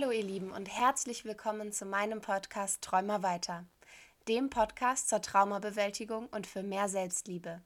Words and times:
Hallo 0.00 0.12
ihr 0.12 0.22
Lieben 0.22 0.52
und 0.52 0.66
herzlich 0.66 1.24
willkommen 1.24 1.72
zu 1.72 1.84
meinem 1.84 2.20
Podcast 2.20 2.82
Träumer 2.82 3.24
weiter, 3.24 3.64
dem 4.28 4.48
Podcast 4.48 5.08
zur 5.08 5.20
Traumabewältigung 5.20 6.28
und 6.28 6.46
für 6.46 6.62
mehr 6.62 6.88
Selbstliebe. 6.88 7.62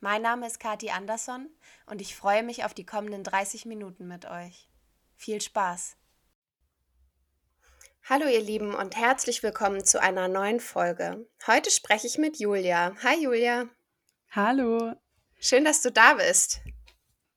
Mein 0.00 0.22
Name 0.22 0.46
ist 0.46 0.60
Kati 0.60 0.88
Andersson 0.88 1.50
und 1.84 2.00
ich 2.00 2.16
freue 2.16 2.42
mich 2.42 2.64
auf 2.64 2.72
die 2.72 2.86
kommenden 2.86 3.22
30 3.22 3.66
Minuten 3.66 4.08
mit 4.08 4.24
euch. 4.24 4.70
Viel 5.14 5.42
Spaß! 5.42 5.96
Hallo 8.08 8.26
ihr 8.28 8.40
Lieben 8.40 8.74
und 8.74 8.96
herzlich 8.96 9.42
willkommen 9.42 9.84
zu 9.84 10.00
einer 10.00 10.28
neuen 10.28 10.58
Folge. 10.58 11.26
Heute 11.46 11.70
spreche 11.70 12.06
ich 12.06 12.16
mit 12.16 12.38
Julia. 12.38 12.94
Hi 13.02 13.22
Julia. 13.22 13.68
Hallo. 14.30 14.94
Schön, 15.38 15.66
dass 15.66 15.82
du 15.82 15.92
da 15.92 16.14
bist. 16.14 16.62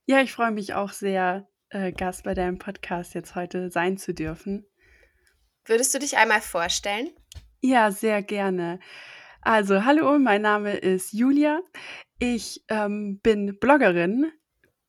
Ja, 0.06 0.22
ich 0.22 0.32
freue 0.32 0.52
mich 0.52 0.74
auch 0.74 0.94
sehr, 0.94 1.46
äh, 1.70 1.92
Gast 1.92 2.24
bei 2.24 2.34
deinem 2.34 2.58
Podcast 2.58 3.14
jetzt 3.14 3.36
heute 3.36 3.70
sein 3.70 3.98
zu 3.98 4.14
dürfen. 4.14 4.66
Würdest 5.66 5.94
du 5.94 6.00
dich 6.00 6.18
einmal 6.18 6.42
vorstellen? 6.42 7.10
Ja, 7.62 7.92
sehr 7.92 8.22
gerne. 8.22 8.80
Also, 9.42 9.86
hallo, 9.86 10.18
mein 10.20 10.42
Name 10.42 10.74
ist 10.74 11.14
Julia. 11.14 11.62
Ich 12.20 12.64
ähm, 12.70 13.20
bin 13.22 13.58
Bloggerin. 13.60 14.32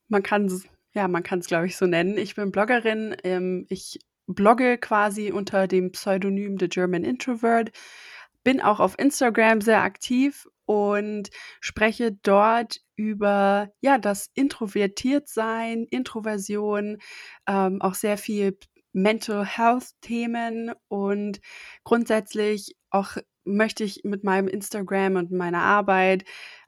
Man 0.09 0.23
kann 0.23 0.47
es, 0.47 0.65
ja, 0.93 1.09
man 1.09 1.23
kann 1.23 1.41
es, 1.41 1.47
glaube 1.47 1.67
ich, 1.67 1.77
so 1.77 1.87
nennen. 1.87 2.19
Ich 2.19 2.35
bin 2.35 2.53
Bloggerin. 2.53 3.17
Ähm, 3.25 3.67
ich 3.69 3.99
blogge 4.27 4.79
quasi 4.79 5.31
unter 5.31 5.67
dem 5.67 5.93
Pseudonym 5.93 6.59
The 6.59 6.69
German 6.69 7.05
Introvert. 7.05 7.71
Bin 8.47 8.61
auch 8.61 8.79
auf 8.79 8.97
Instagram 8.97 9.61
sehr 9.61 9.83
aktiv 9.83 10.47
und 10.67 11.31
spreche 11.61 12.13
dort 12.13 12.79
über 12.95 13.73
ja 13.81 13.99
das 13.99 14.31
Introvertiertsein, 14.35 15.85
Introversion, 15.91 16.99
ähm, 17.49 17.83
auch 17.83 17.95
sehr 17.95 18.17
viel 18.17 18.57
Mental 18.93 19.45
Health 19.45 19.91
Themen 20.01 20.71
und 20.87 21.41
grundsätzlich 21.83 22.77
auch 22.91 23.17
möchte 23.45 23.83
ich 23.83 24.03
mit 24.05 24.23
meinem 24.23 24.47
Instagram 24.47 25.17
und 25.17 25.33
meiner 25.33 25.63
Arbeit 25.63 26.23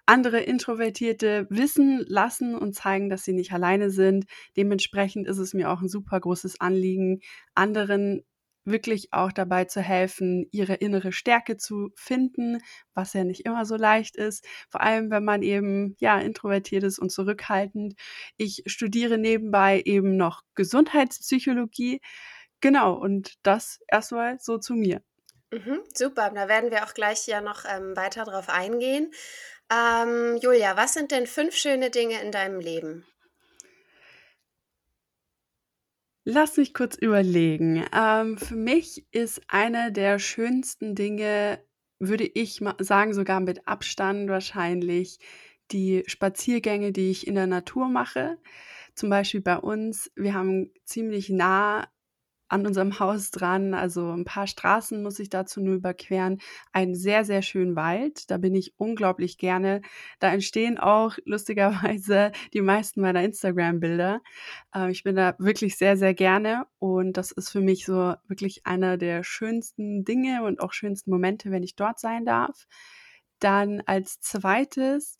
andere 0.04 0.40
Introvertierte 0.40 1.46
wissen 1.48 2.04
lassen 2.08 2.56
und 2.56 2.74
zeigen, 2.74 3.08
dass 3.08 3.22
sie 3.24 3.34
nicht 3.34 3.52
alleine 3.52 3.90
sind. 3.90 4.24
Dementsprechend 4.56 5.28
ist 5.28 5.38
es 5.38 5.54
mir 5.54 5.70
auch 5.70 5.80
ein 5.80 5.88
super 5.88 6.18
großes 6.18 6.60
Anliegen, 6.60 7.20
anderen 7.54 8.24
wirklich 8.70 9.12
auch 9.12 9.32
dabei 9.32 9.64
zu 9.64 9.80
helfen, 9.80 10.46
ihre 10.50 10.74
innere 10.74 11.12
Stärke 11.12 11.56
zu 11.56 11.90
finden, 11.94 12.58
was 12.94 13.12
ja 13.12 13.24
nicht 13.24 13.44
immer 13.46 13.64
so 13.64 13.76
leicht 13.76 14.16
ist, 14.16 14.46
vor 14.68 14.80
allem 14.80 15.10
wenn 15.10 15.24
man 15.24 15.42
eben 15.42 15.96
ja 15.98 16.18
introvertiert 16.18 16.82
ist 16.84 16.98
und 16.98 17.10
zurückhaltend. 17.10 17.94
Ich 18.36 18.62
studiere 18.66 19.18
nebenbei 19.18 19.82
eben 19.84 20.16
noch 20.16 20.42
Gesundheitspsychologie. 20.54 22.00
Genau, 22.60 22.94
und 22.94 23.34
das 23.42 23.80
erstmal 23.88 24.38
so 24.40 24.58
zu 24.58 24.74
mir. 24.74 25.02
Mhm, 25.50 25.82
super, 25.94 26.30
da 26.34 26.48
werden 26.48 26.70
wir 26.70 26.84
auch 26.84 26.92
gleich 26.92 27.26
ja 27.26 27.40
noch 27.40 27.64
ähm, 27.64 27.96
weiter 27.96 28.24
drauf 28.24 28.48
eingehen. 28.48 29.12
Ähm, 29.72 30.38
Julia, 30.42 30.76
was 30.76 30.94
sind 30.94 31.10
denn 31.10 31.26
fünf 31.26 31.54
schöne 31.54 31.90
Dinge 31.90 32.20
in 32.20 32.32
deinem 32.32 32.60
Leben? 32.60 33.06
Lass 36.30 36.58
mich 36.58 36.74
kurz 36.74 36.94
überlegen. 36.94 37.86
Ähm, 37.90 38.36
für 38.36 38.54
mich 38.54 39.06
ist 39.12 39.40
eine 39.48 39.90
der 39.90 40.18
schönsten 40.18 40.94
Dinge, 40.94 41.58
würde 42.00 42.24
ich 42.26 42.60
sagen, 42.80 43.14
sogar 43.14 43.40
mit 43.40 43.66
Abstand 43.66 44.28
wahrscheinlich 44.28 45.20
die 45.70 46.02
Spaziergänge, 46.06 46.92
die 46.92 47.10
ich 47.10 47.26
in 47.26 47.34
der 47.34 47.46
Natur 47.46 47.88
mache. 47.88 48.36
Zum 48.94 49.08
Beispiel 49.08 49.40
bei 49.40 49.56
uns, 49.56 50.12
wir 50.16 50.34
haben 50.34 50.70
ziemlich 50.84 51.30
nah 51.30 51.88
an 52.48 52.66
unserem 52.66 52.98
Haus 52.98 53.30
dran, 53.30 53.74
also 53.74 54.10
ein 54.10 54.24
paar 54.24 54.46
Straßen 54.46 55.02
muss 55.02 55.18
ich 55.18 55.28
dazu 55.28 55.60
nur 55.60 55.76
überqueren. 55.76 56.40
Einen 56.72 56.94
sehr, 56.94 57.24
sehr 57.24 57.42
schönen 57.42 57.76
Wald, 57.76 58.30
da 58.30 58.38
bin 58.38 58.54
ich 58.54 58.74
unglaublich 58.78 59.38
gerne. 59.38 59.82
Da 60.18 60.32
entstehen 60.32 60.78
auch 60.78 61.16
lustigerweise 61.24 62.32
die 62.52 62.62
meisten 62.62 63.00
meiner 63.00 63.22
Instagram-Bilder. 63.22 64.20
Äh, 64.74 64.90
ich 64.90 65.02
bin 65.04 65.16
da 65.16 65.34
wirklich 65.38 65.76
sehr, 65.76 65.96
sehr 65.96 66.14
gerne 66.14 66.66
und 66.78 67.16
das 67.16 67.32
ist 67.32 67.50
für 67.50 67.60
mich 67.60 67.84
so 67.84 68.14
wirklich 68.28 68.66
einer 68.66 68.96
der 68.96 69.24
schönsten 69.24 70.04
Dinge 70.04 70.44
und 70.44 70.60
auch 70.60 70.72
schönsten 70.72 71.10
Momente, 71.10 71.50
wenn 71.50 71.62
ich 71.62 71.76
dort 71.76 72.00
sein 72.00 72.24
darf. 72.24 72.66
Dann 73.40 73.82
als 73.86 74.20
zweites 74.20 75.18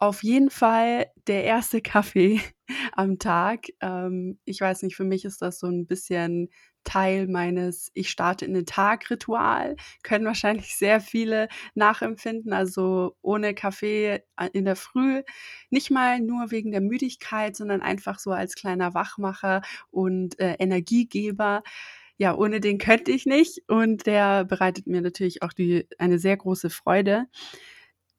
auf 0.00 0.22
jeden 0.24 0.50
Fall 0.50 1.06
der 1.28 1.44
erste 1.44 1.80
Kaffee 1.82 2.40
am 2.92 3.18
Tag. 3.18 3.66
Ähm, 3.80 4.38
ich 4.44 4.60
weiß 4.60 4.82
nicht, 4.82 4.96
für 4.96 5.04
mich 5.04 5.24
ist 5.24 5.42
das 5.42 5.60
so 5.60 5.68
ein 5.68 5.86
bisschen 5.86 6.48
Teil 6.82 7.28
meines 7.28 7.90
Ich 7.92 8.08
starte 8.08 8.46
in 8.46 8.54
den 8.54 8.64
Tag 8.64 9.10
Ritual. 9.10 9.76
Können 10.02 10.24
wahrscheinlich 10.24 10.76
sehr 10.76 11.00
viele 11.00 11.48
nachempfinden. 11.74 12.54
Also 12.54 13.16
ohne 13.20 13.54
Kaffee 13.54 14.22
äh, 14.36 14.48
in 14.54 14.64
der 14.64 14.76
Früh. 14.76 15.22
Nicht 15.68 15.90
mal 15.90 16.20
nur 16.20 16.50
wegen 16.50 16.72
der 16.72 16.80
Müdigkeit, 16.80 17.54
sondern 17.54 17.82
einfach 17.82 18.18
so 18.18 18.30
als 18.32 18.54
kleiner 18.54 18.94
Wachmacher 18.94 19.60
und 19.90 20.40
äh, 20.40 20.54
Energiegeber. 20.58 21.62
Ja, 22.16 22.34
ohne 22.34 22.60
den 22.60 22.78
könnte 22.78 23.12
ich 23.12 23.26
nicht. 23.26 23.62
Und 23.68 24.06
der 24.06 24.44
bereitet 24.44 24.86
mir 24.86 25.02
natürlich 25.02 25.42
auch 25.42 25.52
die, 25.52 25.86
eine 25.98 26.18
sehr 26.18 26.36
große 26.38 26.70
Freude. 26.70 27.26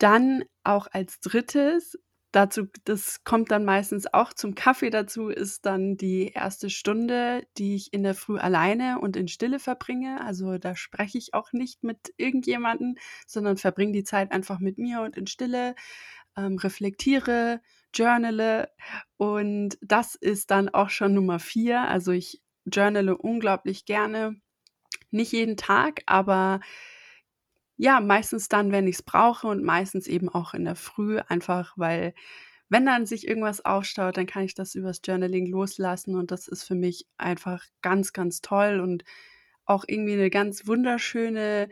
Dann 0.02 0.44
auch 0.64 0.88
als 0.92 1.20
drittes 1.20 1.96
dazu, 2.32 2.64
das 2.86 3.24
kommt 3.24 3.52
dann 3.52 3.66
meistens 3.66 4.12
auch 4.12 4.34
zum 4.34 4.56
Kaffee 4.56 4.90
dazu, 4.90 5.28
ist 5.28 5.66
dann 5.68 5.96
die 5.96 6.30
erste 6.34 6.72
Stunde, 6.72 7.46
die 7.60 7.76
ich 7.76 7.94
in 7.94 8.02
der 8.02 8.16
Früh 8.16 8.40
alleine 8.40 9.00
und 9.00 9.16
in 9.16 9.28
Stille 9.28 9.60
verbringe. 9.60 10.20
Also 10.26 10.58
da 10.58 10.76
spreche 10.76 11.20
ich 11.20 11.36
auch 11.36 11.54
nicht 11.54 11.84
mit 11.84 12.14
irgendjemanden, 12.18 12.96
sondern 13.28 13.58
verbringe 13.58 13.92
die 13.92 14.04
Zeit 14.04 14.32
einfach 14.32 14.60
mit 14.60 14.80
mir 14.80 15.02
und 15.02 15.18
in 15.18 15.28
Stille, 15.28 15.76
ähm, 16.36 16.58
reflektiere, 16.58 17.62
journale 17.94 18.72
und 19.18 19.78
das 19.82 20.16
ist 20.16 20.50
dann 20.50 20.70
auch 20.70 20.90
schon 20.90 21.14
Nummer 21.14 21.38
vier. 21.38 21.82
Also 21.82 22.12
ich 22.12 22.42
journale 22.66 23.16
unglaublich 23.18 23.86
gerne. 23.86 24.42
Nicht 25.12 25.34
jeden 25.34 25.58
Tag, 25.58 26.02
aber 26.08 26.62
ja, 27.82 28.00
meistens 28.00 28.48
dann, 28.48 28.72
wenn 28.72 28.86
ich 28.86 28.98
es 28.98 29.02
brauche 29.02 29.48
und 29.48 29.64
meistens 29.64 30.06
eben 30.06 30.30
auch 30.30 30.54
in 30.54 30.66
der 30.66 30.76
Früh, 30.76 31.18
einfach 31.28 31.74
weil 31.78 32.14
wenn 32.70 32.86
dann 32.86 33.08
sich 33.08 33.28
irgendwas 33.28 33.66
aufstaut, 33.66 34.18
dann 34.18 34.28
kann 34.28 34.44
ich 34.44 34.54
das 34.54 34.76
übers 34.76 35.02
Journaling 35.04 35.48
loslassen 35.48 36.16
und 36.16 36.30
das 36.30 36.48
ist 36.48 36.64
für 36.64 36.76
mich 36.76 37.08
einfach 37.18 37.66
ganz, 37.82 38.14
ganz 38.14 38.42
toll 38.42 38.80
und 38.82 39.04
auch 39.66 39.84
irgendwie 39.88 40.14
eine 40.14 40.30
ganz 40.30 40.68
wunderschöne 40.68 41.70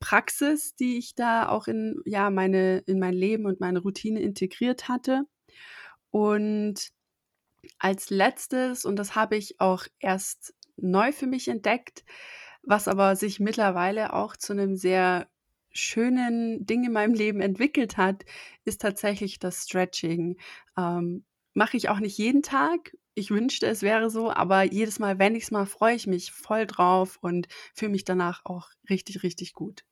Praxis, 0.00 0.76
die 0.76 0.96
ich 0.96 1.14
da 1.14 1.48
auch 1.50 1.68
in 1.68 2.00
ja, 2.06 2.30
meine 2.30 2.78
in 2.86 2.98
mein 2.98 3.14
Leben 3.14 3.44
und 3.44 3.60
meine 3.60 3.80
Routine 3.80 4.20
integriert 4.20 4.88
hatte. 4.88 5.24
Und 6.10 6.88
als 7.78 8.08
Letztes, 8.08 8.86
und 8.86 8.96
das 8.96 9.14
habe 9.14 9.36
ich 9.36 9.60
auch 9.60 9.84
erst 9.98 10.54
neu 10.78 11.12
für 11.12 11.26
mich 11.26 11.48
entdeckt, 11.48 12.04
was 12.62 12.88
aber 12.88 13.14
sich 13.16 13.40
mittlerweile 13.40 14.14
auch 14.14 14.36
zu 14.38 14.54
einem 14.54 14.76
sehr 14.76 15.28
schönen 15.72 16.66
Ding 16.66 16.84
in 16.84 16.92
meinem 16.92 17.14
Leben 17.14 17.40
entwickelt 17.40 17.96
hat, 17.96 18.24
ist 18.64 18.80
tatsächlich 18.80 19.38
das 19.38 19.64
Stretching. 19.64 20.36
Ähm, 20.76 21.24
Mache 21.54 21.76
ich 21.76 21.88
auch 21.88 21.98
nicht 21.98 22.16
jeden 22.16 22.42
Tag. 22.42 22.96
Ich 23.14 23.30
wünschte, 23.30 23.66
es 23.66 23.82
wäre 23.82 24.08
so, 24.08 24.30
aber 24.30 24.62
jedes 24.62 25.00
Mal, 25.00 25.18
wenn 25.18 25.34
ich 25.34 25.44
es 25.44 25.50
mal, 25.50 25.66
freue 25.66 25.96
ich 25.96 26.06
mich 26.06 26.30
voll 26.30 26.64
drauf 26.66 27.18
und 27.20 27.48
fühle 27.74 27.90
mich 27.90 28.04
danach 28.04 28.44
auch 28.44 28.70
richtig, 28.88 29.24
richtig 29.24 29.52
gut. 29.52 29.84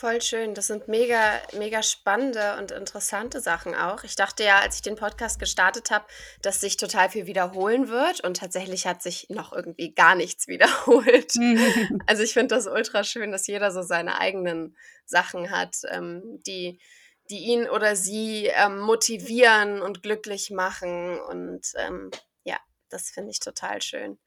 Voll 0.00 0.22
schön. 0.22 0.54
Das 0.54 0.68
sind 0.68 0.88
mega, 0.88 1.42
mega 1.58 1.82
spannende 1.82 2.56
und 2.56 2.70
interessante 2.70 3.38
Sachen 3.38 3.74
auch. 3.74 4.02
Ich 4.02 4.16
dachte 4.16 4.42
ja, 4.42 4.60
als 4.60 4.76
ich 4.76 4.80
den 4.80 4.96
Podcast 4.96 5.38
gestartet 5.38 5.90
habe, 5.90 6.06
dass 6.40 6.58
sich 6.58 6.78
total 6.78 7.10
viel 7.10 7.26
wiederholen 7.26 7.90
wird. 7.90 8.24
Und 8.24 8.38
tatsächlich 8.38 8.86
hat 8.86 9.02
sich 9.02 9.26
noch 9.28 9.52
irgendwie 9.52 9.92
gar 9.92 10.14
nichts 10.14 10.48
wiederholt. 10.48 11.34
also 12.06 12.22
ich 12.22 12.32
finde 12.32 12.54
das 12.54 12.66
ultra 12.66 13.04
schön, 13.04 13.30
dass 13.30 13.46
jeder 13.46 13.70
so 13.72 13.82
seine 13.82 14.18
eigenen 14.18 14.74
Sachen 15.04 15.50
hat, 15.50 15.76
ähm, 15.90 16.40
die, 16.46 16.80
die 17.28 17.40
ihn 17.40 17.68
oder 17.68 17.94
sie 17.94 18.46
ähm, 18.46 18.80
motivieren 18.80 19.82
und 19.82 20.02
glücklich 20.02 20.50
machen. 20.50 21.20
Und 21.20 21.72
ähm, 21.76 22.10
ja, 22.44 22.56
das 22.88 23.10
finde 23.10 23.32
ich 23.32 23.40
total 23.40 23.82
schön. 23.82 24.18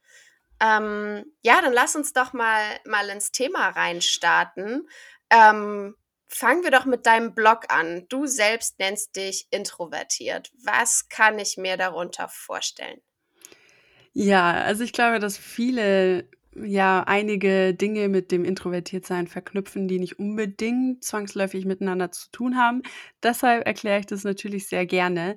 Ähm, 0.60 1.24
ja, 1.42 1.60
dann 1.60 1.72
lass 1.72 1.96
uns 1.96 2.12
doch 2.12 2.32
mal, 2.32 2.62
mal 2.84 3.08
ins 3.08 3.32
Thema 3.32 3.70
reinstarten. 3.70 4.88
Ähm, 5.30 5.94
fangen 6.28 6.62
wir 6.64 6.70
doch 6.70 6.84
mit 6.84 7.06
deinem 7.06 7.34
Blog 7.34 7.64
an. 7.68 8.06
Du 8.08 8.26
selbst 8.26 8.78
nennst 8.78 9.16
dich 9.16 9.46
introvertiert. 9.50 10.50
Was 10.64 11.08
kann 11.08 11.38
ich 11.38 11.56
mir 11.56 11.76
darunter 11.76 12.28
vorstellen? 12.28 13.00
Ja, 14.12 14.52
also 14.52 14.84
ich 14.84 14.92
glaube, 14.92 15.18
dass 15.18 15.36
viele 15.36 16.28
ja 16.56 17.02
einige 17.06 17.74
Dinge 17.74 18.08
mit 18.08 18.30
dem 18.30 18.44
Introvertiertsein 18.44 19.26
verknüpfen, 19.26 19.88
die 19.88 19.98
nicht 19.98 20.18
unbedingt 20.20 21.02
zwangsläufig 21.02 21.64
miteinander 21.64 22.12
zu 22.12 22.30
tun 22.30 22.56
haben. 22.56 22.82
Deshalb 23.22 23.66
erkläre 23.66 24.00
ich 24.00 24.06
das 24.06 24.22
natürlich 24.22 24.68
sehr 24.68 24.86
gerne. 24.86 25.36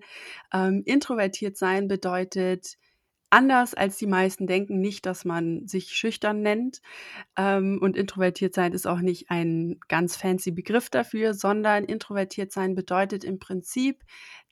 Ähm, 0.53 0.83
introvertiert 0.85 1.57
sein 1.57 1.87
bedeutet 1.87 2.77
anders 3.29 3.73
als 3.73 3.97
die 3.97 4.07
meisten 4.07 4.47
denken 4.47 4.79
nicht, 4.79 5.05
dass 5.05 5.25
man 5.25 5.67
sich 5.67 5.89
schüchtern 5.89 6.41
nennt. 6.41 6.81
Ähm, 7.37 7.79
und 7.81 7.97
introvertiert 7.97 8.53
sein 8.53 8.73
ist 8.73 8.87
auch 8.87 8.99
nicht 8.99 9.29
ein 9.29 9.79
ganz 9.87 10.15
fancy 10.15 10.51
Begriff 10.51 10.89
dafür, 10.89 11.33
sondern 11.33 11.85
introvertiert 11.85 12.51
sein 12.51 12.75
bedeutet 12.75 13.23
im 13.23 13.39
Prinzip, 13.39 14.03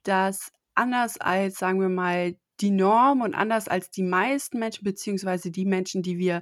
dass 0.04 0.52
anders 0.76 1.20
als, 1.20 1.58
sagen 1.58 1.80
wir 1.80 1.90
mal, 1.90 2.36
die 2.62 2.72
Norm 2.72 3.22
und 3.22 3.36
anders 3.36 3.68
als 3.68 3.92
die 3.92 4.04
meisten 4.04 4.60
Menschen, 4.60 4.84
beziehungsweise 4.84 5.52
die 5.52 5.66
Menschen, 5.66 6.04
die 6.04 6.18
wir 6.18 6.42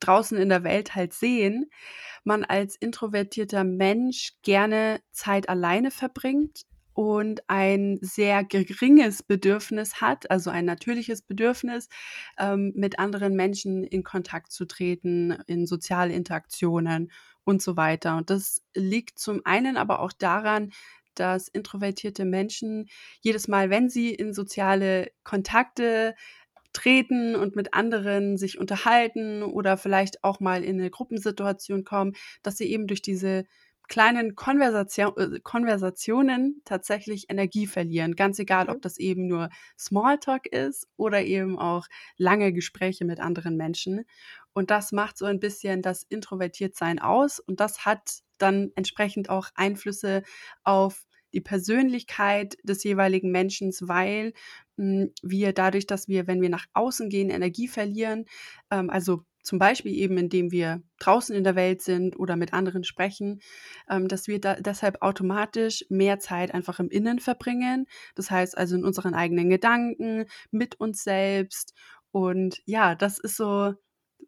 draußen 0.00 0.38
in 0.38 0.48
der 0.48 0.64
Welt 0.64 0.94
halt 0.94 1.12
sehen, 1.12 1.70
man 2.24 2.44
als 2.44 2.76
introvertierter 2.76 3.64
Mensch 3.64 4.32
gerne 4.42 5.00
Zeit 5.12 5.48
alleine 5.48 5.90
verbringt 5.90 6.64
und 7.00 7.40
ein 7.48 7.98
sehr 8.02 8.44
geringes 8.44 9.22
Bedürfnis 9.22 10.02
hat, 10.02 10.30
also 10.30 10.50
ein 10.50 10.66
natürliches 10.66 11.22
Bedürfnis, 11.22 11.88
ähm, 12.38 12.74
mit 12.76 12.98
anderen 12.98 13.34
Menschen 13.36 13.84
in 13.84 14.02
Kontakt 14.04 14.52
zu 14.52 14.66
treten, 14.66 15.30
in 15.46 15.66
soziale 15.66 16.12
Interaktionen 16.12 17.10
und 17.42 17.62
so 17.62 17.78
weiter. 17.78 18.18
Und 18.18 18.28
das 18.28 18.62
liegt 18.74 19.18
zum 19.18 19.40
einen 19.46 19.78
aber 19.78 20.00
auch 20.00 20.12
daran, 20.12 20.72
dass 21.14 21.48
introvertierte 21.48 22.26
Menschen 22.26 22.90
jedes 23.22 23.48
Mal, 23.48 23.70
wenn 23.70 23.88
sie 23.88 24.10
in 24.14 24.34
soziale 24.34 25.10
Kontakte 25.24 26.14
treten 26.74 27.34
und 27.34 27.56
mit 27.56 27.72
anderen 27.72 28.36
sich 28.36 28.58
unterhalten 28.58 29.42
oder 29.42 29.78
vielleicht 29.78 30.22
auch 30.22 30.38
mal 30.38 30.62
in 30.62 30.78
eine 30.78 30.90
Gruppensituation 30.90 31.82
kommen, 31.84 32.12
dass 32.42 32.58
sie 32.58 32.70
eben 32.70 32.86
durch 32.86 33.00
diese 33.00 33.46
kleinen 33.90 34.36
Konversation, 34.36 35.12
äh, 35.18 35.40
Konversationen 35.42 36.62
tatsächlich 36.64 37.26
Energie 37.28 37.66
verlieren. 37.66 38.14
Ganz 38.16 38.38
egal, 38.38 38.70
ob 38.70 38.80
das 38.80 38.98
eben 38.98 39.26
nur 39.26 39.50
Smalltalk 39.78 40.46
ist 40.46 40.88
oder 40.96 41.22
eben 41.22 41.58
auch 41.58 41.86
lange 42.16 42.52
Gespräche 42.52 43.04
mit 43.04 43.20
anderen 43.20 43.56
Menschen. 43.56 44.04
Und 44.52 44.70
das 44.70 44.92
macht 44.92 45.18
so 45.18 45.26
ein 45.26 45.40
bisschen 45.40 45.82
das 45.82 46.04
Introvertiertsein 46.08 47.00
aus. 47.00 47.40
Und 47.40 47.60
das 47.60 47.84
hat 47.84 48.20
dann 48.38 48.70
entsprechend 48.76 49.28
auch 49.28 49.48
Einflüsse 49.56 50.22
auf 50.62 51.04
die 51.32 51.40
Persönlichkeit 51.40 52.56
des 52.62 52.84
jeweiligen 52.84 53.32
Menschen, 53.32 53.72
weil 53.80 54.32
mh, 54.76 55.02
hm, 55.02 55.12
wir 55.22 55.52
dadurch, 55.52 55.86
dass 55.86 56.06
wir, 56.06 56.28
wenn 56.28 56.42
wir 56.42 56.48
nach 56.48 56.66
außen 56.74 57.08
gehen, 57.08 57.30
Energie 57.30 57.68
verlieren, 57.68 58.26
ähm, 58.70 58.88
also 58.88 59.24
zum 59.42 59.58
Beispiel 59.58 59.94
eben, 59.94 60.18
indem 60.18 60.50
wir 60.52 60.82
draußen 60.98 61.34
in 61.34 61.44
der 61.44 61.56
Welt 61.56 61.82
sind 61.82 62.18
oder 62.18 62.36
mit 62.36 62.52
anderen 62.52 62.84
sprechen, 62.84 63.40
ähm, 63.88 64.08
dass 64.08 64.28
wir 64.28 64.40
da 64.40 64.54
deshalb 64.56 65.02
automatisch 65.02 65.84
mehr 65.88 66.18
Zeit 66.18 66.52
einfach 66.54 66.80
im 66.80 66.90
Innen 66.90 67.18
verbringen. 67.18 67.86
Das 68.14 68.30
heißt 68.30 68.56
also 68.56 68.76
in 68.76 68.84
unseren 68.84 69.14
eigenen 69.14 69.50
Gedanken, 69.50 70.26
mit 70.50 70.78
uns 70.80 71.02
selbst. 71.04 71.74
Und 72.12 72.60
ja, 72.66 72.94
das 72.94 73.18
ist 73.18 73.36
so, 73.36 73.74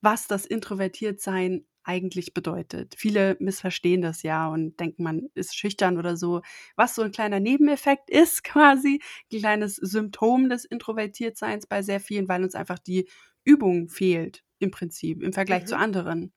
was 0.01 0.27
das 0.27 0.47
Introvertiertsein 0.47 1.67
eigentlich 1.85 2.33
bedeutet. 2.35 2.95
Viele 2.97 3.37
missverstehen 3.41 4.03
das 4.03 4.23
ja 4.23 4.49
und 4.49 4.79
denken, 4.79 5.03
man 5.03 5.29
ist 5.35 5.57
schüchtern 5.57 5.99
oder 5.99 6.17
so, 6.17 6.43
was 6.77 6.95
so 6.95 7.03
ein 7.03 7.11
kleiner 7.11 7.41
Nebeneffekt 7.41 8.11
ist 8.11 8.45
quasi, 8.45 9.01
ein 9.33 9.39
kleines 9.41 9.77
Symptom 9.77 10.49
des 10.49 10.65
Introvertiertseins 10.65 11.67
bei 11.67 11.83
sehr 11.83 12.01
vielen, 12.01 12.29
weil 12.29 12.45
uns 12.45 12.55
einfach 12.55 12.79
die 12.79 13.09
Übung 13.45 13.89
fehlt 13.89 14.45
im 14.63 14.71
Prinzip 14.71 15.23
im 15.23 15.33
Vergleich 15.33 15.63
mhm. 15.63 15.67
zu 15.67 15.77
anderen. 15.77 16.33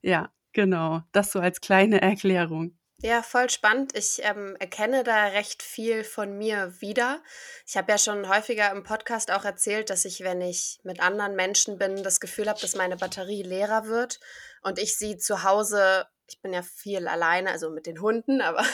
Ja, 0.00 0.32
genau. 0.52 1.02
Das 1.12 1.32
so 1.32 1.40
als 1.40 1.60
kleine 1.60 2.00
Erklärung. 2.02 2.76
Ja, 3.04 3.20
voll 3.22 3.50
spannend. 3.50 3.96
Ich 3.96 4.20
ähm, 4.22 4.54
erkenne 4.60 5.02
da 5.02 5.26
recht 5.26 5.64
viel 5.64 6.04
von 6.04 6.38
mir 6.38 6.80
wieder. 6.80 7.20
Ich 7.66 7.76
habe 7.76 7.90
ja 7.90 7.98
schon 7.98 8.28
häufiger 8.28 8.70
im 8.70 8.84
Podcast 8.84 9.32
auch 9.32 9.44
erzählt, 9.44 9.90
dass 9.90 10.04
ich, 10.04 10.20
wenn 10.20 10.40
ich 10.40 10.78
mit 10.84 11.00
anderen 11.00 11.34
Menschen 11.34 11.78
bin, 11.78 12.04
das 12.04 12.20
Gefühl 12.20 12.48
habe, 12.48 12.60
dass 12.60 12.76
meine 12.76 12.96
Batterie 12.96 13.42
leerer 13.42 13.86
wird 13.86 14.20
und 14.62 14.78
ich 14.78 14.96
sie 14.96 15.16
zu 15.16 15.42
Hause, 15.42 16.06
ich 16.28 16.40
bin 16.42 16.52
ja 16.52 16.62
viel 16.62 17.08
alleine, 17.08 17.50
also 17.50 17.70
mit 17.70 17.86
den 17.86 18.00
Hunden, 18.00 18.40
aber 18.40 18.64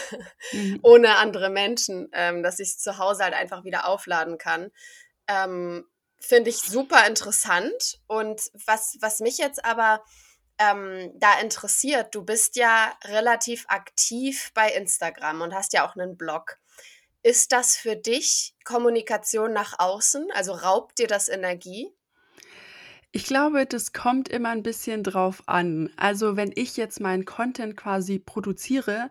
mhm. 0.52 0.78
ohne 0.82 1.16
andere 1.16 1.48
Menschen, 1.48 2.10
ähm, 2.12 2.42
dass 2.42 2.58
ich 2.58 2.68
es 2.68 2.78
zu 2.78 2.98
Hause 2.98 3.24
halt 3.24 3.34
einfach 3.34 3.64
wieder 3.64 3.88
aufladen 3.88 4.36
kann. 4.36 4.70
Ähm, 5.26 5.86
Finde 6.20 6.50
ich 6.50 6.58
super 6.58 7.06
interessant. 7.06 8.00
Und 8.06 8.50
was, 8.66 8.96
was 9.00 9.20
mich 9.20 9.38
jetzt 9.38 9.64
aber 9.64 10.02
ähm, 10.58 11.12
da 11.14 11.38
interessiert, 11.40 12.14
du 12.14 12.24
bist 12.24 12.56
ja 12.56 12.96
relativ 13.04 13.64
aktiv 13.68 14.50
bei 14.54 14.70
Instagram 14.70 15.40
und 15.40 15.54
hast 15.54 15.72
ja 15.72 15.88
auch 15.88 15.94
einen 15.94 16.16
Blog. 16.16 16.58
Ist 17.22 17.52
das 17.52 17.76
für 17.76 17.96
dich 17.96 18.54
Kommunikation 18.64 19.52
nach 19.52 19.78
außen? 19.78 20.30
Also 20.32 20.52
raubt 20.52 20.98
dir 20.98 21.06
das 21.06 21.28
Energie? 21.28 21.92
Ich 23.10 23.24
glaube, 23.24 23.64
das 23.64 23.94
kommt 23.94 24.28
immer 24.28 24.50
ein 24.50 24.62
bisschen 24.62 25.02
drauf 25.02 25.42
an. 25.46 25.90
Also, 25.96 26.36
wenn 26.36 26.52
ich 26.54 26.76
jetzt 26.76 27.00
meinen 27.00 27.24
Content 27.24 27.74
quasi 27.74 28.18
produziere, 28.18 29.10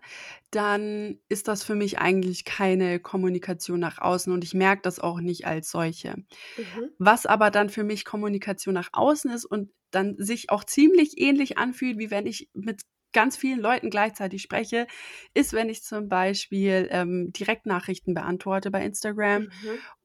dann 0.51 1.17
ist 1.29 1.47
das 1.47 1.63
für 1.63 1.73
mich 1.73 1.97
eigentlich 1.97 2.45
keine 2.45 2.99
Kommunikation 2.99 3.79
nach 3.79 3.97
außen 3.97 4.31
und 4.31 4.44
ich 4.44 4.53
merke 4.53 4.83
das 4.83 4.99
auch 4.99 5.19
nicht 5.19 5.47
als 5.47 5.71
solche. 5.71 6.15
Mhm. 6.57 6.89
Was 6.99 7.25
aber 7.25 7.49
dann 7.49 7.69
für 7.69 7.83
mich 7.83 8.05
Kommunikation 8.05 8.75
nach 8.75 8.89
außen 8.94 9.31
ist 9.31 9.45
und 9.45 9.71
dann 9.89 10.15
sich 10.19 10.51
auch 10.51 10.63
ziemlich 10.63 11.19
ähnlich 11.19 11.57
anfühlt, 11.57 11.97
wie 11.97 12.11
wenn 12.11 12.27
ich 12.27 12.50
mit 12.53 12.83
ganz 13.13 13.35
vielen 13.35 13.59
Leuten 13.59 13.89
gleichzeitig 13.89 14.43
spreche, 14.43 14.85
ist, 15.33 15.53
wenn 15.53 15.69
ich 15.69 15.81
zum 15.81 16.07
Beispiel 16.07 16.88
ähm, 16.91 17.31
Direktnachrichten 17.33 18.13
beantworte 18.13 18.69
bei 18.69 18.85
Instagram 18.85 19.43
mhm 19.43 19.50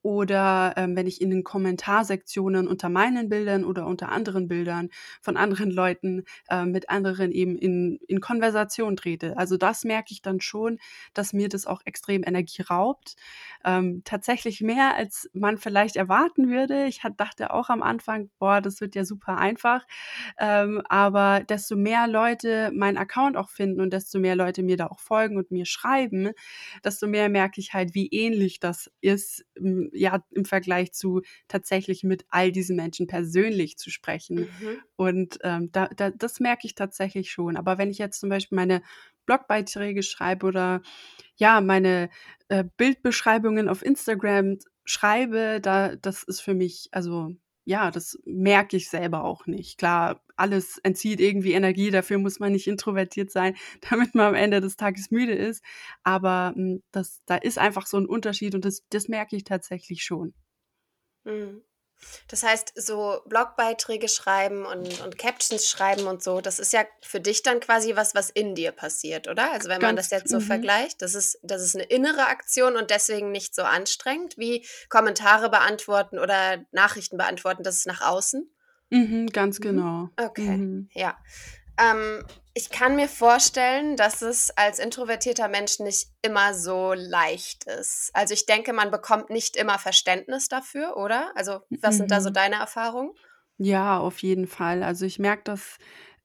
oder 0.03 0.75
ähm, 0.77 0.97
wenn 0.97 1.07
ich 1.07 1.21
in 1.21 1.31
den 1.31 1.45
Kommentarsektionen 1.45 2.67
unter 2.69 2.89
meinen 2.89 3.29
Bildern 3.29 3.65
oder 3.65 3.87
unter 3.87 4.11
anderen 4.11 4.49
Bildern 4.49 4.91
von 5.21 5.37
anderen 5.37 5.71
Leuten 5.71 6.25
äh, 6.49 6.65
mit 6.65 6.91
anderen 6.91 7.31
eben 7.31 7.57
in, 7.57 7.99
in 8.09 8.21
Konversation 8.21 8.97
trete. 8.97 9.37
Also 9.37 9.57
das 9.57 9.85
merke 9.85 10.13
ich 10.13 10.23
dann 10.23 10.41
schon, 10.41 10.79
dass 11.15 11.33
mir 11.33 11.49
das 11.49 11.67
auch 11.67 11.83
extrem 11.85 12.23
Energie 12.25 12.63
raubt. 12.63 13.17
Ähm, 13.65 14.03
tatsächlich 14.05 14.61
mehr, 14.61 14.97
als 14.97 15.31
man 15.33 15.57
vielleicht 15.57 15.97
erwarten 15.97 16.49
würde. 16.51 16.87
Ich 16.87 17.05
hat, 17.05 17.21
dachte 17.21 17.53
auch 17.53 17.71
am 17.71 17.83
Anfang, 17.83 18.31
boah, 18.39 18.61
das 18.61 18.81
wird 18.81 18.95
ja 18.95 19.05
super 19.05 19.39
einfach. 19.39 19.87
Ähm, 20.39 20.83
aber 20.89 21.41
desto 21.49 21.77
mehr 21.77 22.09
Leute 22.09 22.71
meinen 22.75 22.97
Account 22.97 23.37
auch 23.37 23.51
finden 23.51 23.81
und 23.81 23.93
desto 23.93 24.19
mehr 24.19 24.35
Leute 24.35 24.63
mir 24.63 24.77
da 24.77 24.89
auch 24.89 25.01
folgen 25.01 25.37
und 25.37 25.51
mir 25.51 25.67
schreiben, 25.67 26.31
desto 26.85 27.07
mehr 27.07 27.29
merke 27.29 27.61
ich 27.61 27.73
halt, 27.73 27.95
wie 27.95 28.09
ähnlich 28.09 28.59
das 28.59 28.91
ist 29.01 29.45
ja, 29.93 30.25
im 30.31 30.45
Vergleich 30.45 30.93
zu 30.93 31.23
tatsächlich 31.49 32.05
mit 32.05 32.25
all 32.29 32.53
diesen 32.53 32.77
Menschen 32.77 33.07
persönlich 33.07 33.77
zu 33.79 33.91
sprechen. 33.91 34.41
Mhm. 34.41 34.79
Und 34.97 35.39
ähm, 35.43 35.71
da, 35.73 35.89
da, 35.89 36.11
das 36.11 36.41
merke 36.41 36.67
ich 36.67 36.75
tatsächlich 36.75 37.31
schon. 37.31 37.57
Aber 37.57 37.79
wenn 37.79 37.91
ich 37.91 37.99
jetzt 37.99 38.21
zum 38.21 38.29
Beispiel 38.29 38.57
meine 38.57 38.83
Blogbeiträge 39.27 40.03
schreibe 40.03 40.47
oder 40.47 40.83
ja, 41.37 41.61
meine 41.61 42.11
äh, 42.49 42.65
Bildbeschreibungen 42.77 43.69
auf 43.69 43.85
Instagram 43.85 44.59
schreibe, 44.85 45.61
da, 45.61 45.97
das 45.97 46.23
ist 46.25 46.41
für 46.41 46.55
mich, 46.55 46.89
also 46.93 47.31
ja, 47.65 47.91
das 47.91 48.19
merke 48.25 48.77
ich 48.77 48.89
selber 48.89 49.25
auch 49.25 49.47
nicht. 49.47 49.79
Klar, 49.79 50.21
alles 50.43 50.79
entzieht 50.83 51.21
irgendwie 51.21 51.53
Energie, 51.53 51.91
dafür 51.91 52.19
muss 52.19 52.41
man 52.41 52.53
nicht 52.53 52.67
introvertiert 52.67 53.31
sein, 53.31 53.57
damit 53.91 54.15
man 54.15 54.27
am 54.27 54.35
Ende 54.35 54.61
des 54.61 54.77
Tages 54.77 55.11
müde 55.11 55.35
ist. 55.35 55.63
Aber 56.03 56.53
hm, 56.55 56.83
das, 56.91 57.23
da 57.27 57.37
ist 57.37 57.59
einfach 57.59 57.87
so 57.87 57.97
ein 57.97 58.07
Unterschied 58.07 58.55
und 58.55 58.65
das, 58.65 58.83
das 58.91 59.09
merke 59.09 59.37
ich 59.37 59.45
tatsächlich 59.45 60.03
schon. 60.03 60.35
Mhm. 61.25 61.63
Das 62.27 62.43
heißt, 62.43 62.73
so 62.75 63.21
Blogbeiträge 63.27 64.09
schreiben 64.09 64.67
und, 64.67 65.01
und 65.03 65.19
Captions 65.19 65.69
schreiben 65.69 66.09
und 66.09 66.21
so, 66.21 66.41
das 66.41 66.59
ist 66.59 66.73
ja 66.73 66.85
für 67.01 67.21
dich 67.21 67.45
dann 67.45 67.61
quasi 67.61 67.95
was, 67.95 68.17
was 68.17 68.29
in 68.29 68.57
dir 68.57 68.73
passiert, 68.73 69.29
oder? 69.29 69.53
Also 69.53 69.69
wenn 69.69 69.81
man 69.81 69.95
das 69.95 70.11
jetzt 70.11 70.29
so 70.29 70.39
mhm. 70.39 70.43
vergleicht, 70.43 71.01
das 71.01 71.15
ist, 71.15 71.39
das 71.45 71.63
ist 71.63 71.77
eine 71.77 71.85
innere 71.85 72.27
Aktion 72.27 72.75
und 72.77 72.91
deswegen 72.91 73.31
nicht 73.31 73.55
so 73.55 73.63
anstrengend 73.63 74.37
wie 74.37 74.67
Kommentare 74.89 75.49
beantworten 75.49 76.19
oder 76.19 76.65
Nachrichten 76.73 77.19
beantworten, 77.19 77.63
das 77.63 77.77
ist 77.77 77.87
nach 77.87 78.01
außen. 78.01 78.53
Mhm, 78.93 79.29
ganz 79.29 79.59
mhm. 79.59 79.63
genau. 79.63 80.09
Okay, 80.21 80.57
mhm. 80.57 80.89
ja. 80.93 81.17
Ähm, 81.81 82.23
ich 82.55 82.69
kann 82.69 82.97
mir 82.97 83.09
vorstellen, 83.09 83.97
dass 83.97 84.21
es 84.21 84.51
als 84.51 84.79
introvertierter 84.79 85.49
Mensch 85.49 85.79
nicht 85.79 86.09
immer 86.21 86.53
so 86.53 86.93
leicht 86.93 87.65
ist. 87.65 88.11
Also 88.13 88.35
ich 88.35 88.45
denke, 88.45 88.75
man 88.75 88.91
bekommt 88.91 89.31
nicht 89.31 89.57
immer 89.57 89.79
Verständnis 89.79 90.49
dafür, 90.49 90.99
oder? 90.99 91.33
Also 91.35 91.61
was 91.81 91.95
mhm. 91.95 91.99
sind 91.99 92.11
da 92.11 92.21
so 92.21 92.29
mhm. 92.29 92.35
deine 92.35 92.57
Erfahrungen? 92.57 93.13
Ja, 93.57 93.99
auf 93.99 94.19
jeden 94.19 94.47
Fall. 94.47 94.83
Also 94.83 95.07
ich 95.07 95.19
merke 95.19 95.45
das 95.45 95.79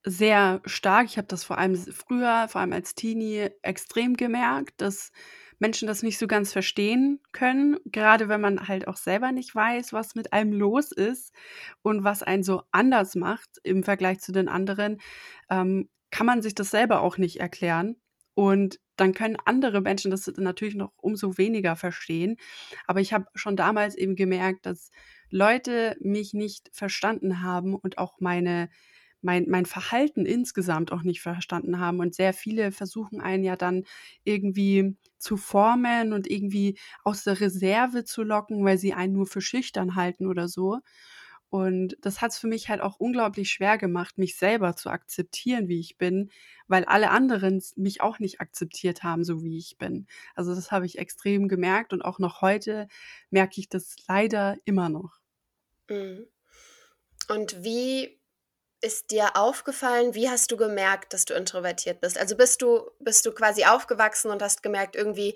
sehr 0.03 0.61
stark. 0.65 1.05
Ich 1.05 1.17
habe 1.17 1.27
das 1.27 1.45
vor 1.45 1.57
allem 1.57 1.75
früher, 1.77 2.47
vor 2.49 2.59
allem 2.59 2.73
als 2.73 2.93
Teenie, 2.93 3.49
extrem 3.61 4.17
gemerkt, 4.17 4.81
dass 4.81 5.11
Menschen 5.59 5.87
das 5.87 6.03
nicht 6.03 6.17
so 6.17 6.27
ganz 6.27 6.53
verstehen 6.53 7.19
können, 7.31 7.77
gerade 7.85 8.29
wenn 8.29 8.41
man 8.41 8.67
halt 8.67 8.87
auch 8.87 8.97
selber 8.97 9.31
nicht 9.31 9.53
weiß, 9.53 9.93
was 9.93 10.15
mit 10.15 10.33
einem 10.33 10.53
los 10.53 10.91
ist 10.91 11.33
und 11.81 12.03
was 12.03 12.23
einen 12.23 12.43
so 12.43 12.63
anders 12.71 13.15
macht 13.15 13.49
im 13.63 13.83
Vergleich 13.83 14.19
zu 14.19 14.31
den 14.31 14.47
anderen, 14.47 14.99
ähm, 15.49 15.89
kann 16.11 16.25
man 16.25 16.41
sich 16.41 16.55
das 16.55 16.71
selber 16.71 17.01
auch 17.01 17.17
nicht 17.17 17.39
erklären. 17.39 17.97
Und 18.33 18.79
dann 18.97 19.13
können 19.13 19.37
andere 19.45 19.81
Menschen 19.81 20.11
das 20.11 20.27
natürlich 20.37 20.75
noch 20.75 20.91
umso 20.97 21.37
weniger 21.37 21.75
verstehen. 21.75 22.37
Aber 22.85 23.01
ich 23.01 23.13
habe 23.13 23.25
schon 23.35 23.55
damals 23.55 23.95
eben 23.95 24.15
gemerkt, 24.15 24.65
dass 24.65 24.91
Leute 25.29 25.97
mich 25.99 26.33
nicht 26.33 26.69
verstanden 26.71 27.41
haben 27.41 27.75
und 27.75 27.97
auch 27.97 28.19
meine 28.19 28.69
mein 29.21 29.45
mein 29.49 29.65
Verhalten 29.65 30.25
insgesamt 30.25 30.91
auch 30.91 31.03
nicht 31.03 31.21
verstanden 31.21 31.79
haben 31.79 31.99
und 31.99 32.15
sehr 32.15 32.33
viele 32.33 32.71
versuchen 32.71 33.21
einen 33.21 33.43
ja 33.43 33.55
dann 33.55 33.83
irgendwie 34.23 34.95
zu 35.17 35.37
formen 35.37 36.13
und 36.13 36.29
irgendwie 36.29 36.77
aus 37.03 37.23
der 37.23 37.39
Reserve 37.41 38.03
zu 38.05 38.23
locken, 38.23 38.63
weil 38.65 38.77
sie 38.77 38.93
einen 38.93 39.13
nur 39.13 39.25
für 39.27 39.41
schüchtern 39.41 39.95
halten 39.95 40.27
oder 40.27 40.47
so. 40.47 40.79
Und 41.49 41.97
das 42.01 42.21
hat 42.21 42.31
es 42.31 42.37
für 42.39 42.47
mich 42.47 42.67
halt 42.69 42.81
auch 42.81 42.97
unglaublich 42.99 43.49
schwer 43.51 43.77
gemacht, 43.77 44.17
mich 44.17 44.35
selber 44.35 44.75
zu 44.75 44.89
akzeptieren, 44.89 45.69
wie 45.69 45.79
ich 45.79 45.97
bin, 45.97 46.29
weil 46.67 46.83
alle 46.85 47.09
anderen 47.09 47.63
mich 47.77 48.01
auch 48.01 48.19
nicht 48.19 48.41
akzeptiert 48.41 49.03
haben, 49.03 49.23
so 49.23 49.43
wie 49.43 49.57
ich 49.57 49.77
bin. 49.77 50.07
Also, 50.35 50.53
das 50.53 50.71
habe 50.71 50.85
ich 50.85 50.97
extrem 50.99 51.47
gemerkt 51.47 51.93
und 51.93 52.01
auch 52.03 52.19
noch 52.19 52.41
heute 52.41 52.87
merke 53.29 53.61
ich 53.61 53.69
das 53.69 53.95
leider 54.07 54.57
immer 54.65 54.89
noch. 54.89 55.19
Mhm. 55.89 56.27
Und 57.29 57.63
wie 57.63 58.19
ist 58.81 59.09
dir 59.11 59.35
aufgefallen 59.35 60.13
wie 60.13 60.29
hast 60.29 60.51
du 60.51 60.57
gemerkt, 60.57 61.13
dass 61.13 61.25
du 61.25 61.33
introvertiert 61.33 61.99
bist? 61.99 62.17
Also, 62.17 62.35
bist 62.37 62.61
du 62.61 62.89
bist 62.99 63.25
du 63.25 63.31
quasi 63.31 63.65
aufgewachsen 63.65 64.29
und 64.29 64.41
hast 64.41 64.61
gemerkt, 64.61 64.95
irgendwie 64.95 65.35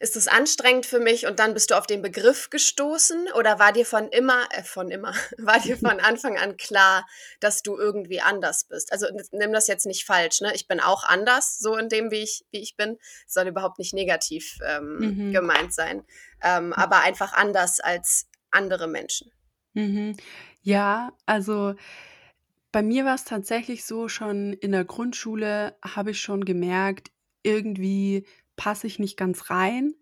ist 0.00 0.16
es 0.16 0.28
anstrengend 0.28 0.86
für 0.86 1.00
mich 1.00 1.26
und 1.26 1.38
dann 1.38 1.54
bist 1.54 1.70
du 1.70 1.74
auf 1.76 1.86
den 1.86 2.02
Begriff 2.02 2.50
gestoßen 2.50 3.32
oder 3.32 3.58
war 3.58 3.72
dir 3.72 3.84
von 3.84 4.08
immer 4.08 4.48
äh, 4.52 4.62
von 4.62 4.90
immer 4.90 5.12
war 5.38 5.60
dir 5.60 5.76
von 5.76 6.00
Anfang 6.00 6.38
an 6.38 6.56
klar, 6.56 7.06
dass 7.40 7.62
du 7.62 7.76
irgendwie 7.76 8.20
anders 8.20 8.64
bist? 8.64 8.92
Also, 8.92 9.06
nimm 9.32 9.52
das 9.52 9.66
jetzt 9.66 9.86
nicht 9.86 10.04
falsch, 10.06 10.40
ne? 10.40 10.52
Ich 10.54 10.66
bin 10.66 10.80
auch 10.80 11.04
anders, 11.04 11.58
so 11.58 11.76
in 11.76 11.88
dem, 11.88 12.10
wie 12.10 12.22
ich 12.22 12.46
wie 12.50 12.60
ich 12.60 12.76
bin. 12.76 12.98
Soll 13.26 13.48
überhaupt 13.48 13.78
nicht 13.78 13.92
negativ, 13.92 14.58
ähm, 14.64 14.98
Mhm. 14.98 15.32
gemeint 15.32 15.74
sein, 15.74 16.04
ähm, 16.42 16.72
aber 16.72 17.00
einfach 17.00 17.34
anders 17.34 17.80
als 17.80 18.28
andere 18.50 18.88
Menschen. 18.88 19.30
Mhm. 19.74 20.16
Ja, 20.62 21.12
also 21.26 21.74
bei 22.78 22.82
mir 22.84 23.04
war 23.04 23.16
es 23.16 23.24
tatsächlich 23.24 23.84
so, 23.84 24.08
schon 24.08 24.52
in 24.52 24.70
der 24.72 24.84
Grundschule 24.84 25.76
habe 25.84 26.12
ich 26.12 26.20
schon 26.20 26.44
gemerkt, 26.44 27.10
irgendwie 27.42 28.24
passe 28.56 28.86
ich 28.86 29.00
nicht 29.00 29.16
ganz 29.16 29.50
rein, 29.50 29.94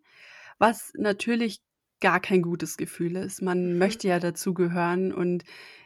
was 0.58 0.92
natürlich 0.94 1.62
gar 2.00 2.20
kein 2.20 2.42
gutes 2.42 2.76
Gefühl 2.76 3.16
ist. 3.16 3.40
Man 3.40 3.78
Mhm. 3.78 3.78
möchte 3.78 4.08
ja 4.08 4.18
dazugehören 4.20 5.12
und 5.12 5.44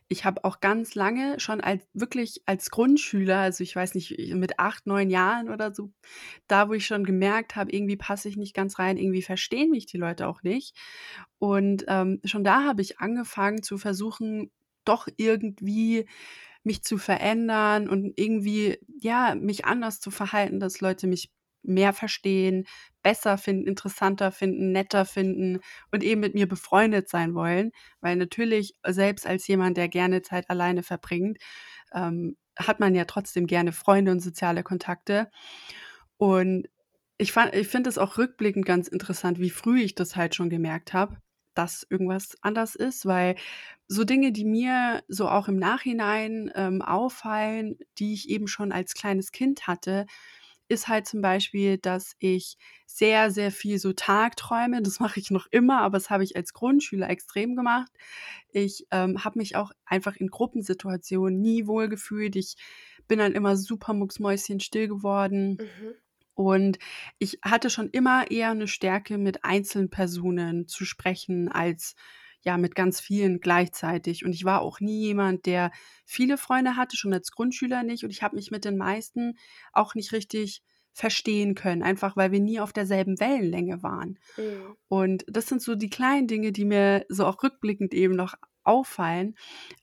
ich 0.09 0.25
habe 0.25 0.45
auch 0.45 0.59
ganz 0.59 0.97
lange 0.97 1.39
schon 1.39 1.61
als 1.61 1.87
wirklich 1.95 2.43
als 2.47 2.71
Grundschüler, 2.71 3.39
also 3.39 3.63
ich 3.63 3.77
weiß 3.77 3.95
nicht, 3.95 4.19
mit 4.35 4.59
8, 4.59 4.87
9 4.89 5.11
Jahren 5.11 5.49
oder 5.51 5.73
so, 5.73 5.93
da, 6.49 6.69
wo 6.69 6.73
ich 6.73 6.87
schon 6.87 7.05
gemerkt 7.05 7.55
habe, 7.55 7.71
irgendwie 7.73 7.97
passe 7.97 8.29
ich 8.29 8.37
nicht 8.37 8.55
ganz 8.55 8.81
rein, 8.81 8.97
irgendwie 8.97 9.23
verstehen 9.23 9.71
mich 9.71 9.87
die 9.87 9.99
Leute 9.99 10.27
auch 10.29 10.43
nicht. 10.43 10.77
Und, 11.39 11.85
ähm, 11.89 12.21
schon 12.25 12.45
da 12.45 12.65
habe 12.65 12.83
ich 12.83 12.99
angefangen 13.01 13.63
zu 13.63 13.79
versuchen, 13.79 14.51
doch 14.85 15.09
irgendwie 15.17 16.07
mich 16.65 16.83
zu 16.83 16.99
verändern 16.99 17.89
und 17.89 18.13
irgendwie, 18.17 18.79
ja, 19.01 19.35
mich 19.35 19.65
anders 19.65 20.01
zu 20.01 20.11
verhalten, 20.11 20.61
dass 20.61 20.81
Leute 20.81 21.07
mich 21.07 21.31
mehr 21.63 21.93
verstehen, 21.93 22.67
besser 23.03 23.37
finden, 23.39 23.67
interessanter 23.67 24.33
finden, 24.33 24.73
netter 24.73 25.05
finden 25.05 25.61
und 25.93 26.03
eben 26.05 26.21
mit 26.21 26.35
mir 26.35 26.49
befreundet 26.49 27.09
sein 27.09 27.35
wollen. 27.35 27.73
Weil 28.01 28.17
natürlich, 28.17 28.75
selbst 28.87 29.27
als 29.27 29.47
jemand, 29.47 29.77
der 29.77 29.89
gerne 29.89 30.23
Zeit 30.23 30.49
alleine 30.51 30.83
verbringt, 30.83 31.39
ähm, 31.95 32.37
hat 32.59 32.81
man 32.81 32.95
ja 32.95 33.05
trotzdem 33.07 33.47
gerne 33.47 33.73
Freunde 33.73 34.13
und 34.13 34.21
soziale 34.21 34.63
Kontakte. 34.63 35.31
Und 36.19 36.69
ich 37.19 37.35
ich 37.53 37.69
finde 37.69 37.91
es 37.91 37.99
auch 37.99 38.19
rückblickend 38.19 38.65
ganz 38.67 38.89
interessant, 38.89 39.39
wie 39.41 39.51
früh 39.51 39.81
ich 39.83 39.95
das 39.95 40.17
halt 40.17 40.35
schon 40.35 40.51
gemerkt 40.51 40.93
habe, 40.95 41.19
dass 41.55 41.87
irgendwas 41.89 42.37
anders 42.43 42.75
ist, 42.77 43.07
weil 43.07 43.37
so 43.89 44.05
Dinge, 44.05 44.33
die 44.33 44.45
mir 44.45 45.03
so 45.09 45.29
auch 45.29 45.49
im 45.49 45.57
Nachhinein, 45.57 46.51
ähm, 46.55 46.83
auffallen, 46.83 47.79
die 47.99 48.15
ich 48.15 48.29
eben 48.31 48.47
schon 48.49 48.73
als 48.73 48.95
kleines 48.95 49.33
Kind 49.33 49.67
hatte, 49.67 50.07
ist 50.69 50.87
halt 50.87 51.07
zum 51.07 51.21
Beispiel, 51.21 51.79
dass 51.79 52.15
ich 52.21 52.57
sehr, 52.87 53.31
sehr 53.33 53.51
viel 53.51 53.79
so 53.81 53.93
Tagträume. 53.93 54.83
Das 54.83 55.01
mache 55.01 55.19
ich 55.19 55.31
noch 55.33 55.47
immer, 55.51 55.81
aber 55.81 55.99
das 55.99 56.11
habe 56.11 56.23
ich 56.23 56.37
als 56.37 56.53
Grundschüler 56.55 57.11
extrem 57.11 57.57
gemacht. 57.57 57.91
Ich, 58.53 58.87
ähm, 58.93 59.25
habe 59.25 59.39
mich 59.39 59.57
auch 59.57 59.73
einfach 59.85 60.17
in 60.17 60.29
Gruppensituationen 60.29 61.41
nie 61.41 61.67
wohlgefühlt. 61.67 62.37
Ich 62.37 62.55
bin 63.09 63.19
dann 63.19 63.33
immer 63.33 63.57
super 63.57 63.95
mucksmäuschenstill 63.95 64.87
geworden. 64.89 65.59
Mhm. 65.59 65.95
Und 66.41 66.79
ich 67.19 67.39
hatte 67.43 67.71
schon 67.71 67.91
immer 67.91 68.31
eher 68.31 68.55
'ne 68.55 68.67
Stärke, 68.69 69.19
mit 69.19 69.45
Einzelpersonen 69.45 70.67
zu 70.69 70.85
sprechen 70.87 71.49
als, 71.51 71.95
ja, 72.43 72.57
mit 72.57 72.75
ganz 72.75 73.01
vielen 73.01 73.41
gleichzeitig. 73.41 74.25
Und 74.25 74.33
ich 74.33 74.45
war 74.45 74.63
auch 74.63 74.81
nie 74.81 75.01
jemand, 75.01 75.45
der 75.47 75.71
viele 76.07 76.39
Freunde 76.39 76.77
hatte, 76.77 76.97
schon 76.97 77.13
als 77.13 77.31
Grundschüler 77.33 77.83
nicht. 77.83 78.05
Und 78.05 78.11
ich 78.11 78.23
habe 78.23 78.37
mich 78.37 78.51
mit 78.51 78.65
den 78.65 78.77
meisten 78.79 79.35
auch 79.73 79.95
nicht 79.95 80.13
richtig 80.13 80.63
verstehen 80.93 81.55
können, 81.55 81.83
einfach 81.83 82.17
weil 82.17 82.33
wir 82.33 82.41
nie 82.41 82.59
auf 82.61 82.73
derselben 82.73 83.21
Wellenlänge 83.21 83.83
waren. 83.83 84.19
Mhm. 84.39 84.77
Und 84.89 85.25
das 85.29 85.47
sind 85.47 85.63
so 85.63 85.75
die 85.77 85.91
kleinen 85.91 86.27
Dinge, 86.27 86.53
die 86.53 86.65
mir 86.65 87.05
so 87.09 87.27
auch 87.27 87.43
rückblickend 87.43 87.95
eben 87.95 88.15
noch 88.17 88.35
auffallen. 88.65 89.37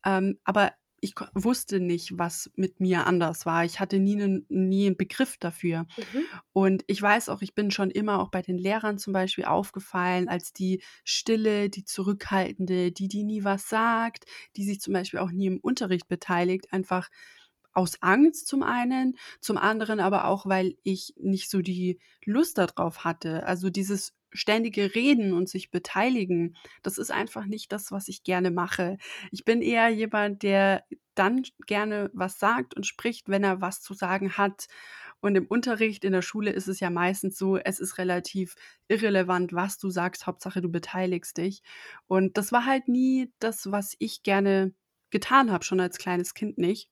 Ähm, 0.05 0.39
aber 0.43 0.73
ich 1.07 1.15
wusste 1.33 1.79
nicht, 1.79 2.17
was 2.17 2.51
mit 2.55 2.79
mir 2.79 3.07
anders 3.07 3.45
war. 3.45 3.65
Ich 3.65 3.79
hatte 3.79 3.99
nie 3.99 4.15
'nen 4.15 4.45
nie 4.49 4.87
'n 4.87 4.97
Begriff 4.97 5.37
dafür. 5.37 5.87
Mhm. 5.97 6.37
Und 6.53 6.83
ich 6.87 7.01
weiß 7.01 7.29
auch, 7.29 7.41
ich 7.41 7.55
bin 7.55 7.71
schon 7.71 7.91
immer 7.91 8.19
auch 8.21 8.29
bei 8.31 8.41
den 8.41 8.57
Lehrern 8.57 8.97
zum 8.99 9.13
Beispiel 9.13 9.45
aufgefallen 9.45 10.27
als 10.29 10.53
die 10.53 10.81
Stille, 11.05 11.69
die 11.69 11.85
Zurückhaltende, 11.85 12.91
die, 12.91 13.07
die 13.07 13.23
nie 13.23 13.43
was 13.43 13.69
sagt, 13.69 14.25
die 14.57 14.65
sich 14.65 14.81
zum 14.81 14.93
Beispiel 14.93 15.19
auch 15.19 15.31
nie 15.31 15.47
im 15.47 15.59
Unterricht 15.59 16.07
beteiligt, 16.09 16.73
einfach 16.73 17.09
aus 17.73 18.01
Angst 18.01 18.47
zum 18.47 18.63
einen, 18.63 19.17
zum 19.41 19.57
anderen 19.57 19.99
aber 19.99 20.25
auch, 20.25 20.45
weil 20.47 20.75
ich 20.83 21.13
nicht 21.17 21.49
so 21.51 21.61
die 21.61 21.99
Lust 22.25 22.57
da 22.57 22.65
drauf 22.67 23.03
hatte. 23.05 23.45
Also, 23.45 23.69
dieses 23.69 24.13
ständige 24.37 24.95
Reden 24.95 25.33
und 25.33 25.49
sich 25.49 25.71
beteiligen, 25.71 26.55
das 26.83 26.97
ist 26.97 27.11
einfach 27.11 27.45
nicht 27.45 27.71
das, 27.71 27.91
was 27.91 28.07
ich 28.07 28.23
gerne 28.23 28.51
mache. 28.51 28.97
Ich 29.31 29.45
bin 29.45 29.61
eher 29.61 29.89
jemand, 29.89 30.43
der 30.43 30.83
dann 31.15 31.43
gerne 31.65 32.09
was 32.13 32.39
sagt 32.39 32.75
und 32.75 32.85
spricht, 32.85 33.29
wenn 33.29 33.43
er 33.43 33.61
was 33.61 33.81
zu 33.81 33.93
sagen 33.93 34.37
hat. 34.37 34.67
Und 35.19 35.35
im 35.35 35.47
Unterricht 35.47 36.03
in 36.03 36.13
der 36.13 36.21
Schule 36.21 36.51
ist 36.51 36.67
es 36.67 36.79
ja 36.79 36.89
meistens 36.89 37.37
so, 37.37 37.57
es 37.57 37.79
ist 37.79 37.97
relativ 37.97 38.55
irrelevant, 38.87 39.51
was 39.51 39.79
du 39.79 39.89
sagst, 39.89 40.27
Hauptsache 40.27 40.61
du 40.61 40.69
beteiligst 40.69 41.37
dich. 41.37 41.63
Und 42.05 42.37
das 42.37 42.51
war 42.51 42.65
halt 42.65 42.87
nie 42.87 43.33
das, 43.39 43.71
was 43.71 43.95
ich 43.99 44.21
gerne 44.21 44.73
getan 45.09 45.51
habe, 45.51 45.63
schon 45.63 45.79
als 45.79 45.97
kleines 45.97 46.33
Kind 46.35 46.57
nicht. 46.57 46.91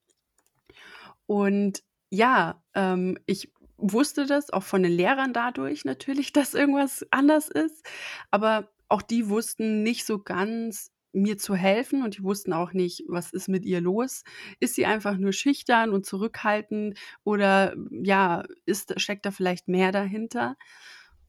Und 1.28 1.84
ja, 2.10 2.64
ähm, 2.74 3.20
ich 3.26 3.52
wusste 3.92 4.26
das 4.26 4.52
auch 4.52 4.64
von 4.64 4.84
den 4.84 4.92
Lehrern 4.92 5.34
dadurch 5.34 5.86
natürlich, 5.86 6.34
dass 6.34 6.54
irgendwas 6.54 7.06
anders 7.12 7.50
ist, 7.50 7.86
aber 8.32 8.70
auch 8.90 9.02
die 9.02 9.30
wussten 9.30 9.84
nicht 9.84 10.06
so 10.06 10.20
ganz, 10.20 10.92
mir 11.14 11.38
zu 11.38 11.56
helfen 11.56 12.04
und 12.04 12.18
die 12.18 12.24
wussten 12.24 12.52
auch 12.52 12.74
nicht, 12.74 13.04
was 13.08 13.32
ist 13.32 13.48
mit 13.48 13.66
ihr 13.66 13.80
los? 13.82 14.24
Ist 14.60 14.76
sie 14.76 14.86
einfach 14.86 15.18
nur 15.18 15.32
schüchtern 15.32 15.92
und 15.92 16.06
zurückhaltend 16.06 17.00
oder, 17.24 17.74
ja, 17.90 18.44
ist 18.66 19.00
steckt 19.00 19.26
da 19.26 19.32
vielleicht 19.32 19.70
mehr 19.70 19.94
dahinter? 19.94 20.58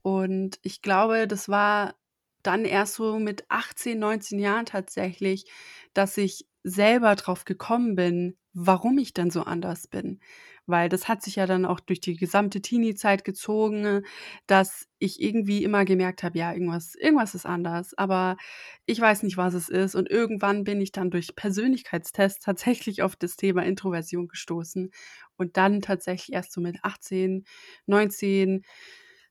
Und 0.02 0.58
ich 0.62 0.82
glaube, 0.82 1.26
das 1.28 1.48
war 1.48 1.94
dann 2.42 2.64
erst 2.64 2.94
so 2.94 3.18
mit 3.18 3.44
18, 3.48 3.98
19 3.98 4.38
Jahren 4.38 4.66
tatsächlich, 4.66 5.50
dass 5.94 6.16
ich 6.16 6.46
selber 6.62 7.14
drauf 7.16 7.44
gekommen 7.44 7.96
bin, 7.96 8.36
warum 8.52 8.98
ich 8.98 9.14
denn 9.14 9.30
so 9.30 9.42
anders 9.42 9.88
bin. 9.88 10.20
Weil 10.66 10.88
das 10.88 11.08
hat 11.08 11.23
sich 11.23 11.37
ja 11.37 11.46
dann 11.46 11.64
auch 11.64 11.80
durch 11.80 12.00
die 12.00 12.16
gesamte 12.16 12.61
Teenie-Zeit 12.61 13.25
gezogen, 13.25 14.02
dass 14.46 14.87
ich 14.99 15.20
irgendwie 15.23 15.62
immer 15.64 15.85
gemerkt 15.85 16.23
habe, 16.23 16.38
ja, 16.38 16.52
irgendwas 16.52 16.94
irgendwas 16.96 17.35
ist 17.35 17.46
anders, 17.46 17.94
aber 17.96 18.37
ich 18.87 19.00
weiß 19.00 19.23
nicht, 19.23 19.37
was 19.37 19.54
es 19.54 19.68
ist. 19.68 19.94
Und 19.94 20.11
irgendwann 20.11 20.64
bin 20.64 20.80
ich 20.80 20.92
dann 20.92 21.11
durch 21.11 21.35
Persönlichkeitstests 21.37 22.40
tatsächlich 22.44 23.02
auf 23.02 23.16
das 23.16 23.37
Thema 23.37 23.62
Introversion 23.64 24.28
gestoßen. 24.28 24.90
Und 25.37 25.56
dann 25.56 25.82
tatsächlich 25.82 26.32
erst 26.35 26.52
so 26.52 26.61
mit 26.61 26.78
18, 26.82 27.44
19 27.87 28.64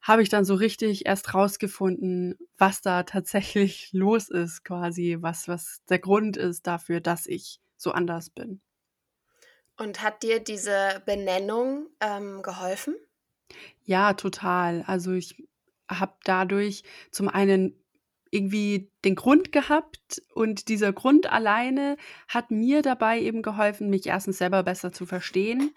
habe 0.02 0.22
ich 0.22 0.28
dann 0.28 0.44
so 0.44 0.54
richtig 0.54 1.06
erst 1.06 1.34
rausgefunden, 1.34 2.36
was 2.58 2.80
da 2.82 3.02
tatsächlich 3.02 3.90
los 3.92 4.28
ist 4.28 4.64
quasi, 4.64 5.16
was 5.20 5.48
was 5.48 5.82
der 5.88 5.98
Grund 5.98 6.36
ist 6.36 6.66
dafür, 6.66 7.00
dass 7.00 7.26
ich 7.26 7.60
so 7.76 7.92
anders 7.92 8.30
bin. 8.30 8.60
Und 9.78 10.02
hat 10.02 10.22
dir 10.22 10.40
diese 10.40 11.02
Benennung, 11.04 11.88
ähm, 12.00 12.42
geholfen? 12.42 12.96
Ja, 13.84 14.14
total. 14.14 14.82
Also, 14.86 15.12
ich 15.12 15.46
habe 15.88 16.14
dadurch 16.24 16.82
zum 17.10 17.28
einen 17.28 17.78
irgendwie 18.30 18.90
den 19.04 19.14
Grund 19.14 19.52
gehabt 19.52 20.22
und 20.34 20.68
dieser 20.68 20.92
Grund 20.92 21.30
alleine 21.32 21.96
hat 22.28 22.50
mir 22.50 22.82
dabei 22.82 23.20
eben 23.20 23.42
geholfen, 23.42 23.88
mich 23.88 24.06
erstens 24.06 24.38
selber 24.38 24.62
besser 24.62 24.92
zu 24.92 25.06
verstehen, 25.06 25.72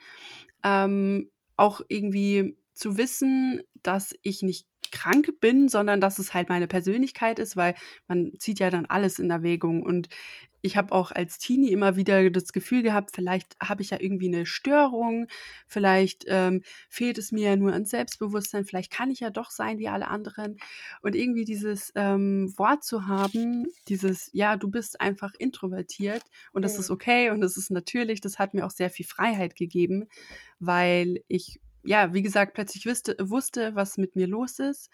ähm, 0.63 1.29
auch 1.56 1.82
irgendwie 1.88 2.58
zu 2.74 2.98
wissen, 2.98 3.62
dass 3.84 4.15
ich 4.24 4.41
nicht 4.41 4.68
ich 4.89 5.00
krank 5.00 5.39
bin, 5.39 5.69
sondern 5.69 6.01
dass 6.01 6.19
es 6.19 6.34
halt 6.34 6.50
meine 6.50 6.67
Persönlichkeit 6.67 7.39
ist, 7.39 7.55
weil 7.55 7.75
man 8.08 8.31
zieht 8.39 8.60
ja 8.60 8.69
dann 8.69 8.86
alles 8.86 9.19
in 9.19 9.29
Erwägung. 9.29 9.84
Und 9.84 10.10
ich 10.62 10.75
habe 10.75 10.91
auch 10.91 11.12
als 11.12 11.38
Teenie 11.38 11.72
immer 11.72 11.96
wieder 11.96 12.29
das 12.29 12.51
Gefühl 12.51 12.84
gehabt, 12.84 13.12
vielleicht 13.15 13.55
habe 13.62 13.81
ich 13.81 13.91
ja 13.91 13.98
irgendwie 14.01 14.27
eine 14.27 14.46
Störung, 14.46 15.27
vielleicht 15.67 16.25
ähm, 16.27 16.63
fehlt 16.89 17.17
es 17.17 17.31
mir 17.31 17.51
ja 17.51 17.55
nur 17.55 17.72
an 17.72 17.86
Selbstbewusstsein, 17.86 18.65
vielleicht 18.65 18.91
kann 18.91 19.10
ich 19.10 19.22
ja 19.22 19.29
doch 19.29 19.51
sein 19.51 19.79
wie 19.79 19.88
alle 19.88 20.10
anderen. 20.10 20.58
Und 21.01 21.15
irgendwie 21.15 21.46
dieses 21.46 21.93
ähm, 21.96 22.53
Wort 22.58 22.84
zu 22.84 23.08
haben, 23.08 23.67
dieses, 23.88 24.29
ja, 24.34 24.58
du 24.58 24.69
bist 24.69 25.00
einfach 25.00 25.34
introvertiert 25.38 26.24
und 26.51 26.63
das 26.63 26.77
ist 26.77 26.89
Mhm. 26.89 26.93
okay 26.96 27.29
und 27.29 27.39
das 27.41 27.55
ist 27.55 27.72
natürlich, 27.72 28.19
das 28.19 28.38
hat 28.38 28.53
mir 28.53 28.65
auch 28.65 28.72
sehr 28.72 28.89
viel 28.89 29.05
Freiheit 29.05 29.55
gegeben, 29.55 30.08
weil 30.60 31.24
ich, 31.27 31.62
ja, 31.84 32.14
wie 32.14 32.22
gesagt, 32.22 32.54
plötzlich 32.54 32.86
wusste, 32.86 33.16
wusste, 33.20 33.76
was 33.76 33.98
mit 33.98 34.16
mir 34.16 34.28
los 34.28 34.60
ist 34.60 34.90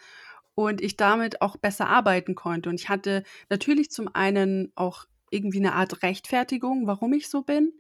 und 0.56 0.82
ich 0.82 0.98
damit 0.98 1.42
auch 1.42 1.58
besser 1.58 1.88
arbeiten 1.88 2.36
konnte. 2.36 2.70
Und 2.70 2.75
ich 2.80 2.89
hatte 2.89 3.24
natürlich 3.50 3.92
zum 3.92 4.10
einen 4.13 4.72
auch 4.75 5.06
irgendwie 5.32 5.60
eine 5.60 5.74
Art 5.74 6.04
Rechtfertigung, 6.04 6.88
warum 6.88 7.13
ich 7.13 7.30
so 7.30 7.42
bin, 7.44 7.74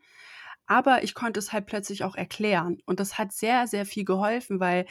aber 0.67 1.03
ich 1.03 1.13
konnte 1.13 1.39
es 1.39 1.53
halt 1.53 1.67
plötzlich 1.67 2.03
auch 2.03 2.15
erklären. 2.15 2.79
Und 2.85 2.99
das 2.99 3.17
hat 3.17 3.31
sehr, 3.33 3.67
sehr 3.67 3.85
viel 3.85 4.05
geholfen, 4.05 4.59
weil 4.59 4.85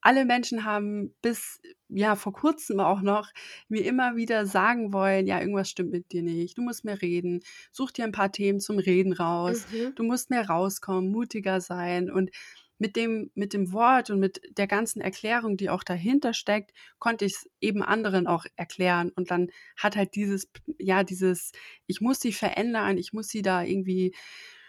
alle 0.00 0.24
Menschen 0.24 0.64
haben 0.64 1.14
bis, 1.22 1.60
ja, 1.88 2.16
vor 2.16 2.32
Kurzem 2.32 2.80
auch 2.80 3.02
noch 3.02 3.30
mir 3.68 3.84
immer 3.84 4.16
wieder 4.16 4.46
sagen 4.46 4.92
wollen: 4.92 5.26
„Ja, 5.28 5.40
irgendwas 5.40 5.70
stimmt 5.70 5.92
mit 5.92 6.12
dir 6.12 6.22
nicht. 6.22 6.58
Du 6.58 6.62
musst 6.62 6.84
mehr 6.84 7.00
reden. 7.02 7.40
Such 7.70 7.92
dir 7.92 8.04
ein 8.04 8.12
paar 8.12 8.32
Themen 8.32 8.58
zum 8.60 8.78
Reden 8.78 9.12
raus. 9.12 9.64
Mhm. 9.64 9.94
Du 9.94 10.02
musst 10.02 10.30
mehr 10.30 10.48
rauskommen, 10.48 11.10
mutiger 11.12 11.60
sein.“ 11.60 12.10
Und 12.10 12.30
mit 12.82 12.96
dem 12.96 13.30
mit 13.34 13.52
dem 13.54 13.72
Wort 13.72 14.10
und 14.10 14.18
mit 14.20 14.42
der 14.58 14.66
ganzen 14.66 15.00
Erklärung, 15.00 15.56
die 15.56 15.70
auch 15.70 15.84
dahinter 15.84 16.34
steckt, 16.34 16.72
konnte 16.98 17.24
ich's 17.26 17.48
eben 17.60 17.82
anderen 17.82 18.26
auch 18.26 18.44
erklären. 18.56 19.10
Und 19.10 19.30
dann 19.30 19.50
hat 19.76 19.96
halt 19.96 20.14
dieses 20.16 20.50
ja, 20.78 21.04
dieses: 21.04 21.52
„Ich 21.86 22.00
muss 22.00 22.20
sie 22.20 22.32
verändern, 22.32 22.98
ich 22.98 23.12
muss 23.12 23.28
sie 23.28 23.42
da 23.42 23.62
irgendwie 23.62 24.14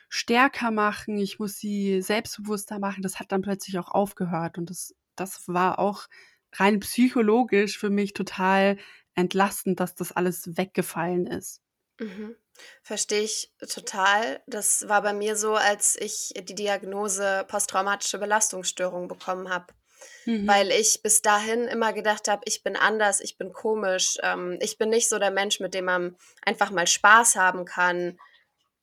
stärker 0.09 0.71
machen, 0.71 1.17
ich 1.17 1.39
muss 1.39 1.57
sie 1.57 2.01
selbstbewusster 2.01 2.79
machen“, 2.79 3.01
das 3.03 3.19
hat 3.19 3.31
dann 3.31 3.41
plötzlich 3.41 3.79
auch 3.79 3.89
aufgehört. 3.89 4.57
Und 4.57 4.69
das 4.69 4.95
das 5.15 5.47
war 5.47 5.79
auch 5.79 6.07
rein 6.53 6.79
psychologisch 6.81 7.77
für 7.79 7.89
mich 7.89 8.13
total 8.13 8.77
entlastend, 9.15 9.79
dass 9.79 9.95
das 9.95 10.11
alles 10.11 10.57
weggefallen 10.57 11.27
ist. 11.27 11.61
Mhm. 11.99 12.35
Verstehe 12.83 13.21
ich 13.21 13.51
total. 13.69 14.41
Das 14.47 14.87
war 14.87 15.01
bei 15.01 15.13
mir 15.13 15.35
so, 15.35 15.55
als 15.55 15.95
ich 15.95 16.33
die 16.35 16.55
Diagnose 16.55 17.45
posttraumatische 17.47 18.19
Belastungsstörung 18.19 19.07
bekommen 19.07 19.49
habe, 19.49 19.67
Mhm. 20.25 20.47
weil 20.47 20.71
ich 20.71 21.01
bis 21.01 21.21
dahin 21.21 21.65
immer 21.67 21.93
gedacht 21.93 22.27
habe, 22.27 22.43
ich 22.45 22.63
bin 22.63 22.75
anders, 22.75 23.19
ich 23.19 23.37
bin 23.37 23.53
komisch, 23.53 24.17
ähm, 24.21 24.57
ich 24.61 24.77
bin 24.77 24.89
nicht 24.89 25.09
so 25.09 25.19
der 25.19 25.31
Mensch, 25.31 25.59
mit 25.59 25.73
dem 25.73 25.85
man 25.85 26.17
einfach 26.45 26.71
mal 26.71 26.87
Spaß 26.87 27.35
haben 27.35 27.65
kann. 27.65 28.19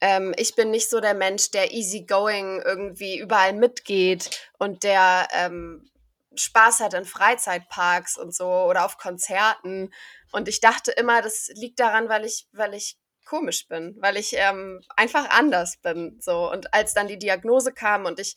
Ähm, 0.00 0.34
ich 0.36 0.54
bin 0.54 0.70
nicht 0.70 0.88
so 0.88 1.00
der 1.00 1.14
Mensch, 1.14 1.50
der 1.50 1.72
easygoing 1.72 2.62
irgendwie 2.62 3.18
überall 3.18 3.52
mitgeht 3.52 4.30
und 4.58 4.82
der 4.82 5.28
ähm, 5.32 5.90
Spaß 6.34 6.80
hat 6.80 6.94
in 6.94 7.04
Freizeitparks 7.04 8.16
und 8.16 8.34
so 8.34 8.46
oder 8.48 8.84
auf 8.84 8.98
Konzerten. 8.98 9.92
Und 10.32 10.48
ich 10.48 10.60
dachte 10.60 10.92
immer, 10.92 11.22
das 11.22 11.50
liegt 11.54 11.80
daran, 11.80 12.08
weil 12.08 12.24
ich, 12.24 12.46
weil 12.52 12.72
ich 12.74 12.96
komisch 13.30 13.68
bin, 13.68 13.96
weil 14.00 14.16
ich 14.16 14.32
ähm, 14.34 14.82
einfach 14.96 15.30
anders 15.30 15.76
bin. 15.76 16.18
So. 16.20 16.50
Und 16.50 16.74
als 16.74 16.94
dann 16.94 17.06
die 17.06 17.18
Diagnose 17.18 17.72
kam 17.72 18.04
und 18.04 18.18
ich 18.18 18.36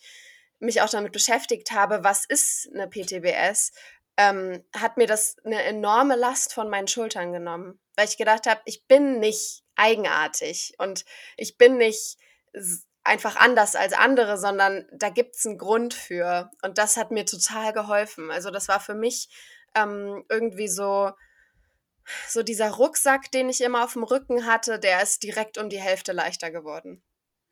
mich 0.59 0.81
auch 0.83 0.89
damit 0.89 1.11
beschäftigt 1.11 1.71
habe, 1.71 2.03
was 2.03 2.25
ist 2.25 2.69
eine 2.71 2.87
PTBS, 2.87 3.71
ähm, 4.17 4.63
hat 4.75 4.97
mir 4.97 5.07
das 5.07 5.37
eine 5.43 5.63
enorme 5.63 6.15
Last 6.15 6.53
von 6.53 6.69
meinen 6.69 6.87
Schultern 6.87 7.33
genommen, 7.33 7.79
weil 7.95 8.07
ich 8.07 8.17
gedacht 8.17 8.45
habe, 8.45 8.61
ich 8.65 8.85
bin 8.85 9.19
nicht 9.19 9.63
eigenartig 9.75 10.75
und 10.77 11.05
ich 11.37 11.57
bin 11.57 11.77
nicht 11.77 12.17
einfach 13.03 13.35
anders 13.35 13.75
als 13.75 13.93
andere, 13.93 14.37
sondern 14.37 14.87
da 14.93 15.09
gibt's 15.09 15.43
einen 15.47 15.57
Grund 15.57 15.95
für. 15.95 16.51
Und 16.61 16.77
das 16.77 16.97
hat 16.97 17.09
mir 17.09 17.25
total 17.25 17.73
geholfen. 17.73 18.29
Also 18.29 18.51
das 18.51 18.67
war 18.67 18.79
für 18.79 18.93
mich 18.93 19.27
ähm, 19.73 20.23
irgendwie 20.29 20.67
so, 20.67 21.11
so 22.27 22.43
dieser 22.43 22.71
Rucksack, 22.71 23.31
den 23.31 23.49
ich 23.49 23.61
immer 23.61 23.83
auf 23.83 23.93
dem 23.93 24.03
Rücken 24.03 24.45
hatte, 24.45 24.79
der 24.79 25.01
ist 25.03 25.23
direkt 25.23 25.57
um 25.57 25.69
die 25.69 25.79
Hälfte 25.79 26.11
leichter 26.11 26.51
geworden. 26.51 27.03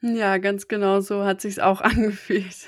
Ja, 0.04 0.38
ganz 0.38 0.68
genau 0.68 1.00
so 1.02 1.24
hat 1.24 1.42
sich's 1.42 1.60
auch 1.60 1.82
angefühlt. 1.82 2.68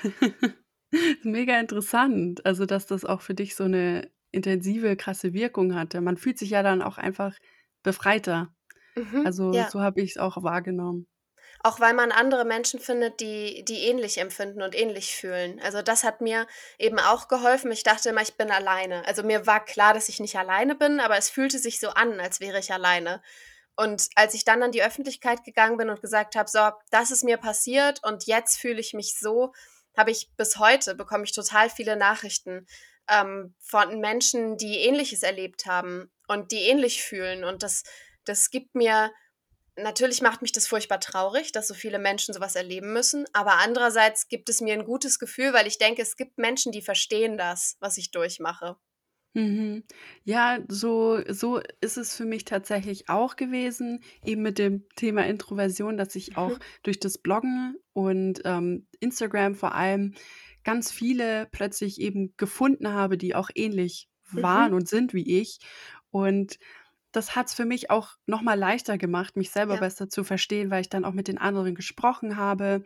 Mega 1.22 1.58
interessant, 1.58 2.44
also, 2.46 2.66
dass 2.66 2.86
das 2.86 3.04
auch 3.04 3.20
für 3.20 3.34
dich 3.34 3.56
so 3.56 3.64
eine 3.64 4.10
intensive, 4.30 4.96
krasse 4.96 5.32
Wirkung 5.32 5.74
hatte. 5.74 6.00
Man 6.00 6.16
fühlt 6.16 6.38
sich 6.38 6.50
ja 6.50 6.62
dann 6.62 6.82
auch 6.82 6.98
einfach 6.98 7.36
befreiter. 7.82 8.54
Mhm, 8.96 9.26
Also, 9.26 9.52
ja. 9.52 9.68
so 9.70 9.80
habe 9.80 10.00
ich's 10.02 10.18
auch 10.18 10.42
wahrgenommen. 10.42 11.06
Auch 11.66 11.80
weil 11.80 11.94
man 11.94 12.12
andere 12.12 12.44
Menschen 12.44 12.78
findet, 12.78 13.20
die 13.20 13.64
die 13.64 13.86
ähnlich 13.88 14.18
empfinden 14.18 14.60
und 14.62 14.74
ähnlich 14.74 15.16
fühlen. 15.16 15.60
Also, 15.62 15.80
das 15.80 16.04
hat 16.04 16.20
mir 16.20 16.46
eben 16.78 16.98
auch 16.98 17.26
geholfen. 17.26 17.72
Ich 17.72 17.82
dachte 17.84 18.10
immer, 18.10 18.20
ich 18.20 18.36
bin 18.36 18.50
alleine. 18.50 19.02
Also, 19.06 19.22
mir 19.22 19.46
war 19.46 19.64
klar, 19.64 19.94
dass 19.94 20.10
ich 20.10 20.20
nicht 20.20 20.36
alleine 20.36 20.74
bin, 20.74 21.00
aber 21.00 21.16
es 21.16 21.30
fühlte 21.30 21.58
sich 21.58 21.80
so 21.80 21.88
an, 21.88 22.20
als 22.20 22.40
wäre 22.40 22.58
ich 22.58 22.70
alleine. 22.72 23.22
Und 23.76 24.08
als 24.14 24.34
ich 24.34 24.44
dann 24.44 24.62
an 24.62 24.72
die 24.72 24.82
Öffentlichkeit 24.84 25.44
gegangen 25.44 25.78
bin 25.78 25.90
und 25.90 26.02
gesagt 26.02 26.36
habe: 26.36 26.50
„So, 26.50 26.70
das 26.90 27.10
ist 27.10 27.24
mir 27.24 27.38
passiert 27.38 28.00
und 28.04 28.26
jetzt 28.26 28.58
fühle 28.58 28.80
ich 28.80 28.94
mich 28.94 29.18
so“, 29.18 29.52
habe 29.96 30.10
ich 30.10 30.30
bis 30.36 30.58
heute 30.58 30.94
bekomme 30.94 31.24
ich 31.24 31.32
total 31.32 31.70
viele 31.70 31.96
Nachrichten, 31.96 32.66
ähm, 33.08 33.54
von 33.60 34.00
Menschen, 34.00 34.56
die 34.58 34.78
Ähnliches 34.80 35.22
erlebt 35.22 35.66
haben 35.66 36.10
und 36.28 36.52
die 36.52 36.62
ähnlich 36.68 37.02
fühlen. 37.02 37.44
Und 37.44 37.62
das 37.62 37.84
das 38.26 38.50
gibt 38.50 38.74
mir 38.74 39.12
Natürlich 39.76 40.20
macht 40.20 40.42
mich 40.42 40.50
das 40.52 40.66
furchtbar 40.66 40.98
traurig, 41.00 41.52
dass 41.52 41.68
so 41.68 41.74
viele 41.74 41.98
Menschen 42.00 42.34
so 42.34 42.40
was 42.40 42.56
erleben 42.56 42.92
müssen, 42.92 43.24
aber 43.32 43.58
andererseits 43.58 44.26
gibt 44.28 44.48
es 44.48 44.60
mir 44.60 44.74
'n 44.74 44.84
gutes 44.84 45.18
Gefühl, 45.20 45.52
weil 45.52 45.66
ich 45.68 45.78
denke, 45.78 46.02
es 46.02 46.16
gibt 46.16 46.38
Menschen, 46.38 46.72
die 46.72 46.82
verstehen 46.82 47.38
das, 47.38 47.76
was 47.80 47.96
ich 47.96 48.10
durchmache. 48.10 48.76
Mhm. 49.36 49.82
Ja, 50.22 50.60
so 50.68 51.20
so 51.28 51.60
ist 51.80 51.96
es 51.96 52.14
für 52.16 52.24
mich 52.24 52.44
tatsächlich 52.44 53.08
auch 53.08 53.34
gewesen, 53.34 54.00
eben 54.22 54.42
mit 54.42 54.58
dem 54.58 54.84
Thema 54.94 55.26
Introversion, 55.26 55.96
dass 55.96 56.14
ich 56.14 56.36
Mhm, 56.36 56.36
auch 56.36 56.60
durch 56.84 57.00
das 57.00 57.18
Bloggen 57.18 57.74
und, 57.92 58.42
ähm, 58.44 58.86
Instagram 59.00 59.56
vor 59.56 59.74
allem 59.74 60.14
ganz 60.62 60.92
viele 60.92 61.46
plötzlich 61.50 62.00
eben 62.00 62.32
gefunden 62.36 62.88
habe, 62.92 63.18
die 63.18 63.34
auch 63.34 63.50
ähnlich 63.56 64.08
waren 64.30 64.72
mhm, 64.72 64.72
und 64.72 64.88
sind 64.88 65.14
wie 65.14 65.40
ich. 65.40 65.58
Und 66.10 66.58
das 67.16 67.36
hat's 67.36 67.54
für 67.54 67.64
mich 67.64 67.90
auch 67.90 68.16
noch 68.26 68.42
mal 68.42 68.58
leichter 68.58 68.98
gemacht, 68.98 69.36
mich 69.36 69.50
selber 69.50 69.74
ja, 69.74 69.80
besser 69.80 70.08
zu 70.08 70.24
verstehen, 70.24 70.70
weil 70.70 70.80
ich 70.80 70.88
dann 70.88 71.04
auch 71.04 71.12
mit 71.12 71.28
den 71.28 71.38
anderen 71.38 71.74
gesprochen 71.74 72.36
habe 72.36 72.82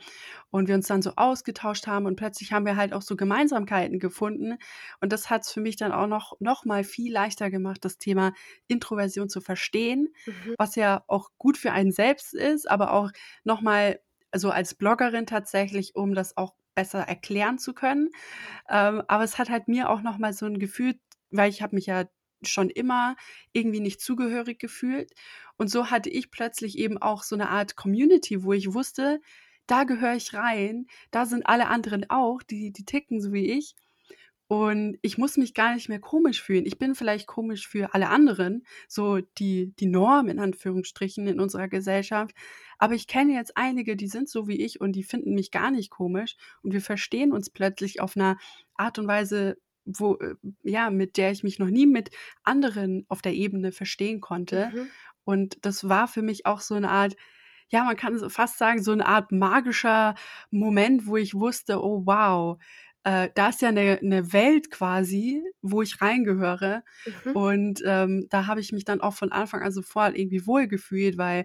und 0.50 0.68
wir 0.68 0.74
uns 0.74 0.86
dann 0.86 1.00
so 1.00 1.12
ausgetauscht 1.16 1.86
haben 1.86 2.06
und 2.06 2.16
plötzlich 2.16 2.52
haben 2.52 2.66
wir 2.66 2.76
halt 2.76 2.92
auch 2.92 3.02
so 3.02 3.16
Gemeinsamkeiten 3.16 3.98
gefunden. 3.98 4.58
Und 5.00 5.12
das 5.12 5.30
hat 5.30 5.42
es 5.42 5.52
für 5.52 5.60
mich 5.60 5.76
dann 5.76 5.92
auch 5.92 6.06
noch 6.06 6.36
noch 6.40 6.64
mal 6.64 6.84
viel 6.84 7.12
leichter 7.12 7.50
gemacht, 7.50 7.84
das 7.84 7.98
Thema 7.98 8.34
Introversion 8.66 9.28
zu 9.28 9.40
verstehen, 9.40 10.08
mhm, 10.26 10.54
was 10.58 10.74
ja 10.76 11.02
auch 11.06 11.30
gut 11.38 11.56
für 11.56 11.72
einen 11.72 11.92
selbst 11.92 12.34
ist, 12.34 12.70
aber 12.70 12.92
auch 12.92 13.10
noch 13.44 13.62
mal 13.62 14.00
so 14.34 14.50
als 14.50 14.74
Bloggerin 14.74 15.24
tatsächlich, 15.24 15.96
um 15.96 16.14
das 16.14 16.36
auch 16.36 16.54
besser 16.74 17.00
erklären 17.00 17.58
zu 17.58 17.72
können. 17.72 18.10
Ähm, 18.68 19.02
aber 19.08 19.24
es 19.24 19.38
hat 19.38 19.48
halt 19.48 19.68
mir 19.68 19.88
auch 19.88 20.02
noch 20.02 20.18
mal 20.18 20.32
so 20.34 20.44
ein 20.46 20.58
Gefühl 20.58 20.94
weil 21.30 21.50
ich 21.50 21.62
habe 21.62 21.74
mich 21.74 21.86
ja 21.86 22.04
schon 22.42 22.70
immer 22.70 23.16
irgendwie 23.52 23.80
nicht 23.80 24.00
zugehörig 24.00 24.58
gefühlt. 24.58 25.12
Und 25.56 25.68
so 25.68 25.90
hatte 25.90 26.10
ich 26.10 26.30
plötzlich 26.30 26.78
eben 26.78 26.98
auch 26.98 27.22
so 27.22 27.34
eine 27.34 27.48
Art 27.50 27.76
Community, 27.76 28.42
wo 28.44 28.52
ich 28.52 28.74
wusste, 28.74 29.20
da 29.66 29.84
gehöre 29.84 30.14
ich 30.16 30.34
rein, 30.34 30.86
da 31.10 31.26
sind 31.26 31.46
alle 31.46 31.68
anderen 31.68 32.08
auch, 32.10 32.42
die 32.42 32.72
die 32.72 32.84
ticken 32.84 33.20
so 33.20 33.32
wie 33.32 33.50
ich. 33.52 33.74
Und 34.50 34.96
ich 35.02 35.18
muss 35.18 35.36
mich 35.36 35.52
gar 35.52 35.74
nicht 35.74 35.90
mehr 35.90 36.00
komisch 36.00 36.42
fühlen. 36.42 36.64
Ich 36.64 36.78
bin 36.78 36.94
vielleicht 36.94 37.26
komisch 37.26 37.68
für 37.68 37.92
alle 37.92 38.08
anderen, 38.08 38.64
so 38.88 39.18
die 39.38 39.74
die 39.78 39.86
Norm 39.86 40.28
in 40.28 40.38
Anführungsstrichen 40.38 41.26
in 41.26 41.38
unserer 41.38 41.68
Gesellschaft. 41.68 42.34
Aber 42.78 42.94
ich 42.94 43.06
kenne 43.06 43.34
jetzt 43.34 43.58
einige, 43.58 43.94
die 43.94 44.08
sind 44.08 44.30
so 44.30 44.48
wie 44.48 44.62
ich 44.64 44.80
und 44.80 44.92
die 44.92 45.02
finden 45.02 45.34
mich 45.34 45.50
gar 45.50 45.70
nicht 45.70 45.90
komisch 45.90 46.36
und 46.62 46.72
wir 46.72 46.80
verstehen 46.80 47.32
uns 47.32 47.50
plötzlich 47.50 48.00
auf 48.00 48.16
einer 48.16 48.38
Art 48.74 48.98
und 48.98 49.06
Weise, 49.06 49.58
wo 49.98 50.16
äh, 50.16 50.34
ja, 50.62 50.90
mit 50.90 51.16
der 51.16 51.30
ich 51.32 51.42
mich 51.44 51.58
noch 51.58 51.68
nie 51.68 51.86
mit 51.86 52.10
anderen 52.44 53.04
auf 53.08 53.22
der 53.22 53.34
Ebene 53.34 53.72
verstehen 53.72 54.20
konnte. 54.20 54.72
mhm, 54.72 54.88
Und 55.24 55.58
das 55.66 55.88
war 55.88 56.08
für 56.08 56.22
mich 56.22 56.46
auch 56.46 56.60
so 56.60 56.74
eine 56.74 56.90
Art 56.90 57.16
ja, 57.70 57.84
man 57.84 57.96
kann 57.96 58.18
fast 58.30 58.56
sagen, 58.58 58.82
so 58.82 58.92
eine 58.92 59.04
Art 59.06 59.30
magischer 59.30 60.14
Moment, 60.50 61.06
wo 61.06 61.16
ich 61.18 61.34
wusste: 61.34 61.82
„Oh 61.84 62.02
wow, 62.06 62.58
äh, 63.04 63.28
da 63.34 63.50
ist 63.50 63.60
ja 63.62 63.68
eine 63.68 63.98
'ne 64.02 64.32
Welt 64.32 64.70
quasi, 64.70 65.42
wo 65.62 65.82
ich 65.82 66.00
reingehöre.“ 66.00 66.82
mhm, 67.06 67.32
Und, 67.32 67.82
ähm, 67.84 68.26
da 68.30 68.46
habe 68.46 68.60
ich 68.60 68.72
mich 68.72 68.84
dann 68.84 69.00
auch 69.02 69.14
von 69.14 69.32
Anfang 69.32 69.62
an 69.62 69.70
sofort 69.72 70.16
irgendwie 70.16 70.46
wohlgefühlt, 70.46 71.18
weil 71.18 71.44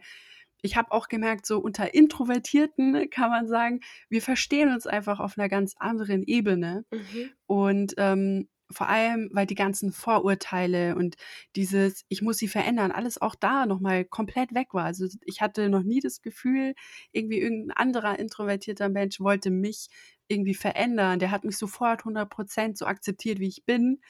ich 0.64 0.76
habe 0.78 0.92
auch 0.92 1.08
gemerkt, 1.10 1.46
so 1.46 1.60
unter 1.60 1.94
Introvertierten 1.94 3.10
kann 3.12 3.30
man 3.30 3.48
sagen, 3.48 3.82
wir 4.10 4.22
verstehen 4.24 4.74
uns 4.74 4.88
einfach 4.88 5.20
auf 5.20 5.38
einer 5.38 5.50
ganz 5.50 5.76
anderen 5.78 6.24
Ebene. 6.24 6.86
mhm, 6.92 7.32
Und, 7.48 7.94
ähm, 7.98 8.50
vor 8.72 8.90
allem, 8.90 9.30
weil 9.34 9.46
die 9.46 9.56
ganzen 9.56 9.92
Vorurteile 9.92 10.96
und 10.96 11.16
dieses, 11.56 12.06
ich 12.10 12.22
muss 12.24 12.38
sie 12.40 12.48
verändern, 12.48 12.92
alles 12.92 13.22
auch 13.22 13.36
da 13.36 13.66
nochmal 13.68 14.04
komplett 14.06 14.56
weg 14.56 14.74
war. 14.74 14.86
Also 14.86 15.06
ich 15.26 15.42
hatte 15.42 15.70
noch 15.70 15.84
nie 15.84 16.00
das 16.00 16.22
Gefühl, 16.22 16.74
irgendwie 17.12 17.40
irgendein 17.40 17.78
anderer 17.78 18.18
introvertierter 18.20 18.90
Mensch 18.90 19.20
wollte 19.20 19.52
mich 19.52 19.90
irgendwie 20.28 20.56
verändern. 20.56 21.20
Der 21.20 21.30
hat 21.32 21.44
mich 21.44 21.58
sofort 21.58 22.04
100 22.06 22.30
Prozent 22.30 22.78
so 22.78 22.86
akzeptiert, 22.86 23.40
wie 23.40 23.50
ich 23.50 23.66
bin. 23.66 24.02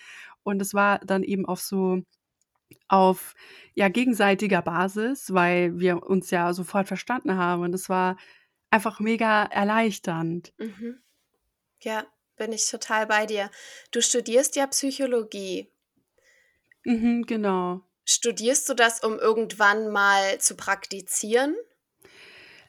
Und 0.44 0.62
es 0.62 0.74
war 0.74 1.00
dann 1.00 1.24
eben 1.24 1.46
auf 1.46 1.60
so 1.62 2.04
auf 2.88 3.36
ja 3.74 3.90
gegenseitiger 3.90 4.62
Basis, 4.62 5.34
weil 5.34 5.80
wir 5.80 6.04
uns 6.04 6.30
ja 6.32 6.54
sofort 6.54 6.88
verstanden 6.88 7.38
haben 7.38 7.64
und 7.64 7.74
es 7.74 7.90
war 7.90 8.18
einfach 8.70 9.00
mega 9.00 9.44
erleichternd. 9.44 10.54
Mhm. 10.58 11.02
Ja, 11.82 12.06
bin 12.38 12.52
ich 12.52 12.70
total 12.70 13.08
bei 13.08 13.26
dir. 13.26 13.50
Du 13.92 14.02
studierst 14.02 14.56
ja 14.56 14.68
Psychologie. 14.68 15.72
Mhm, 16.84 17.24
genau. 17.24 17.82
Studierst 18.06 18.68
du 18.68 18.74
das, 18.74 19.04
um 19.04 19.18
irgendwann 19.20 19.92
mal 19.92 20.40
zu 20.40 20.56
praktizieren? 20.56 21.56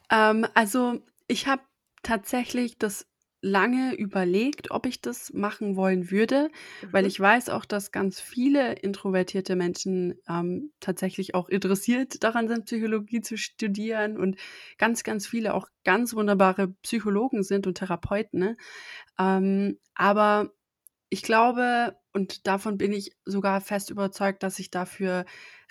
Ähm, 0.09 0.47
also 0.53 1.01
ich 1.27 1.47
habe 1.47 1.63
tatsächlich 2.03 2.77
das 2.77 3.05
lange 3.45 3.93
überlegt, 3.95 4.71
ob 4.71 4.85
ich 4.87 5.01
das 5.01 5.31
machen 5.33 5.75
wollen 5.75 6.09
würde, 6.11 6.49
weil 6.91 7.05
Mhm. 7.05 7.07
ich 7.07 7.19
weiß 7.19 7.49
auch, 7.49 7.65
dass 7.65 7.91
ganz 7.91 8.19
viele 8.19 8.73
introvertierte 8.73 9.55
Menschen 9.55 10.15
ähm, 10.27 10.71
tatsächlich 10.79 11.35
auch 11.35 11.47
interessiert 11.49 12.23
daran 12.23 12.47
sind, 12.47 12.65
Psychologie 12.65 13.21
zu 13.21 13.37
studieren 13.37 14.17
und 14.17 14.37
ganz, 14.77 15.03
ganz 15.03 15.27
viele 15.27 15.53
auch 15.53 15.67
ganz 15.83 16.15
wunderbare 16.15 16.69
Psychologen 16.81 17.43
sind 17.43 17.67
und 17.67 17.77
Therapeuten. 17.77 18.39
Ne? 18.39 18.57
Ähm, 19.19 19.79
aber 19.95 20.51
ich 21.09 21.21
glaube, 21.23 21.97
und 22.13 22.47
davon 22.47 22.77
bin 22.77 22.91
ich 22.93 23.11
sogar 23.25 23.61
fest 23.61 23.89
überzeugt, 23.89 24.43
dass 24.43 24.59
ich 24.59 24.71
dafür 24.71 25.25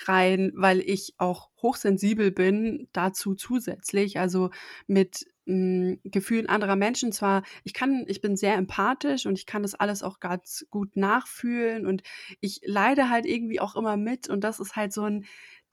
rein 0.07 0.53
weil 0.55 0.81
ich 0.81 1.15
auch 1.19 1.51
hochsensibel 1.63 2.31
bin, 2.33 2.89
dazu 2.93 3.35
zusätzlich, 3.35 4.19
also 4.19 4.51
mit, 4.87 5.27
hm, 5.47 6.01
Gefühlen 6.05 6.49
anderer 6.49 6.77
Menschen 6.77 7.13
zwar 7.13 7.43
ich 7.65 7.75
kann 7.75 8.05
ich 8.09 8.21
bin 8.23 8.37
sehr 8.37 8.55
empathisch 8.57 9.27
und 9.27 9.39
ich 9.39 9.47
kann 9.47 9.63
das 9.63 9.75
alles 9.75 10.03
auch 10.03 10.21
ganz 10.21 10.67
gut 10.71 10.97
nachfühlen 10.97 11.87
und 11.87 12.03
ich 12.41 12.61
leide 12.65 13.11
halt 13.11 13.27
irgendwie 13.27 13.61
auch 13.61 13.77
immer 13.77 13.97
mit 13.97 14.29
und 14.29 14.43
das 14.45 14.61
ist 14.61 14.77
halt 14.77 14.93
so 14.93 15.05
'n 15.05 15.25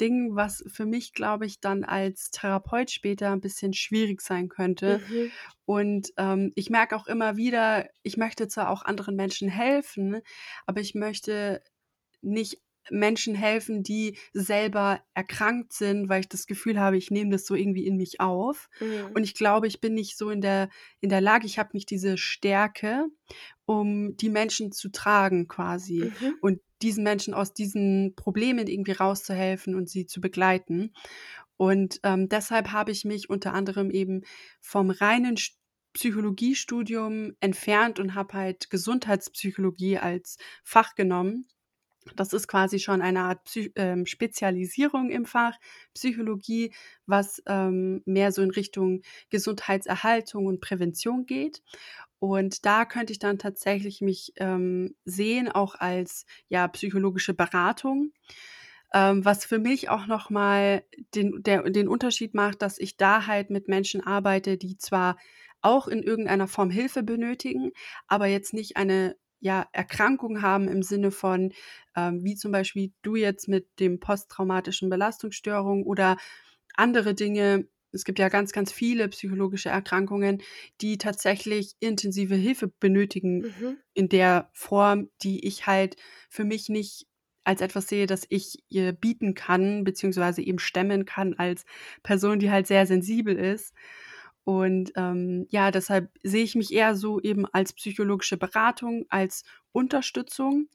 Ding, 0.02 0.36
was 0.36 0.64
für 0.68 0.86
mich, 0.86 1.14
glaube 1.14 1.46
ich, 1.46 1.60
dann 1.62 1.84
als 1.84 2.32
Therapeut 2.32 2.90
später 2.92 3.32
'n 3.32 3.42
bisschen 3.42 3.74
schwierig 3.74 4.22
sein 4.22 4.50
könnte. 4.50 5.00
Mhm. 5.00 5.32
Und, 5.66 6.10
ähm, 6.18 6.52
ich 6.56 6.70
merke 6.72 6.96
auch 6.98 7.08
immer 7.08 7.38
wieder, 7.38 7.88
ich 8.04 8.18
möchte 8.18 8.48
zwar 8.50 8.70
auch 8.70 8.84
anderen 8.84 9.16
Menschen 9.16 9.50
helfen, 9.50 10.22
aber 10.66 10.82
ich 10.82 10.96
möchte 10.96 11.62
nicht 12.22 12.62
Menschen 12.90 13.36
helfen, 13.36 13.84
die 13.84 14.18
selber 14.34 15.02
erkrankt 15.14 15.74
sind, 15.74 16.10
weil 16.10 16.22
ich 16.22 16.30
das 16.30 16.48
Gefühl 16.48 16.80
habe, 16.80 16.98
ich 16.98 17.12
nehme 17.12 17.32
das 17.32 17.46
so 17.46 17.56
irgendwie 17.56 17.86
in 17.86 17.98
mich 17.98 18.20
auf. 18.20 18.70
Mhm. 18.80 19.12
Und 19.14 19.24
ich 19.24 19.34
glaube, 19.36 19.68
ich 19.68 19.82
bin 19.82 19.94
nicht 19.94 20.18
so 20.18 20.30
in 20.30 20.42
der 20.42 20.70
in 21.00 21.10
der 21.10 21.22
Lage 21.22 21.46
ich 21.46 21.60
habe 21.60 21.70
nicht 21.74 21.90
diese 21.92 22.18
Stärke, 22.18 23.06
um 23.66 24.18
die 24.18 24.30
Menschen 24.30 24.72
zu 24.72 24.90
tragen 24.90 25.48
quasi 25.48 26.12
Mhm. 26.22 26.36
und 26.42 26.60
diesen 26.82 27.04
Menschen 27.04 27.34
aus 27.36 27.54
diesen 27.54 28.16
Problemen 28.16 28.68
irgendwie 28.68 28.94
rauszuhelfen 28.94 29.76
und 29.76 29.88
sie 29.90 30.08
zu 30.08 30.20
begleiten. 30.20 30.94
Und, 31.58 32.00
ähm, 32.04 32.28
deshalb 32.28 32.72
habe 32.72 32.92
ich 32.92 33.06
mich 33.06 33.30
unter 33.30 33.54
anderem 33.54 33.92
eben 33.92 34.24
vom 34.62 34.90
reinen 34.90 35.38
St 35.38 35.56
Psychologiestudium 35.94 37.34
entfernt 37.42 38.00
und 38.00 38.16
habe 38.16 38.34
halt 38.34 38.70
Gesundheitspsychologie 38.70 39.98
als 39.98 40.38
Fach 40.64 40.96
genommen. 40.96 41.48
Das 42.16 42.34
ist 42.34 42.48
quasi 42.48 42.80
schon 42.80 43.02
eine 43.02 43.22
Art 43.22 43.44
Psy 43.46 43.72
ähm, 43.76 44.06
Spezialisierung 44.06 45.10
im 45.12 45.26
Fach 45.26 45.56
Psychologie, 45.94 46.74
was, 47.06 47.42
ähm, 47.48 48.02
mehr 48.06 48.32
so 48.32 48.42
in 48.42 48.52
Richtung 48.52 49.02
Gesundheitserhaltung 49.30 50.46
und 50.48 50.62
Prävention 50.62 51.26
geht. 51.26 51.62
Und 52.20 52.66
da 52.66 52.86
könnte 52.86 53.14
ich 53.14 53.20
dann 53.20 53.40
tatsächlich 53.40 54.02
mich, 54.02 54.34
ähm, 54.38 54.96
sehen 55.06 55.50
auch 55.52 55.76
als, 55.76 56.26
ja, 56.50 56.68
psychologische 56.68 57.34
Beratung, 57.34 58.12
ähm, 58.94 59.24
was 59.26 59.46
für 59.46 59.60
mich 59.60 59.90
auch 59.90 60.08
noch 60.08 60.30
mal 60.30 60.84
den 61.16 61.44
der 61.44 61.64
den 61.70 61.88
Unterschied 61.88 62.34
macht, 62.34 62.62
dass 62.62 62.78
ich 62.80 62.98
da 62.98 63.28
halt 63.28 63.50
mit 63.50 63.68
Menschen 63.68 64.02
arbeite, 64.06 64.58
die 64.58 64.78
zwar 64.78 65.18
auch 65.62 65.88
in 65.88 66.04
irgendeiner 66.04 66.48
Form 66.48 66.70
Hilfe 66.72 67.04
benötigen, 67.04 67.72
aber 68.08 68.28
jetzt 68.28 68.54
nicht 68.54 68.78
eine, 68.78 69.16
ja, 69.42 69.68
Erkrankung 69.74 70.42
haben 70.42 70.68
im 70.70 70.84
Sinne 70.84 71.12
von, 71.12 71.54
ähm, 71.96 72.24
wie 72.24 72.36
zum 72.36 72.52
Beispiel 72.54 72.94
du 73.02 73.16
jetzt 73.18 73.48
mit 73.50 73.68
dem 73.80 74.00
posttraumatischen 74.00 74.90
Belastungsstörung 74.90 75.84
oder 75.86 76.18
andere 76.76 77.14
Dinge. 77.14 77.68
Es 77.92 78.06
gibt 78.06 78.20
ja 78.20 78.30
ganz, 78.30 78.54
ganz 78.54 78.72
viele 78.72 79.10
psychologische 79.10 79.70
Erkrankungen, 79.70 80.42
die 80.80 80.98
tatsächlich 80.98 81.74
intensive 81.80 82.36
Hilfe 82.36 82.68
benötigen 82.80 83.44
Mhm. 83.44 83.82
in 83.94 84.08
der 84.08 84.50
Form, 84.54 85.10
die 85.22 85.46
ich 85.46 85.68
halt 85.68 85.98
für 86.30 86.46
mich 86.46 86.70
nicht 86.70 87.08
als 87.44 87.60
etwas 87.62 87.88
sehe, 87.88 88.06
das 88.08 88.26
ich 88.30 88.64
ihr 88.70 88.94
bieten 88.94 89.34
kann, 89.34 89.84
beziehungsweise 89.84 90.42
eben 90.42 90.60
stemmen 90.60 91.06
kann 91.06 91.34
als 91.34 91.66
Person, 92.04 92.40
die 92.40 92.52
halt 92.52 92.68
sehr 92.68 92.86
sensibel 92.86 93.36
ist. 93.38 93.74
Und, 94.46 94.92
ähm, 94.96 95.46
ja, 95.50 95.72
deshalb 95.72 96.10
sehe 96.24 96.44
ich 96.44 96.56
mich 96.56 96.74
eher 96.74 96.96
so 96.96 97.20
eben 97.22 97.46
als 97.48 97.74
psychologische 97.74 98.38
Beratung, 98.38 99.06
als 99.10 99.44
Unterstützung 99.72 100.70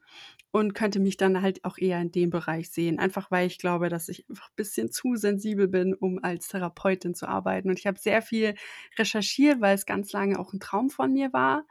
und 0.52 0.74
könnte 0.74 1.00
mich 1.00 1.16
dann 1.18 1.42
halt 1.42 1.64
auch 1.64 1.78
eher 1.78 2.00
in 2.00 2.12
dem 2.12 2.30
Bereich 2.30 2.70
sehen, 2.70 2.98
einfach 3.00 3.30
weil 3.30 3.46
ich 3.48 3.58
glaube, 3.58 3.88
dass 3.90 4.08
ich 4.08 4.24
einfach 4.30 4.50
bisschen 4.56 4.90
zu 4.92 5.16
sensibel 5.16 5.68
bin, 5.68 5.94
um 5.94 6.18
als 6.22 6.48
Therapeutin 6.48 7.14
zu 7.14 7.28
arbeiten. 7.28 7.68
Und 7.70 7.78
ich 7.78 7.86
habe 7.86 7.98
sehr 7.98 8.22
viel 8.22 8.54
recherchiert, 8.98 9.60
weil 9.60 9.74
es 9.74 9.86
ganz 9.86 10.12
lange 10.12 10.38
auch 10.38 10.52
'n 10.54 10.60
Traum 10.60 10.90
von 10.90 11.12
mir 11.12 11.32
war. 11.32 11.64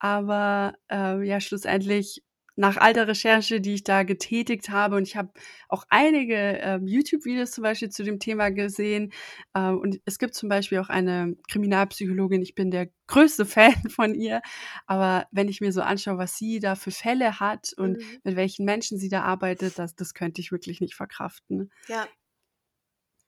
Aber, 0.00 0.74
äh, 0.90 1.22
ja, 1.26 1.40
schlussendlich 1.40 2.22
nach 2.60 2.76
all 2.76 2.92
der 2.92 3.08
Recherche, 3.08 3.60
die 3.60 3.74
ich 3.74 3.84
da 3.84 4.02
getätigt 4.04 4.70
habe 4.70 4.96
und 4.96 5.02
ich 5.08 5.16
habe 5.16 5.32
auch 5.68 5.84
einige, 5.88 6.34
ähm, 6.36 6.86
YouTube-Videos 6.86 7.52
zum 7.52 7.62
Beispiel 7.62 7.88
zu 7.90 8.04
dem 8.04 8.18
Thema 8.20 8.50
gesehen, 8.50 9.12
äh, 9.54 9.70
und 9.70 10.00
es 10.04 10.18
gibt 10.18 10.34
zum 10.34 10.48
Beispiel 10.48 10.78
auch 10.78 10.88
eine 10.90 11.36
Kriminalpsychologin, 11.48 12.42
ich 12.42 12.54
bin 12.54 12.70
der 12.70 12.88
größte 13.08 13.46
Fan 13.74 13.74
von 13.90 14.14
ihr, 14.14 14.42
aber 14.86 15.26
wenn 15.32 15.48
ich 15.48 15.60
mir 15.60 15.72
so 15.72 15.82
anschaue, 15.82 16.18
was 16.18 16.36
sie 16.36 16.60
da 16.60 16.74
für 16.76 16.90
Fälle 16.90 17.40
hat 17.40 17.72
und 17.76 17.98
Mhm. 17.98 18.20
mit 18.24 18.36
welchen 18.36 18.64
Menschen 18.64 18.98
sie 18.98 19.08
da 19.08 19.22
arbeitet, 19.22 19.78
das 19.78 19.94
das 19.96 20.14
könnte 20.14 20.40
ich 20.40 20.52
wirklich 20.52 20.80
nicht 20.80 20.94
verkraften. 20.94 21.70
Ja. 21.88 22.08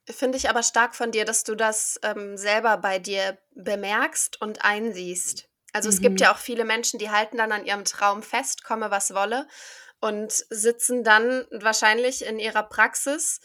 Finde 0.09 0.39
ich 0.39 0.49
aber 0.49 0.63
stark 0.63 0.95
von 0.95 1.11
dir, 1.11 1.25
dass 1.25 1.43
du 1.45 1.55
das, 1.57 1.99
ähm, 2.05 2.37
selber 2.37 2.77
bei 2.77 2.99
dir 3.01 3.39
bemerkst 3.55 4.41
und 4.41 4.65
einsiehst. 4.65 5.49
Also, 5.75 5.89
es 5.89 6.01
gibt 6.03 6.21
Mhm. 6.21 6.21
ja 6.21 6.33
auch 6.33 6.39
viele 6.39 6.65
Menschen, 6.65 6.99
die 6.99 7.11
halten 7.11 7.39
dann 7.39 7.53
an 7.53 7.65
ihrem 7.65 7.85
Traum 7.85 8.23
fest, 8.23 8.63
komme 8.65 8.91
was 8.91 9.15
wolle, 9.15 9.47
und 10.01 10.33
sitzen 10.51 11.05
dann 11.05 11.47
wahrscheinlich 11.51 12.25
in 12.27 12.39
ihrer 12.39 12.63
Praxis 12.65 13.41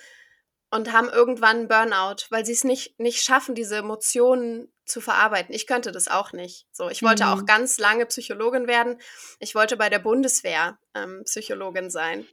und 0.71 0.91
haben 0.93 1.09
irgendwann 1.09 1.61
'n 1.63 1.67
Burnout, 1.69 2.25
weil 2.31 2.45
sie's 2.45 2.63
nicht 2.65 2.99
nicht 2.99 3.23
schaffen, 3.23 3.55
diese 3.55 3.77
Emotionen 3.77 4.71
zu 4.87 5.01
verarbeiten. 5.01 5.53
Ich 5.55 5.67
könnte 5.67 5.91
das 5.91 6.07
auch 6.07 6.33
nicht. 6.33 6.67
So, 6.71 6.89
ich 6.89 7.03
wollte 7.03 7.29
auch 7.29 7.45
Mhm. 7.45 7.47
ganz 7.47 7.77
lange 7.79 8.05
Psychologin 8.07 8.67
werden. 8.67 8.99
Ich 9.39 9.55
wollte 9.55 9.77
bei 9.77 9.89
der 9.89 9.99
Bundeswehr, 9.99 10.79
ähm, 10.95 11.23
Psychologin 11.25 11.89
sein 11.91 12.27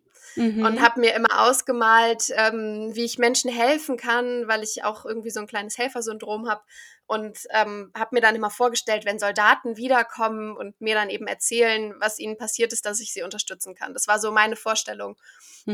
und 0.61 0.81
Mhm. 0.81 0.87
habe 0.87 1.01
mir 1.01 1.15
immer 1.15 1.43
ausgemalt, 1.47 2.31
ähm, 2.37 2.91
wie 2.95 3.05
ich 3.05 3.19
Menschen 3.19 3.51
helfen 3.51 3.97
kann, 3.97 4.49
weil 4.49 4.63
ich 4.63 4.85
auch 4.85 5.05
irgendwie 5.05 5.31
so 5.31 5.41
'n 5.41 5.47
kleines 5.47 5.79
Helfersyndrom 5.79 6.49
habe 6.49 6.63
und, 7.07 7.39
ähm, 7.51 7.93
habe 7.97 8.11
mir 8.15 8.21
dann 8.23 8.37
immer 8.37 8.51
vorgestellt, 8.51 9.05
wenn 9.05 9.19
Soldaten 9.19 9.77
wiederkommen 9.77 10.57
und 10.57 10.81
mir 10.81 10.95
dann 10.95 11.11
eben 11.11 11.27
erzählen, 11.27 11.95
was 12.01 12.19
ihnen 12.19 12.39
passiert 12.39 12.73
ist, 12.73 12.87
dass 12.87 13.01
ich 13.01 13.13
sie 13.13 13.23
unterstützen 13.23 13.75
kann. 13.75 13.95
Das 13.95 14.09
war 14.09 14.19
so 14.19 14.33
meine 14.33 14.57
Vorstellung. 14.57 15.17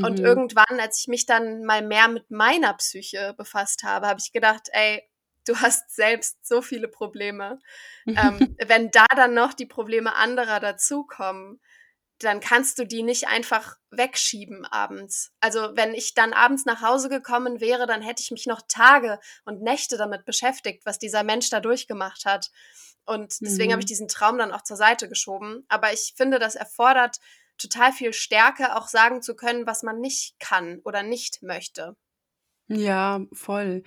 Und 0.03 0.21
Mhm. 0.21 0.21
irgendwann, 0.21 0.81
als 0.81 1.01
ich 1.01 1.09
mich 1.09 1.27
dann 1.27 1.65
mal 1.65 1.83
mehr 1.83 2.09
mit 2.09 2.31
meiner 2.31 2.75
Psyche 2.75 3.35
befasst 3.37 3.83
habe, 3.85 4.07
habe 4.09 4.21
ich 4.21 4.33
gedacht: 4.33 4.69
„Ey, 4.73 5.03
du 5.47 5.57
hast 5.57 5.95
selbst 5.95 6.47
so 6.47 6.63
viele 6.63 6.89
Probleme. 6.89 7.59
Ähm, 8.21 8.55
wenn 8.59 8.91
da 8.91 9.07
dann 9.17 9.35
noch 9.35 9.55
die 9.55 9.67
Probleme 9.67 10.15
anderer 10.17 10.61
dazukommen, 10.61 11.61
dann 12.19 12.41
kannst 12.41 12.79
du 12.79 12.85
die 12.87 13.03
nicht 13.03 13.29
einfach 13.29 13.77
wegschieben 13.91 14.67
abends.“ 14.67 15.33
Also, 15.41 15.71
wenn 15.77 15.95
ich 15.95 16.15
dann 16.15 16.33
abends 16.35 16.67
nach 16.67 16.83
Hause 16.83 17.09
gekommen 17.09 17.61
wäre, 17.61 17.87
dann 17.87 18.03
hätte 18.03 18.23
ich 18.23 18.31
mich 18.31 18.47
noch 18.47 18.63
Tage 18.69 19.19
und 19.45 19.63
Nächte 19.63 19.97
damit 19.97 20.25
beschäftigt, 20.27 20.85
was 20.87 20.99
dieser 20.99 21.23
Mensch 21.25 21.49
da 21.51 21.61
durchgemacht 21.61 22.27
hat. 22.27 22.51
Und 23.07 23.45
deswegen 23.45 23.73
habe 23.73 23.81
ich 23.81 23.87
Mhm. 23.87 23.87
diesen 23.87 24.09
Traum 24.09 24.39
dann 24.39 24.53
auch 24.53 24.63
zur 24.63 24.77
Seite 24.77 25.09
geschoben. 25.09 25.65
Aber 25.69 25.93
ich 25.93 26.15
finde, 26.17 26.39
das 26.39 26.55
erfordert 26.55 27.19
total 27.59 27.93
viel 27.93 28.13
Stärke, 28.13 28.77
auch 28.77 28.89
sagen 28.89 29.23
zu 29.23 29.35
können, 29.35 29.67
was 29.67 29.83
man 29.83 30.01
nicht 30.01 30.39
kann 30.39 30.81
oder 30.85 31.03
nicht 31.03 31.43
möchte. 31.43 31.97
Ja, 32.69 33.27
voll. 33.33 33.83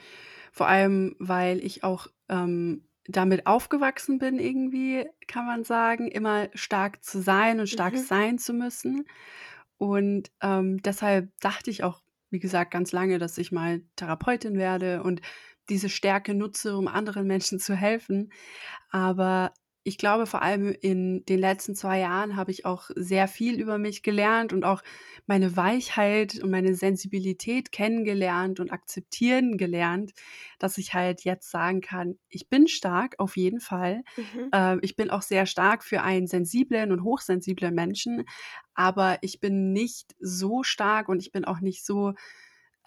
Vor 0.53 0.67
allem, 0.69 1.17
weil 1.19 1.59
ich 1.65 1.83
auch, 1.85 2.07
ähm 2.29 2.85
damit 3.09 3.47
aufgewachsen 3.47 4.17
bin 4.19 4.39
irgendwie, 4.39 5.05
kann 5.27 5.45
man 5.45 5.65
sagen, 5.65 6.07
immer 6.09 6.49
stark 6.53 7.03
zu 7.03 7.21
sein 7.21 7.59
und 7.59 7.67
stark 7.67 7.97
Mhm. 7.97 7.99
sein 7.99 8.39
zu 8.39 8.53
müssen. 8.53 9.07
Und, 9.77 10.31
ähm, 10.41 10.81
deshalb 10.83 11.31
dachte 11.41 11.69
ich 11.69 11.83
auch, 11.83 12.01
wie 12.29 12.39
gesagt, 12.39 12.71
ganz 12.71 12.91
lange, 12.93 13.19
dass 13.19 13.37
ich 13.37 13.51
mal 13.51 13.81
Therapeutin 13.97 14.57
werde 14.57 15.03
und 15.03 15.21
diese 15.69 15.89
Stärke 15.89 16.33
nutze, 16.33 16.77
um 16.77 16.87
anderen 16.87 17.27
Menschen 17.27 17.59
zu 17.59 17.75
helfen. 17.75 18.31
Aber 18.91 19.53
ich 19.83 19.97
glaube, 19.97 20.25
vor 20.27 20.41
allem 20.41 20.71
in 20.81 21.25
den 21.25 21.39
letzten 21.39 21.75
2 21.75 21.99
Jahren 21.99 22.35
habe 22.35 22.51
ich 22.51 22.65
auch 22.65 22.89
sehr 22.95 23.27
viel 23.27 23.59
über 23.59 23.77
mich 23.77 24.01
gelernt 24.03 24.53
und 24.53 24.63
auch 24.63 24.81
meine 25.27 25.55
Weichheit 25.57 26.39
und 26.41 26.51
meine 26.51 26.75
Sensibilität 26.75 27.71
kennengelernt 27.71 28.59
und 28.59 28.71
akzeptieren 28.71 29.57
gelernt, 29.57 30.13
dass 30.59 30.77
ich 30.77 30.93
halt 30.93 31.23
jetzt 31.25 31.51
sagen 31.51 31.81
kann: 31.81 32.17
„Ich 32.29 32.49
bin 32.49 32.67
stark, 32.67 33.15
auf 33.19 33.35
jeden 33.37 33.59
Fall.“ 33.59 34.03
Mhm. 34.17 34.53
Ähm, 34.53 34.79
ich 34.83 34.95
bin 34.95 35.09
auch 35.09 35.21
sehr 35.21 35.45
stark 35.45 35.83
für 35.83 36.01
einen 36.03 36.27
sensiblen 36.27 36.91
und 36.91 37.03
hochsensiblen 37.03 37.73
Menschen, 37.75 38.23
aber 38.75 39.17
ich 39.21 39.39
bin 39.39 39.73
nicht 39.73 40.15
so 40.19 40.63
stark 40.63 41.09
und 41.09 41.19
ich 41.19 41.31
bin 41.31 41.45
auch 41.45 41.59
nicht 41.59 41.85
so, 41.85 42.13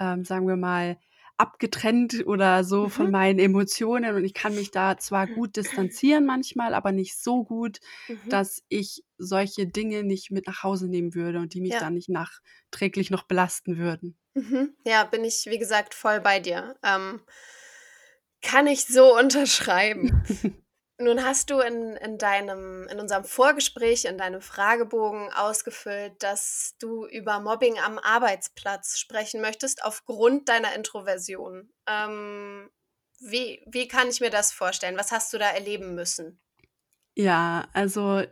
ähm, 0.01 0.25
sagen 0.25 0.47
wir 0.49 0.57
mal, 0.57 0.99
abgetrennt 1.39 2.25
oder 2.27 2.65
so 2.65 2.89
von 2.89 3.11
Mhm. 3.11 3.11
meinen 3.11 3.39
Emotionen 3.39 4.15
und 4.15 4.25
ich 4.25 4.35
kann 4.35 4.55
mich 4.55 4.71
da 4.71 4.99
zwar 4.99 5.27
gut 5.29 5.57
distanzieren 5.57 6.27
manchmal, 6.27 6.75
aber 6.75 6.93
nicht 6.93 7.19
so 7.19 7.45
gut, 7.45 7.79
Mhm. 8.09 8.31
dass 8.31 8.63
ich 8.69 9.05
solche 9.19 9.67
Dinge 9.67 10.03
nicht 10.05 10.31
mit 10.31 10.47
nach 10.47 10.63
Hause 10.63 10.89
nehmen 10.89 11.15
würde 11.15 11.41
und 11.41 11.55
die 11.55 11.61
mich 11.61 11.77
Ja. 11.77 11.79
dann 11.79 11.95
nicht 11.95 12.09
nachträglich 12.09 13.11
noch 13.11 13.25
belasten 13.25 13.79
würden. 13.79 14.17
Mhm. 14.35 14.77
Ja, 14.87 15.05
bin 15.05 15.25
ich, 15.25 15.47
wie 15.47 15.59
gesagt, 15.59 15.95
voll 15.95 16.21
bei 16.21 16.41
dir. 16.41 16.77
Ähm 16.83 17.21
kann 18.43 18.67
ich 18.67 18.87
so 18.87 19.15
unterschreiben. 19.19 20.13
Nun 20.99 21.23
hast 21.23 21.51
du 21.51 21.61
in 21.61 21.95
in 21.97 22.17
deinem 22.17 22.89
in 22.89 22.99
unserem 22.99 23.25
Vorgespräch, 23.25 24.07
in 24.07 24.17
deinem 24.17 24.41
Fragebogen 24.41 25.31
ausgefüllt, 25.33 26.23
dass 26.23 26.75
du 26.79 27.07
über 27.07 27.39
Mobbing 27.41 27.79
am 27.79 27.99
Arbeitsplatz 27.99 28.97
sprechen 28.99 29.43
möchtest 29.43 29.85
aufgrund 29.85 30.49
deiner 30.49 30.75
Introversion. 30.75 31.71
Ähm, 31.87 32.71
wie 33.21 33.63
wie 33.67 33.89
kann 33.89 34.09
ich 34.09 34.21
mir 34.21 34.31
das 34.31 34.53
vorstellen? 34.53 34.97
Was 34.97 35.13
hast 35.13 35.33
du 35.35 35.39
da 35.39 35.51
erleben 35.51 35.95
müssen? 35.95 36.41
Ja, 37.19 37.69
also 37.73 38.25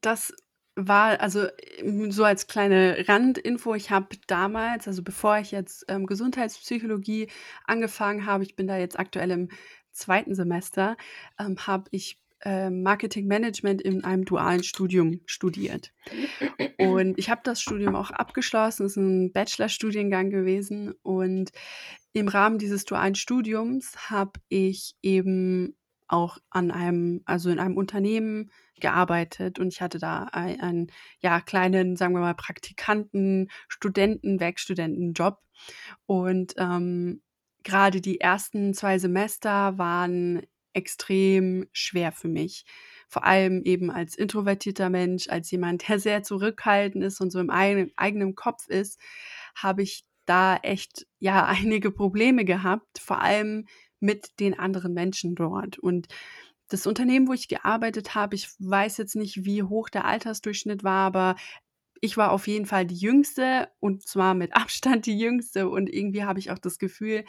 das 0.00 0.32
war 0.76 1.20
also, 1.20 1.48
ähm, 1.76 2.10
so 2.10 2.24
als 2.24 2.46
kleine 2.46 3.04
Randinfo, 3.06 3.74
ich 3.74 3.90
habe 3.90 4.16
damals 4.28 4.88
also 4.88 5.02
bevor 5.02 5.36
ich 5.38 5.50
jetzt, 5.50 5.84
ähm, 5.88 6.06
Gesundheitspsychologie 6.06 7.28
angefangen 7.66 8.24
habe, 8.24 8.44
ich 8.44 8.56
bin 8.56 8.66
da 8.66 8.78
jetzt 8.78 8.98
aktuell 8.98 9.30
im 9.32 9.48
zweiten 9.92 10.34
Semester, 10.34 10.96
ähm, 11.38 11.56
habe 11.66 11.84
ich, 11.92 12.18
ähm, 12.42 12.82
Marketingmanagement 12.82 13.82
in 13.82 14.04
einem 14.04 14.24
dualen 14.24 14.62
Studium 14.64 15.20
studiert. 15.26 15.92
Und 16.78 17.18
ich 17.18 17.30
habe 17.30 17.42
das 17.44 17.60
Studium 17.62 17.96
auch 17.96 18.10
abgeschlossen, 18.10 18.86
ist 18.86 18.96
'n 18.98 19.32
Bachelorstudiengang 19.32 20.30
gewesen 20.30 20.94
und 21.02 21.52
im 22.12 22.28
Rahmen 22.28 22.58
dieses 22.58 22.84
dualen 22.86 23.14
Studiums 23.16 24.10
habe 24.10 24.32
ich 24.48 24.94
eben 25.02 25.76
auch 26.08 26.38
an 26.50 26.70
einem 26.72 27.22
also 27.26 27.50
in 27.50 27.58
einem 27.60 27.76
Unternehmen 27.76 28.50
gearbeitet 28.80 29.58
und 29.60 29.68
ich 29.72 29.80
hatte 29.82 29.98
da 29.98 30.28
ei 30.32 30.58
einen, 30.60 30.90
ja, 31.20 31.40
kleinen, 31.40 31.96
sagen 31.96 32.14
wir 32.14 32.20
mal, 32.20 32.34
Praktikanten, 32.34 33.50
Studenten 33.68 34.40
Werkstudentenjob. 34.40 35.38
Und, 36.06 36.54
ähm, 36.58 37.22
grade 37.64 38.00
die 38.00 38.20
ersten 38.20 38.74
2 38.74 38.98
Semester 38.98 39.78
waren 39.78 40.42
extrem 40.72 41.66
schwer 41.72 42.12
für 42.12 42.28
mich. 42.28 42.64
Vor 43.08 43.24
allem 43.24 43.62
eben 43.64 43.90
als 43.90 44.16
introvertierter 44.16 44.88
Mensch, 44.88 45.28
als 45.28 45.50
jemand, 45.50 45.88
der 45.88 45.98
sehr 45.98 46.22
zurückhaltend 46.22 47.04
ist 47.04 47.20
und 47.20 47.30
so 47.30 47.40
im 47.40 47.50
eigenen 47.50 48.34
Kopf 48.34 48.68
ist, 48.68 49.00
habe 49.54 49.82
ich 49.82 50.04
da 50.26 50.56
echt, 50.56 51.06
ja, 51.18 51.44
einige 51.46 51.90
Probleme 51.90 52.44
gehabt, 52.44 52.98
vor 52.98 53.20
allem 53.20 53.66
mit 53.98 54.40
den 54.40 54.58
anderen 54.58 54.94
Menschen 54.94 55.34
dort. 55.34 55.78
Und 55.78 56.08
das 56.68 56.86
Unternehmen, 56.86 57.26
wo 57.28 57.32
ich 57.32 57.48
gearbeitet 57.48 58.14
habe, 58.14 58.36
ich 58.36 58.48
weiß 58.60 58.96
jetzt 58.98 59.16
nicht, 59.16 59.44
wie 59.44 59.64
hoch 59.64 59.88
der 59.88 60.04
Altersdurchschnitt 60.04 60.84
war, 60.84 61.06
aber 61.06 61.36
ich 62.00 62.16
war 62.16 62.32
auf 62.32 62.46
jeden 62.46 62.66
Fall 62.66 62.86
die 62.86 62.96
Jüngste 62.96 63.68
und 63.80 64.06
zwar 64.06 64.34
mit 64.34 64.54
Abstand 64.56 65.06
die 65.06 65.18
Jüngste 65.18 65.68
und 65.68 65.88
irgendwie 65.88 66.24
habe 66.24 66.38
ich 66.38 66.50
auch 66.50 66.58
das 66.58 66.78
Gefühl, 66.78 67.24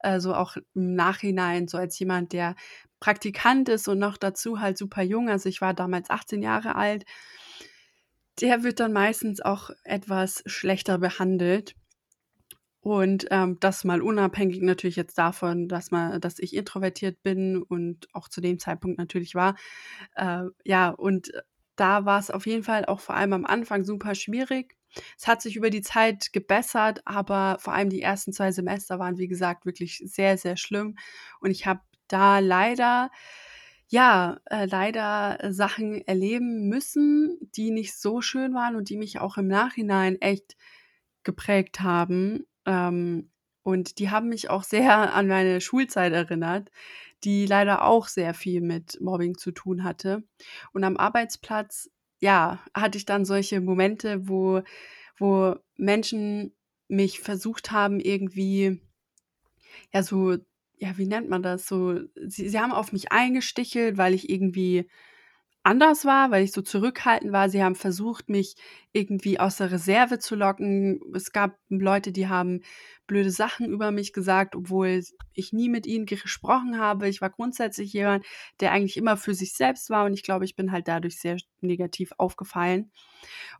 äh, 0.00 0.20
so 0.20 0.34
auch 0.34 0.56
im 0.74 0.94
Nachhinein, 0.94 1.68
so 1.68 1.78
als 1.78 1.98
jemand, 1.98 2.32
der 2.32 2.54
Praktikant 3.00 3.68
ist 3.68 3.88
und 3.88 3.98
noch 3.98 4.16
dazu 4.16 4.60
halt 4.60 4.78
super 4.78 5.02
jung, 5.02 5.28
also 5.28 5.48
ich 5.48 5.60
war 5.60 5.74
damals 5.74 6.10
18 6.10 6.42
Jahre 6.42 6.76
alt 6.76 7.04
der 8.40 8.62
wird 8.62 8.80
dann 8.80 8.92
meistens 8.92 9.40
auch 9.40 9.70
etwas 9.84 10.42
schlechter 10.46 10.98
behandelt. 10.98 11.74
Und, 12.80 13.26
ähm, 13.30 13.58
das 13.60 13.84
mal 13.84 14.02
unabhängig 14.02 14.60
natürlich 14.60 14.96
jetzt 14.96 15.16
davon, 15.16 15.68
dass 15.68 15.92
ma 15.92 16.18
dass 16.18 16.40
ich 16.40 16.56
introvertiert 16.56 17.22
bin 17.22 17.62
und 17.62 18.08
auch 18.12 18.28
zu 18.28 18.40
dem 18.40 18.58
Zeitpunkt 18.58 18.98
natürlich 18.98 19.36
war. 19.36 19.54
Äh, 20.16 20.44
ja, 20.64 20.90
und 20.90 21.30
da 21.76 22.04
war's 22.04 22.30
auf 22.30 22.46
jeden 22.46 22.62
Fall 22.64 22.84
auch 22.86 23.00
vor 23.00 23.14
allem 23.16 23.32
am 23.32 23.44
Anfang 23.46 23.84
super 23.84 24.14
schwierig. 24.14 24.76
Es 25.18 25.26
hat 25.26 25.40
sich 25.42 25.56
über 25.56 25.70
die 25.70 25.80
Zeit 25.82 26.32
gebessert, 26.32 27.00
aber 27.06 27.56
vor 27.60 27.72
allem 27.74 27.88
die 27.90 28.02
ersten 28.02 28.32
2 28.32 28.52
Semester 28.52 28.98
waren, 28.98 29.18
wie 29.18 29.28
gesagt, 29.28 29.64
wirklich 29.66 30.02
sehr, 30.04 30.36
sehr 30.36 30.56
schlimm. 30.56 30.96
Und 31.40 31.50
ich 31.50 31.66
habe 31.66 31.80
da 32.08 32.40
leider 32.40 33.10
ja, 33.88 34.38
äh, 34.46 34.64
leider 34.66 35.38
Sachen 35.52 36.00
erleben 36.06 36.68
müssen, 36.68 37.36
die 37.54 37.70
nicht 37.70 37.94
so 37.94 38.22
schön 38.22 38.54
waren 38.54 38.74
und 38.74 38.88
die 38.88 38.96
mich 38.96 39.18
auch 39.20 39.36
im 39.36 39.48
Nachhinein 39.48 40.18
echt 40.22 40.56
geprägt 41.24 41.80
haben. 41.80 42.46
Ähm, 42.66 43.30
und 43.64 43.98
die 43.98 44.10
haben 44.10 44.28
mich 44.28 44.50
auch 44.50 44.64
sehr 44.64 45.14
an 45.14 45.28
meine 45.28 45.60
Schulzeit 45.60 46.12
erinnert, 46.12 46.70
die 47.24 47.46
leider 47.46 47.84
auch 47.84 48.08
sehr 48.08 48.34
viel 48.34 48.60
mit 48.60 49.00
Mobbing 49.00 49.36
zu 49.38 49.52
tun 49.52 49.84
hatte. 49.84 50.24
Und 50.72 50.84
am 50.84 50.96
Arbeitsplatz, 50.96 51.90
ja, 52.20 52.60
hatte 52.74 52.98
ich 52.98 53.04
dann 53.06 53.24
solche 53.24 53.60
Momente, 53.60 54.28
wo 54.28 54.62
wo 55.18 55.56
Menschen 55.76 56.54
mich 56.88 57.20
versucht 57.20 57.70
haben, 57.70 58.00
irgendwie 58.00 58.80
ja, 59.92 60.02
so 60.02 60.36
ja, 60.78 60.98
wie 60.98 61.06
nennt 61.06 61.28
man 61.28 61.42
das? 61.42 61.66
So 61.66 62.00
sie 62.16 62.48
sie 62.48 62.58
haben 62.58 62.72
auf 62.72 62.92
mich 62.92 63.12
eingestichelt, 63.12 63.98
weil 63.98 64.14
ich 64.14 64.28
irgendwie 64.30 64.88
anders 65.64 66.04
war, 66.04 66.30
weil 66.30 66.44
ich 66.44 66.52
so 66.52 66.62
zurückhaltend 66.62 67.32
war. 67.32 67.48
Sie 67.50 67.62
haben 67.62 67.76
versucht, 67.76 68.28
mich 68.30 68.56
irgendwie 68.92 69.40
aus 69.40 69.56
der 69.56 69.70
Reserve 69.72 70.18
zu 70.18 70.34
locken. 70.34 71.00
Es 71.14 71.32
gab 71.32 71.56
Leute, 71.68 72.12
die 72.12 72.28
haben 72.28 72.60
blöde 73.06 73.30
Sachen 73.30 73.66
über 73.70 73.90
mich 73.90 74.12
gesagt, 74.12 74.54
obwohl 74.54 75.02
ich 75.34 75.52
nie 75.52 75.68
mit 75.68 75.86
ihnen 75.86 76.06
gesprochen 76.06 76.78
habe. 76.78 77.08
Ich 77.08 77.20
war 77.20 77.30
grundsätzlich 77.30 77.92
jemand, 77.92 78.24
der 78.60 78.72
eigentlich 78.72 78.96
immer 78.96 79.16
für 79.16 79.34
sich 79.34 79.54
selbst 79.54 79.90
war 79.90 80.04
und 80.04 80.14
ich 80.14 80.22
glaube, 80.22 80.44
ich 80.44 80.56
bin 80.56 80.72
halt 80.72 80.88
dadurch 80.88 81.18
sehr 81.18 81.36
negativ 81.60 82.12
aufgefallen. 82.18 82.90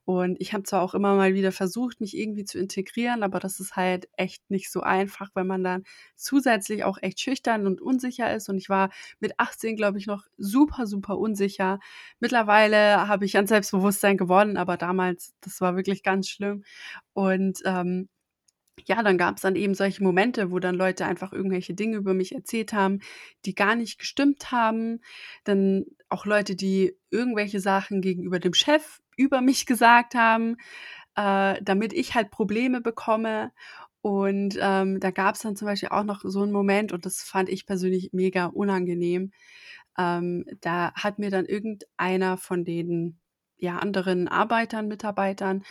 Und 0.04 0.40
ich 0.40 0.52
habe 0.52 0.64
zwar 0.64 0.82
auch 0.82 0.94
immer 0.94 1.14
mal 1.14 1.34
wieder 1.34 1.52
versucht, 1.52 2.00
mich 2.00 2.16
irgendwie 2.16 2.44
zu 2.44 2.58
integrieren, 2.58 3.22
aber 3.22 3.38
das 3.38 3.60
ist 3.60 3.76
halt 3.76 4.08
echt 4.16 4.50
nicht 4.50 4.70
so 4.72 4.80
einfach, 4.80 5.30
wenn 5.34 5.46
man 5.46 5.62
dann 5.62 5.84
zusätzlich 6.16 6.84
auch 6.84 6.98
echt 7.00 7.20
schüchtern 7.20 7.66
und 7.66 7.80
unsicher 7.80 8.34
ist. 8.34 8.48
Und 8.48 8.58
ich 8.58 8.68
war 8.68 8.90
mit 9.20 9.38
18, 9.38 9.76
glaube 9.76 9.98
ich, 9.98 10.06
noch 10.06 10.24
super, 10.36 10.86
super 10.86 11.18
unsicher. 11.18 11.78
Mittlerweile 12.18 13.06
habe 13.06 13.24
ich 13.24 13.36
an 13.36 13.46
Selbstbewusstsein 13.46 14.16
gewonnen, 14.16 14.56
aber 14.56 14.76
damals, 14.76 15.21
das 15.40 15.60
war 15.60 15.76
wirklich 15.76 16.02
ganz 16.02 16.28
schlimm. 16.28 16.64
Und, 17.14 17.60
ähm, 17.64 18.08
ja, 18.86 19.02
dann 19.02 19.18
gab's 19.18 19.42
dann 19.42 19.56
eben 19.56 19.74
solche 19.74 20.02
Momente, 20.02 20.50
wo 20.50 20.58
dann 20.58 20.74
Leute 20.74 21.04
einfach 21.06 21.32
irgendwelche 21.32 21.74
Dinge 21.74 21.96
über 21.98 22.14
mich 22.14 22.34
erzählt 22.34 22.72
haben, 22.72 23.00
die 23.44 23.54
gar 23.54 23.76
nicht 23.76 23.98
gestimmt 23.98 24.50
haben. 24.52 25.00
Dann 25.44 25.84
auch 26.08 26.26
Leute, 26.26 26.56
die 26.56 26.96
irgendwelche 27.10 27.60
Sachen 27.60 28.00
gegenüber 28.00 28.38
dem 28.40 28.54
Chef 28.54 29.00
über 29.16 29.40
mich 29.42 29.66
gesagt 29.66 30.14
haben, 30.14 30.56
äh, 31.16 31.60
damit 31.62 31.92
ich 31.92 32.14
halt 32.14 32.30
Probleme 32.30 32.80
bekomme. 32.80 33.52
Und, 34.02 34.58
ähm, 34.60 34.98
da 35.00 35.10
gab's 35.12 35.40
dann 35.40 35.56
zum 35.56 35.66
Beispiel 35.68 35.90
auch 35.90 36.04
noch 36.04 36.22
so 36.24 36.42
'n 36.42 36.50
Moment 36.52 36.92
und 36.92 37.06
das 37.06 37.22
fand 37.22 37.48
ich 37.50 37.66
persönlich 37.66 38.10
mega 38.12 38.46
unangenehm. 38.46 39.32
Ähm, 39.98 40.44
da 40.60 40.92
hat 40.94 41.18
mir 41.18 41.30
dann 41.30 41.46
irgendeiner 41.46 42.36
von 42.38 42.64
den, 42.64 43.20
ja, 43.62 43.78
anderen 43.78 44.28
Arbeitern, 44.28 44.88
Mitarbeitern 44.88 45.64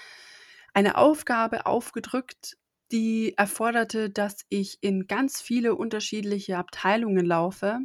eine 0.73 0.97
Aufgabe 0.97 1.65
aufgedrückt, 1.67 2.57
die 2.91 3.35
erforderte, 3.37 4.09
dass 4.09 4.45
ich 4.49 4.77
in 4.81 5.07
ganz 5.07 5.41
viele 5.41 5.75
unterschiedliche 5.75 6.57
Abteilungen 6.57 7.25
laufe 7.25 7.79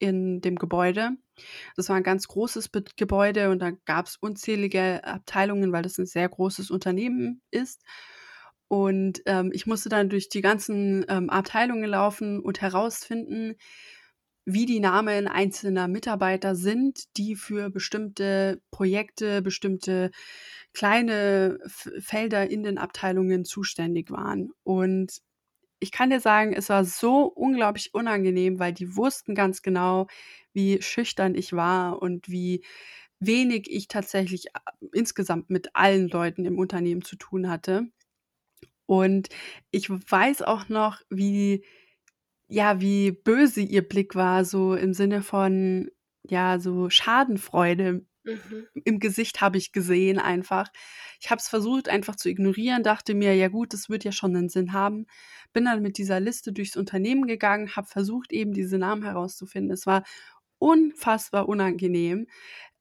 in 0.00 0.40
dem 0.42 0.56
Gebäude. 0.56 1.12
Das 1.76 1.88
war 1.90 1.96
'n 1.98 2.02
ganz 2.04 2.28
großes 2.28 2.68
Bet 2.70 2.96
Gebäude 2.96 3.50
und 3.50 3.60
da 3.60 3.72
gab's 3.86 4.16
unzählige 4.20 5.04
Abteilungen, 5.04 5.72
weil 5.72 5.82
das 5.84 5.98
'n 5.98 6.06
sehr 6.06 6.28
großes 6.28 6.70
Unternehmen 6.72 7.42
ist. 7.52 7.82
Und, 8.68 9.22
ähm, 9.26 9.50
ich 9.54 9.66
musste 9.66 9.88
dann 9.90 10.08
durch 10.10 10.28
die 10.30 10.40
ganzen, 10.42 11.04
ähm, 11.08 11.30
Abteilungen 11.30 11.84
laufen 11.90 12.40
und 12.40 12.60
herausfinden 12.62 13.54
wie 14.44 14.66
die 14.66 14.80
Namen 14.80 15.28
einzelner 15.28 15.88
Mitarbeiter 15.88 16.54
sind, 16.56 17.16
die 17.16 17.36
für 17.36 17.70
bestimmte 17.70 18.60
Projekte, 18.70 19.42
bestimmte 19.42 20.10
kleine 20.74 21.58
Felder 21.66 22.48
in 22.50 22.62
den 22.62 22.78
Abteilungen 22.78 23.44
zuständig 23.44 24.10
waren. 24.10 24.50
Und 24.64 25.18
ich 25.80 25.92
kann 25.92 26.10
dir 26.10 26.20
sagen, 26.20 26.52
es 26.54 26.68
war 26.68 26.84
so 26.84 27.24
unglaublich 27.24 27.94
unangenehm, 27.94 28.58
weil 28.58 28.72
die 28.72 28.96
wussten 28.96 29.34
ganz 29.34 29.62
genau, 29.62 30.06
wie 30.52 30.80
schüchtern 30.82 31.34
ich 31.34 31.52
war 31.54 32.00
und 32.02 32.28
wie 32.28 32.64
wenig 33.20 33.70
ich 33.70 33.88
tatsächlich 33.88 34.46
äh, 34.48 34.86
insgesamt 34.92 35.50
mit 35.50 35.74
allen 35.76 36.08
Leuten 36.08 36.44
im 36.44 36.58
Unternehmen 36.58 37.02
zu 37.02 37.16
tun 37.16 37.48
hatte. 37.50 37.88
Und 38.86 39.28
ich 39.70 39.88
weiß 39.90 40.42
auch 40.42 40.68
noch, 40.68 41.00
wie 41.10 41.64
ja, 42.52 42.80
wie 42.80 43.12
böse 43.12 43.60
ihr 43.62 43.86
Blick 43.88 44.14
war, 44.14 44.44
so 44.44 44.74
im 44.74 44.94
Sinne 44.94 45.22
von, 45.22 45.90
ja, 46.24 46.58
so 46.60 46.90
Schadenfreude 46.90 48.06
Mhm. 48.24 48.66
im 48.84 49.00
Gesicht 49.00 49.40
habe 49.42 49.58
ich 49.58 49.72
gesehen 49.72 50.18
einfach. 50.18 50.68
Ich 51.20 51.30
habe 51.30 51.38
es 51.40 51.48
versucht 51.48 51.88
einfach 51.88 52.16
zu 52.16 52.28
ignorieren, 52.30 52.82
dachte 52.82 53.14
mir: 53.14 53.34
„Ja 53.36 53.48
gut, 53.48 53.72
das 53.74 53.88
wird 53.90 54.04
ja 54.04 54.12
schon 54.12 54.36
einen 54.36 54.48
Sinn 54.48 54.72
haben.“ 54.72 55.06
Bin 55.52 55.64
dann 55.66 55.82
mit 55.82 55.98
dieser 55.98 56.20
Liste 56.20 56.52
durchs 56.52 56.76
Unternehmen 56.76 57.26
gegangen, 57.26 57.76
habe 57.76 57.86
versucht, 57.88 58.32
eben 58.32 58.52
diese 58.52 58.78
Namen 58.78 59.02
herauszufinden. 59.04 59.72
Es 59.72 59.86
war 59.86 60.04
unfassbar 60.58 61.48
unangenehm. 61.48 62.26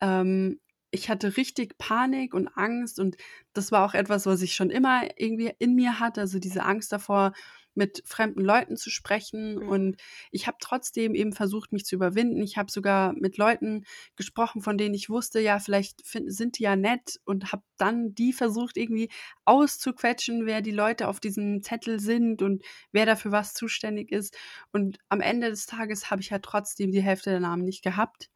Ähm, 0.02 0.60
ich 0.92 1.10
hatte 1.10 1.38
richtig 1.38 1.78
Panik 1.78 2.34
und 2.34 2.50
Angst 2.50 3.00
und 3.00 3.16
das 3.54 3.72
war 3.72 3.86
auch 3.86 3.94
etwas, 3.94 4.26
was 4.26 4.42
ich 4.42 4.54
schon 4.56 4.70
immer 4.70 5.04
irgendwie 5.18 5.52
in 5.60 5.74
mir 5.76 6.00
hatte, 6.00 6.22
also 6.22 6.40
diese 6.40 6.64
Angst 6.64 6.92
davor, 6.92 7.34
mit 7.74 8.04
fremden 8.06 8.42
Leuten 8.42 8.78
zu 8.78 8.90
sprechen. 8.90 9.56
Mhm. 9.56 9.68
Und 9.68 10.02
ich 10.32 10.48
habe 10.48 10.58
trotzdem 10.60 11.16
eben 11.16 11.34
versucht, 11.34 11.72
mich 11.72 11.86
zu 11.86 11.96
überwinden. 11.96 12.42
Ich 12.42 12.58
habe 12.58 12.72
sogar 12.72 13.14
mit 13.14 13.38
Leuten 13.38 13.86
gesprochen, 14.16 14.62
von 14.62 14.78
denen 14.78 14.96
ich 14.96 15.10
wusste, 15.10 15.40
ja, 15.40 15.60
vielleicht 15.60 16.06
find, 16.06 16.34
sind 16.34 16.60
die 16.60 16.64
ja 16.64 16.76
nett 16.76 17.20
und 17.26 17.52
habe 17.52 17.64
dann 17.78 18.14
die 18.14 18.34
versucht, 18.34 18.78
irgendwie 18.78 19.10
auszuquetschen, 19.46 20.46
wer 20.46 20.62
die 20.62 20.72
Leute 20.72 21.08
auf 21.08 21.20
diesem 21.20 21.62
Zettel 21.64 22.00
sind 22.00 22.42
und 22.42 22.64
wer 22.92 23.06
dafür 23.06 23.32
was 23.32 23.54
zuständig 23.54 24.12
ist. 24.12 24.38
Und 24.72 24.98
am 25.10 25.22
Ende 25.22 25.50
des 25.50 25.66
Tages 25.66 26.12
habe 26.12 26.22
ich 26.22 26.32
halt 26.32 26.44
trotzdem 26.44 26.92
die 26.92 27.02
Hälfte 27.02 27.30
der 27.30 27.40
Namen 27.40 27.64
nicht 27.64 27.84
gehabt 27.84 28.30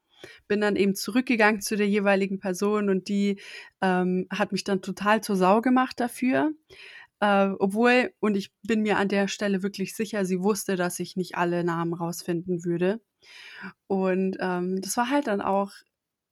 bin 0.47 0.61
dann 0.61 0.75
eben 0.75 0.95
zurückgegangen 0.95 1.61
zu 1.61 1.75
der 1.75 1.87
jeweiligen 1.87 2.39
Person 2.39 2.89
und 2.89 3.07
die 3.07 3.39
ähm, 3.81 4.27
hat 4.29 4.51
mich 4.51 4.63
dann 4.63 4.81
total 4.81 5.21
zur 5.21 5.35
Sau 5.35 5.61
gemacht 5.61 5.99
dafür. 5.99 6.51
Äh, 7.21 7.49
obwohl, 7.59 8.13
und 8.19 8.35
ich 8.35 8.51
bin 8.63 8.81
mir 8.83 8.97
an 8.97 9.07
der 9.09 9.27
Stelle 9.27 9.63
wirklich 9.63 9.95
sicher, 9.95 10.25
sie 10.25 10.41
wusste, 10.41 10.75
dass 10.75 10.99
ich 10.99 11.15
nicht 11.15 11.37
alle 11.37 11.63
Namen 11.63 11.93
rausfinden 11.93 12.63
würde. 12.65 13.01
Und 13.87 14.37
ähm, 14.39 14.81
das 14.81 14.97
war 14.97 15.09
halt 15.09 15.27
dann 15.27 15.41
auch 15.41 15.71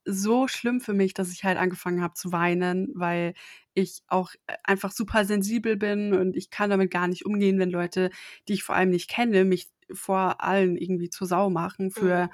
so 0.05 0.47
schlimm 0.47 0.81
für 0.81 0.93
mich, 0.93 1.13
dass 1.13 1.31
ich 1.31 1.43
halt 1.45 1.57
angefangen 1.57 2.01
habe 2.01 2.13
zu 2.15 2.31
weinen, 2.31 2.91
weil 2.95 3.33
ich 3.73 4.03
auch 4.07 4.33
äh, 4.47 4.55
einfach 4.63 4.91
super 4.91 5.25
sensibel 5.25 5.77
bin 5.77 6.13
und 6.13 6.35
ich 6.35 6.49
kann 6.49 6.69
damit 6.69 6.91
gar 6.91 7.07
nicht 7.07 7.25
umgehen, 7.25 7.59
wenn 7.59 7.69
Leute, 7.71 8.09
die 8.47 8.53
ich 8.53 8.63
vor 8.63 8.75
allem 8.75 8.89
nicht 8.89 9.09
kenne, 9.09 9.45
mich 9.45 9.67
vor 9.93 10.41
allen 10.43 10.77
irgendwie 10.77 11.09
zur 11.09 11.27
Sau 11.27 11.49
machen 11.49 11.91
für 11.91 12.29
Mhm. 12.29 12.33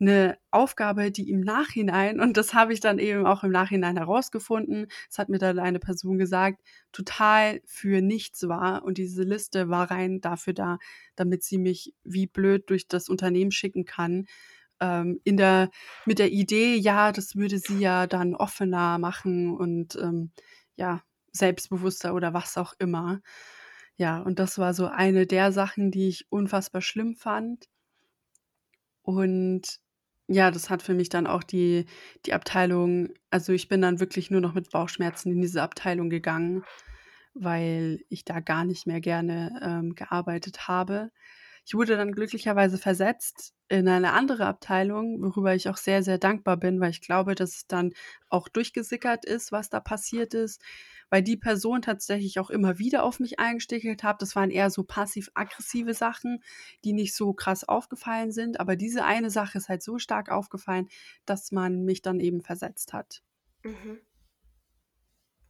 Eine 0.00 0.38
Aufgabe, 0.50 1.10
die 1.10 1.30
im 1.30 1.40
Nachhinein 1.40 2.20
und 2.20 2.36
das 2.36 2.54
habe 2.54 2.72
ich 2.72 2.80
dann 2.80 2.98
eben 2.98 3.26
auch 3.26 3.44
im 3.44 3.50
Nachhinein 3.52 3.96
herausgefunden, 3.96 4.86
das 5.08 5.18
hat 5.18 5.28
mir 5.30 5.38
dann 5.38 5.58
eine 5.58 5.78
Person 5.80 6.18
gesagt, 6.18 6.60
total 6.92 7.60
für 7.66 8.02
nichts 8.02 8.46
war 8.48 8.84
und 8.84 8.98
diese 8.98 9.22
Liste 9.22 9.68
war 9.70 9.90
rein 9.90 10.20
dafür 10.20 10.52
da, 10.54 10.78
damit 11.16 11.42
sie 11.44 11.58
mich 11.58 11.94
wie 12.04 12.26
blöd 12.26 12.68
durch 12.70 12.88
das 12.88 13.08
Unternehmen 13.08 13.52
schicken 13.52 13.84
kann, 13.86 14.26
ähm, 14.80 15.20
in 15.24 15.36
der 15.36 15.70
mit 16.06 16.18
der 16.18 16.32
Idee, 16.32 16.76
ja, 16.76 17.12
das 17.12 17.36
würde 17.36 17.58
sie 17.58 17.78
ja 17.78 18.06
dann 18.06 18.34
offener 18.34 18.98
machen 18.98 19.56
und, 19.56 19.96
ähm, 19.96 20.32
ja, 20.76 21.02
selbstbewusster 21.32 22.14
oder 22.14 22.34
was 22.34 22.56
auch 22.58 22.74
immer. 22.78 23.20
Ja, 23.96 24.20
und 24.22 24.38
das 24.38 24.58
war 24.58 24.74
so 24.74 24.86
eine 24.86 25.26
der 25.26 25.52
Sachen, 25.52 25.90
die 25.90 26.08
ich 26.08 26.26
unfassbar 26.30 26.82
schlimm 26.82 27.14
fand. 27.16 27.66
Und 29.02 29.80
ja, 30.28 30.50
das 30.50 30.70
hat 30.70 30.82
für 30.82 30.94
mich 30.94 31.08
dann 31.08 31.26
auch 31.26 31.42
die 31.44 31.86
die 32.26 32.32
Abteilung 32.34 33.10
also, 33.30 33.52
ich 33.52 33.68
bin 33.68 33.82
dann 33.82 34.00
wirklich 34.00 34.30
nur 34.30 34.40
noch 34.40 34.54
mit 34.54 34.70
Bauchschmerzen 34.70 35.32
in 35.32 35.40
diese 35.42 35.62
Abteilung 35.62 36.10
gegangen, 36.10 36.64
weil 37.34 38.00
ich 38.08 38.24
da 38.24 38.40
gar 38.40 38.64
nicht 38.64 38.86
mehr 38.86 39.00
gerne, 39.00 39.60
ähm, 39.62 39.94
gearbeitet 39.94 40.68
habe. 40.68 41.10
Ich 41.66 41.74
wurde 41.74 41.96
dann 41.96 42.12
glücklicherweise 42.12 42.78
versetzt 42.78 43.52
in 43.68 43.88
eine 43.88 44.12
andere 44.12 44.46
Abteilung, 44.46 45.20
worüber 45.20 45.52
ich 45.52 45.68
auch 45.68 45.76
sehr, 45.76 46.04
sehr 46.04 46.16
dankbar 46.16 46.56
bin, 46.56 46.80
weil 46.80 46.90
ich 46.90 47.00
glaube, 47.00 47.34
dass 47.34 47.56
es 47.56 47.66
dann 47.66 47.92
auch 48.28 48.46
durchgesickert 48.48 49.24
ist, 49.24 49.50
was 49.50 49.68
da 49.68 49.80
passiert 49.80 50.32
ist, 50.32 50.62
weil 51.10 51.22
die 51.22 51.36
Person 51.36 51.82
tatsächlich 51.82 52.38
auch 52.38 52.50
immer 52.50 52.78
wieder 52.78 53.02
auf 53.02 53.18
mich 53.18 53.40
eingestichelt 53.40 54.04
hat. 54.04 54.22
Das 54.22 54.36
waren 54.36 54.52
eher 54.52 54.70
so 54.70 54.84
passiv-aggressive 54.84 55.92
Sachen, 55.92 56.40
die 56.84 56.92
nicht 56.92 57.16
so 57.16 57.32
krass 57.32 57.64
aufgefallen 57.64 58.30
sind, 58.30 58.60
aber 58.60 58.76
diese 58.76 59.04
eine 59.04 59.30
Sache 59.30 59.58
ist 59.58 59.68
halt 59.68 59.82
so 59.82 59.98
stark 59.98 60.30
aufgefallen, 60.30 60.88
dass 61.24 61.50
man 61.50 61.84
mich 61.84 62.00
dann 62.00 62.20
eben 62.20 62.42
versetzt 62.42 62.92
hat. 62.92 63.22
Mhm. 63.64 64.00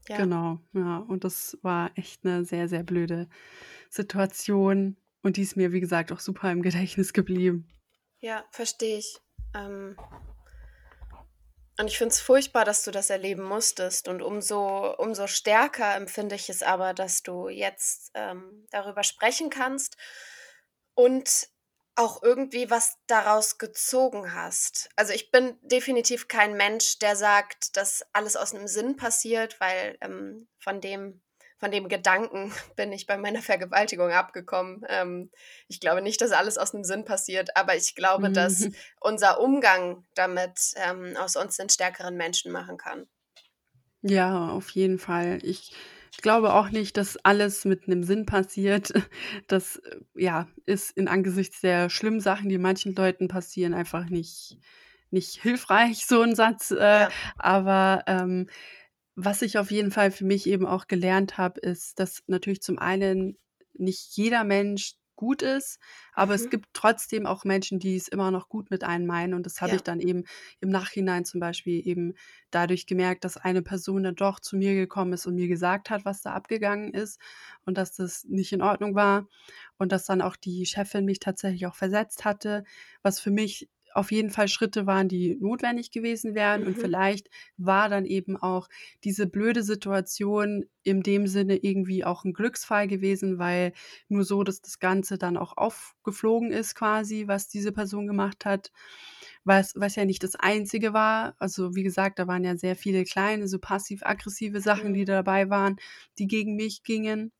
Ja. 0.08 0.16
Genau, 0.16 0.60
ja, 0.72 0.98
und 0.98 1.24
das 1.24 1.58
war 1.62 1.90
echt 1.96 2.24
eine 2.24 2.44
sehr, 2.44 2.68
sehr 2.68 2.84
blöde 2.84 3.28
Situation 3.90 4.96
und 5.26 5.36
die 5.36 5.42
ist 5.42 5.56
mir, 5.56 5.72
wie 5.72 5.80
gesagt, 5.80 6.12
auch 6.12 6.20
super 6.20 6.52
im 6.52 6.62
Gedächtnis 6.62 7.12
geblieben. 7.12 7.68
Ja, 8.20 8.44
verstehe 8.52 8.98
ich. 8.98 9.18
Ähm, 9.56 9.96
und 11.78 11.88
ich 11.88 11.98
finde 11.98 12.12
es 12.12 12.20
furchtbar, 12.20 12.64
dass 12.64 12.84
du 12.84 12.92
das 12.92 13.10
erleben 13.10 13.42
musstest. 13.42 14.06
Und 14.06 14.22
umso, 14.22 14.94
umso 14.96 15.26
stärker 15.26 15.96
empfinde 15.96 16.36
ich 16.36 16.48
es 16.48 16.62
aber, 16.62 16.94
dass 16.94 17.24
du 17.24 17.48
jetzt 17.48 18.12
ähm, 18.14 18.66
darüber 18.70 19.02
sprechen 19.02 19.50
kannst 19.50 19.96
und 20.94 21.48
auch 21.96 22.22
irgendwie 22.22 22.70
was 22.70 22.96
daraus 23.08 23.58
gezogen 23.58 24.32
hast. 24.32 24.90
Also 24.94 25.12
ich 25.12 25.32
bin 25.32 25.58
definitiv 25.62 26.28
kein 26.28 26.56
Mensch, 26.56 27.00
der 27.00 27.16
sagt, 27.16 27.76
dass 27.76 28.04
alles 28.12 28.36
aus 28.36 28.54
einem 28.54 28.68
Sinn 28.68 28.96
passiert, 28.96 29.58
weil 29.60 29.98
ähm, 30.00 30.46
von 30.58 30.80
dem 30.80 31.20
von 31.58 31.70
dem 31.70 31.88
Gedanken 31.88 32.52
bin 32.76 32.92
ich 32.92 33.06
bei 33.06 33.16
meiner 33.18 33.42
Vergewaltigung 33.42 34.10
abgekommen. 34.12 34.84
Ähm, 34.88 35.30
ich 35.68 35.80
glaube 35.80 36.02
nicht, 36.02 36.20
dass 36.20 36.32
alles 36.32 36.58
aus 36.58 36.74
einem 36.74 36.84
Sinn 36.84 37.04
passiert, 37.04 37.56
aber 37.56 37.76
ich 37.76 37.94
glaube, 37.94 38.30
dass 38.30 38.68
Mhm. 38.68 38.76
unser 39.00 39.40
Umgang 39.40 40.04
damit 40.14 40.58
ähm, 40.76 41.16
aus 41.16 41.36
uns 41.36 41.58
einen 41.60 41.70
stärkeren 41.70 42.16
Menschen 42.16 42.52
machen 42.52 42.76
kann. 42.78 43.08
Ja, 44.02 44.50
auf 44.50 44.70
jeden 44.70 44.98
Fall. 44.98 45.38
Ich 45.42 45.72
glaube 46.22 46.54
auch 46.54 46.70
nicht, 46.70 46.96
dass 46.96 47.16
alles 47.24 47.64
mit 47.64 47.88
'nem 47.88 48.02
Sinn 48.02 48.26
passiert. 48.26 48.92
Das, 49.48 49.76
äh, 49.76 49.96
ja, 50.14 50.48
ist 50.66 50.90
in 50.96 51.08
angesichts 51.08 51.60
der 51.60 51.90
schlimmen 51.90 52.20
Sachen, 52.20 52.48
die 52.48 52.58
manchen 52.58 52.94
Leuten 52.94 53.28
passieren, 53.28 53.74
einfach 53.74 54.08
nicht 54.08 54.58
nicht 55.10 55.40
hilfreich, 55.42 56.06
so 56.06 56.22
'n 56.22 56.34
Satz. 56.34 56.70
Äh, 56.72 57.06
Ja. 57.06 57.10
aber, 57.38 58.04
ähm, 58.06 58.48
was 59.16 59.42
ich 59.42 59.58
auf 59.58 59.70
jeden 59.70 59.90
Fall 59.90 60.10
für 60.10 60.24
mich 60.24 60.46
eben 60.46 60.66
auch 60.66 60.86
gelernt 60.86 61.38
habe, 61.38 61.60
ist, 61.60 61.98
dass 62.00 62.22
natürlich 62.26 62.62
zum 62.62 62.78
einen 62.78 63.38
nicht 63.74 64.16
jeder 64.16 64.44
Mensch 64.44 64.94
gut 65.16 65.40
ist, 65.40 65.78
aber 66.12 66.34
es 66.34 66.48
Mhm. 66.48 66.50
gibt 66.50 66.66
trotzdem 66.74 67.24
auch 67.26 67.44
Menschen, 67.44 67.78
die 67.78 67.96
es 67.96 68.06
immer 68.08 68.30
noch 68.30 68.50
gut 68.50 68.70
mit 68.70 68.84
einem 68.84 69.06
meinen. 69.06 69.32
Und 69.32 69.46
das 69.46 69.62
habe 69.62 69.74
ich 69.74 69.82
Ja. 69.82 69.82
dann 69.82 69.98
eben 70.00 70.24
im 70.60 70.68
Nachhinein 70.68 71.24
zum 71.24 71.40
Beispiel 71.40 71.86
eben 71.88 72.12
dadurch 72.50 72.86
gemerkt, 72.86 73.24
dass 73.24 73.38
eine 73.38 73.62
Person 73.62 74.02
dann 74.02 74.14
doch 74.14 74.40
zu 74.40 74.56
mir 74.58 74.74
gekommen 74.74 75.14
ist 75.14 75.26
und 75.26 75.34
mir 75.34 75.48
gesagt 75.48 75.88
hat, 75.88 76.04
was 76.04 76.20
da 76.20 76.34
abgegangen 76.34 76.92
ist 76.92 77.18
und 77.64 77.78
dass 77.78 77.94
das 77.94 78.24
nicht 78.24 78.52
in 78.52 78.60
Ordnung 78.60 78.94
war 78.94 79.26
und 79.78 79.92
dass 79.92 80.04
dann 80.04 80.20
auch 80.22 80.36
die 80.36 80.66
Chefin 80.66 81.04
mich 81.04 81.18
tatsächlich 81.20 81.66
auch 81.66 81.74
versetzt 81.74 82.24
hatte, 82.24 82.64
was 83.02 83.20
für 83.20 83.30
mich 83.30 83.70
auf 83.96 84.12
jeden 84.12 84.30
Fall 84.30 84.48
Schritte 84.48 84.86
waren, 84.86 85.08
die 85.08 85.36
notwendig 85.40 85.90
gewesen 85.90 86.34
wären 86.34 86.64
und 86.64 86.76
Mhm. 86.76 86.78
vielleicht 86.78 87.28
war 87.56 87.88
dann 87.88 88.04
eben 88.04 88.36
auch 88.36 88.68
diese 89.04 89.26
blöde 89.26 89.62
Situation 89.62 90.66
in 90.84 91.02
dem 91.02 91.26
Sinne 91.26 91.56
irgendwie 91.56 92.04
auch 92.04 92.24
'n 92.24 92.32
Glücksfall 92.34 92.88
gewesen, 92.88 93.38
weil 93.38 93.72
nur 94.08 94.24
so, 94.24 94.44
dass 94.44 94.60
das 94.62 94.78
Ganze 94.78 95.18
dann 95.18 95.36
auch 95.36 95.56
aufgeflogen 95.56 96.52
ist 96.52 96.74
quasi, 96.74 97.24
was 97.28 97.48
diese 97.48 97.72
Person 97.72 98.06
gemacht 98.06 98.44
hat, 98.44 98.70
was 99.44 99.72
was 99.76 99.96
ja 99.96 100.04
nicht 100.04 100.22
das 100.22 100.36
Einzige 100.36 100.92
war. 100.92 101.34
Also, 101.38 101.74
wie 101.74 101.82
gesagt, 101.82 102.18
da 102.18 102.26
waren 102.26 102.44
ja 102.44 102.56
sehr 102.56 102.76
viele 102.76 103.04
kleine, 103.04 103.48
so 103.48 103.58
passiv-aggressive 103.58 104.60
Sachen, 104.60 104.94
die 104.94 105.04
Mhm. 105.04 105.06
dabei 105.06 105.50
waren, 105.50 105.76
die 106.18 106.26
gegen 106.28 106.56
mich 106.56 106.82
gingen. 106.84 107.32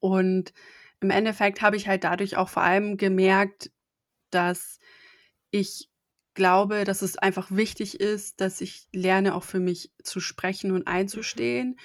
Und 0.00 0.52
im 1.00 1.10
Endeffekt 1.10 1.62
habe 1.62 1.76
ich 1.76 1.88
halt 1.88 2.04
dadurch 2.04 2.36
auch 2.36 2.48
vor 2.48 2.62
allem 2.62 2.96
gemerkt, 2.96 3.70
dass 4.30 4.78
ich 5.50 5.90
glaube, 6.34 6.84
dass 6.84 7.02
es 7.02 7.16
einfach 7.18 7.50
wichtig 7.50 8.00
ist, 8.00 8.40
dass 8.40 8.60
ich 8.60 8.88
lerne, 8.92 9.34
auch 9.34 9.44
für 9.44 9.60
mich 9.60 9.92
zu 10.02 10.20
sprechen 10.20 10.70
und 10.72 10.86
Mhm. 11.24 11.52
einzustehen. 11.52 11.78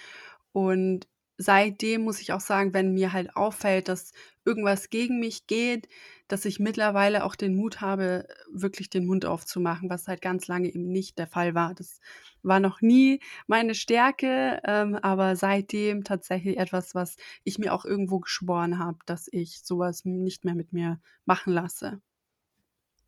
Und 0.51 1.07
seitdem 1.37 2.03
muss 2.03 2.21
ich 2.21 2.31
auch 2.33 2.39
sagen, 2.41 2.73
wenn 2.73 2.93
mir 2.93 3.13
halt 3.13 3.35
auffällt, 3.35 3.87
dass 3.87 4.13
irgendwas 4.45 4.89
gegen 4.89 5.19
mich 5.19 5.47
geht, 5.47 5.87
dass 6.27 6.45
ich 6.45 6.59
mittlerweile 6.59 7.23
auch 7.25 7.35
den 7.35 7.55
Mut 7.55 7.81
habe, 7.81 8.27
wirklich 8.51 8.89
den 8.89 9.05
Mund 9.07 9.25
aufzumachen, 9.25 9.89
was 9.89 10.07
halt 10.07 10.21
ganz 10.21 10.47
lange 10.47 10.69
eben 10.69 10.87
nicht 10.91 11.17
der 11.17 11.27
Fall 11.27 11.55
war. 11.55 11.73
Das 11.73 11.99
war 12.43 12.59
noch 12.59 12.81
nie 12.81 13.19
meine 13.47 13.75
Stärke, 13.75 14.61
ähm, 14.65 14.95
aber 14.95 15.35
seitdem 15.35 16.03
tatsächlich 16.03 16.57
etwas, 16.57 16.93
was 16.95 17.15
ich 17.43 17.57
mir 17.57 17.73
auch 17.73 17.85
irgendwo 17.85 18.19
geschworen 18.19 18.79
habe, 18.79 18.99
dass 19.05 19.27
ich 19.31 19.61
sowas 19.63 20.05
nicht 20.05 20.45
mehr 20.45 20.55
mit 20.55 20.71
mir 20.73 21.01
machen 21.25 21.53
lasse. 21.53 22.01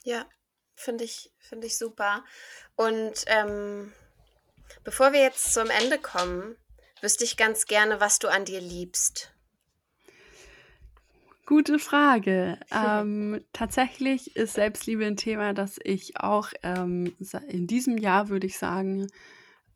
Ja, 0.05 0.29
finde 0.75 1.03
ich, 1.03 1.31
finde 1.39 1.67
ich 1.67 1.77
super. 1.77 2.23
Und 2.75 3.25
ähm, 3.27 3.93
bevor 4.83 5.13
wir 5.13 5.21
jetzt 5.21 5.53
zum 5.53 5.69
Ende 5.69 5.97
kommen, 5.97 6.55
wüsste 7.01 7.23
ich 7.23 7.37
ganz 7.37 7.65
gerne, 7.65 7.99
was 7.99 8.19
du 8.19 8.27
an 8.27 8.45
dir 8.45 8.61
liebst. 8.61 9.31
Gute 11.45 11.79
Frage. 11.79 12.59
Ähm, 12.71 13.41
tatsächlich 13.53 14.35
ist 14.35 14.55
Selbstliebe 14.55 15.05
ein 15.05 15.15
Thema, 15.15 15.53
das 15.53 15.79
ich 15.83 16.19
auch 16.19 16.49
ähm, 16.63 17.15
in 17.47 17.67
diesem 17.67 17.97
Jahr, 17.97 18.29
würde 18.29 18.47
ich 18.47 18.57
sagen, 18.57 19.07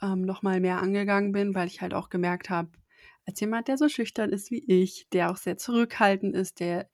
ähm, 0.01 0.23
noch 0.23 0.41
mal 0.41 0.59
mehr 0.59 0.81
angegangen 0.81 1.31
bin, 1.31 1.55
weil 1.55 1.67
ich 1.67 1.81
halt 1.81 1.93
auch 1.93 2.09
gemerkt 2.09 2.49
habe, 2.49 2.69
als 3.25 3.39
jemand, 3.39 3.67
der 3.67 3.77
so 3.77 3.87
schüchtern 3.87 4.31
ist 4.31 4.51
wie 4.51 4.63
ich, 4.67 5.07
der 5.13 5.31
auch 5.31 5.37
sehr 5.37 5.57
zurückhaltend 5.57 6.35
ist, 6.35 6.59
der 6.59 6.89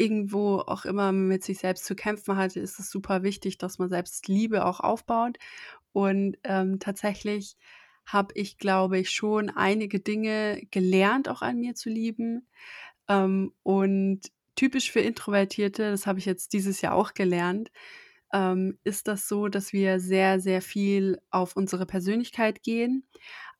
irgendwo 0.00 0.58
auch 0.58 0.84
immer 0.86 1.12
mit 1.12 1.44
sich 1.44 1.58
selbst 1.58 1.84
zu 1.84 1.94
kämpfen 1.94 2.36
hatte, 2.36 2.58
ist 2.60 2.78
es 2.80 2.90
super 2.90 3.22
wichtig, 3.22 3.58
dass 3.58 3.78
man 3.78 3.90
Selbstliebe 3.90 4.64
auch 4.64 4.80
aufbaut. 4.80 5.38
Und 5.92 6.38
ähm, 6.44 6.78
tatsächlich 6.78 7.56
habe 8.06 8.32
ich, 8.34 8.58
glaube 8.58 8.98
ich, 8.98 9.10
schon 9.10 9.50
einige 9.50 10.00
Dinge 10.00 10.62
gelernt, 10.70 11.28
auch 11.28 11.42
an 11.42 11.60
mir 11.60 11.74
zu 11.74 11.90
lieben. 11.90 12.48
Ähm, 13.08 13.52
und 13.62 14.20
typisch 14.56 14.90
für 14.90 15.00
Introvertierte, 15.00 15.90
das 15.90 16.06
habe 16.06 16.18
ich 16.18 16.24
jetzt 16.24 16.52
dieses 16.54 16.80
Jahr 16.80 16.94
auch 16.94 17.14
gelernt, 17.14 17.70
ähm, 18.32 18.78
ist 18.84 19.08
das 19.08 19.28
so, 19.28 19.48
dass 19.48 19.72
wir 19.72 20.00
sehr, 20.00 20.40
sehr 20.40 20.62
viel 20.62 21.20
auf 21.30 21.56
unsere 21.56 21.86
Persönlichkeit 21.86 22.62
gehen. 22.62 23.06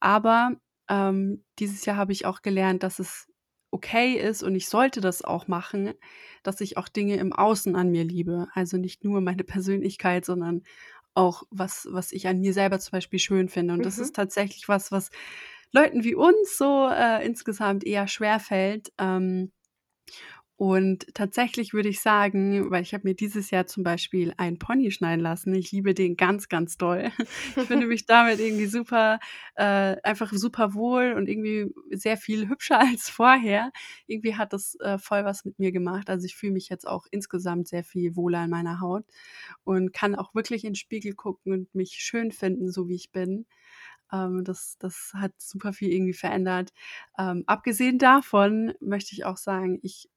Aber 0.00 0.52
ähm, 0.88 1.44
dieses 1.58 1.84
Jahr 1.84 1.96
habe 1.96 2.12
ich 2.12 2.26
auch 2.26 2.42
gelernt, 2.42 2.82
dass 2.82 2.98
es 2.98 3.29
okay 3.70 4.14
ist 4.14 4.42
und 4.42 4.54
ich 4.54 4.68
sollte 4.68 5.00
das 5.00 5.22
auch 5.22 5.48
machen, 5.48 5.94
dass 6.42 6.60
ich 6.60 6.76
auch 6.76 6.88
Dinge 6.88 7.16
im 7.16 7.32
Außen 7.32 7.76
an 7.76 7.90
mir 7.90 8.04
liebe. 8.04 8.48
Also 8.54 8.76
nicht 8.76 9.04
nur 9.04 9.20
meine 9.20 9.44
Persönlichkeit, 9.44 10.24
sondern 10.24 10.62
auch 11.14 11.44
was, 11.50 11.88
was 11.90 12.12
ich 12.12 12.28
an 12.28 12.40
mir 12.40 12.52
selber 12.52 12.78
zum 12.78 12.92
Beispiel 12.92 13.18
schön 13.18 13.48
finde. 13.48 13.74
Und 13.74 13.80
mhm. 13.80 13.84
das 13.84 13.98
ist 13.98 14.14
tatsächlich 14.14 14.68
was, 14.68 14.92
was 14.92 15.10
Leuten 15.72 16.04
wie 16.04 16.14
uns 16.14 16.56
so 16.56 16.88
äh, 16.88 17.24
insgesamt 17.24 17.84
eher 17.84 18.08
schwer 18.08 18.40
fällt. 18.40 18.92
Ähm, 18.98 19.52
und 20.60 21.06
tatsächlich 21.14 21.72
würde 21.72 21.88
ich 21.88 22.02
sagen, 22.02 22.70
weil 22.70 22.82
ich 22.82 22.92
habe 22.92 23.08
mir 23.08 23.14
dieses 23.14 23.50
Jahr 23.50 23.66
zum 23.66 23.82
Beispiel 23.82 24.34
einen 24.36 24.58
Pony 24.58 24.90
schneiden 24.90 25.22
lassen. 25.22 25.54
Ich 25.54 25.72
liebe 25.72 25.94
den 25.94 26.18
ganz, 26.18 26.50
ganz 26.50 26.76
doll. 26.76 27.10
Ich 27.56 27.66
finde 27.66 27.86
mich 27.86 28.04
damit 28.04 28.40
irgendwie 28.40 28.66
super, 28.66 29.20
äh, 29.54 29.96
einfach 30.02 30.30
super 30.34 30.74
wohl 30.74 31.14
und 31.16 31.28
irgendwie 31.30 31.72
sehr 31.92 32.18
viel 32.18 32.46
hübscher 32.46 32.78
als 32.92 33.08
vorher. 33.08 33.72
Irgendwie 34.06 34.36
hat 34.36 34.52
das 34.52 34.74
äh, 34.80 34.98
voll 34.98 35.24
was 35.24 35.46
mit 35.46 35.58
mir 35.58 35.72
gemacht. 35.72 36.10
Also 36.10 36.26
ich 36.26 36.36
fühle 36.36 36.52
mich 36.52 36.68
jetzt 36.68 36.86
auch 36.86 37.06
insgesamt 37.10 37.66
sehr 37.66 37.82
viel 37.82 38.14
wohler 38.14 38.44
in 38.44 38.50
meiner 38.50 38.80
Haut 38.82 39.06
und 39.64 39.94
kann 39.94 40.14
auch 40.14 40.34
wirklich 40.34 40.64
in 40.64 40.72
den 40.72 40.76
Spiegel 40.76 41.14
gucken 41.14 41.54
und 41.54 41.74
mich 41.74 41.92
schön 41.92 42.32
finden, 42.32 42.70
so 42.70 42.86
wie 42.86 42.96
ich 42.96 43.12
bin. 43.12 43.46
Ähm, 44.12 44.44
das, 44.44 44.76
das 44.78 45.12
hat 45.14 45.32
super 45.38 45.72
viel 45.72 45.90
irgendwie 45.92 46.12
verändert. 46.12 46.72
Ähm, 47.18 47.44
abgesehen 47.46 47.98
davon 47.98 48.74
möchte 48.80 49.14
ich 49.14 49.24
auch 49.24 49.36
sagen, 49.36 49.78
ich, 49.82 50.10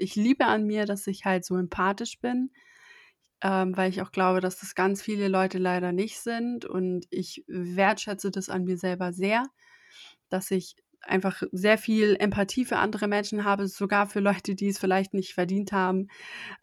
ich 0.00 0.16
liebe 0.16 0.46
an 0.46 0.66
mir, 0.66 0.86
dass 0.86 1.06
ich 1.06 1.24
halt 1.24 1.44
so 1.44 1.56
empathisch 1.56 2.20
bin, 2.20 2.50
ähm, 3.42 3.76
weil 3.76 3.90
ich 3.90 4.02
auch 4.02 4.12
glaube, 4.12 4.40
dass 4.40 4.60
das 4.60 4.74
ganz 4.74 5.02
viele 5.02 5.28
Leute 5.28 5.58
leider 5.58 5.92
nicht 5.92 6.18
sind. 6.20 6.64
Und 6.66 7.06
ich 7.10 7.44
wertschätze 7.48 8.30
das 8.30 8.48
an 8.50 8.64
mir 8.64 8.78
selber 8.78 9.12
sehr, 9.12 9.46
dass 10.28 10.50
ich 10.50 10.76
einfach 11.02 11.42
sehr 11.52 11.78
viel 11.78 12.16
Empathie 12.20 12.64
für 12.66 12.76
andere 12.78 13.08
Menschen 13.08 13.44
habe, 13.44 13.68
sogar 13.68 14.06
für 14.06 14.20
Leute, 14.20 14.54
die 14.54 14.68
es 14.68 14.78
vielleicht 14.78 15.14
nicht 15.14 15.32
verdient 15.34 15.72
haben. 15.72 16.08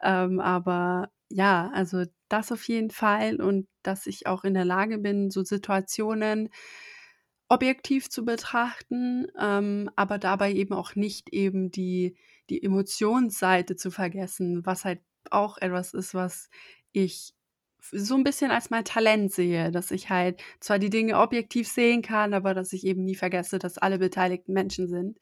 Ähm, 0.01 0.39
aber 0.39 1.09
ja, 1.29 1.71
also 1.73 2.05
das 2.29 2.51
auf 2.51 2.67
jeden 2.67 2.91
Fall 2.91 3.41
und 3.41 3.67
dass 3.83 4.07
ich 4.07 4.27
auch 4.27 4.43
in 4.43 4.53
der 4.53 4.65
Lage 4.65 4.99
bin, 4.99 5.31
so 5.31 5.43
Situationen 5.43 6.49
objektiv 7.49 8.09
zu 8.09 8.25
betrachten, 8.25 9.27
ähm, 9.39 9.89
aber 9.95 10.17
dabei 10.19 10.51
eben 10.53 10.73
auch 10.73 10.95
nicht 10.95 11.29
eben 11.33 11.71
die, 11.71 12.17
die 12.49 12.63
Emotionsseite 12.63 13.75
zu 13.75 13.91
vergessen, 13.91 14.65
was 14.65 14.85
halt 14.85 15.01
auch 15.29 15.57
etwas 15.57 15.93
ist, 15.93 16.13
was 16.13 16.49
ich 16.91 17.33
so 17.91 18.15
ein 18.15 18.23
bisschen 18.23 18.51
als 18.51 18.69
mein 18.69 18.85
Talent 18.85 19.31
sehe, 19.31 19.71
dass 19.71 19.91
ich 19.91 20.09
halt 20.09 20.41
zwar 20.59 20.79
die 20.79 20.89
Dinge 20.89 21.19
objektiv 21.19 21.67
sehen 21.67 22.01
kann, 22.01 22.33
aber 22.33 22.53
dass 22.53 22.73
ich 22.73 22.85
eben 22.85 23.03
nie 23.03 23.15
vergesse, 23.15 23.59
dass 23.59 23.77
alle 23.77 23.99
beteiligten 23.99 24.53
Menschen 24.53 24.87
sind 24.87 25.19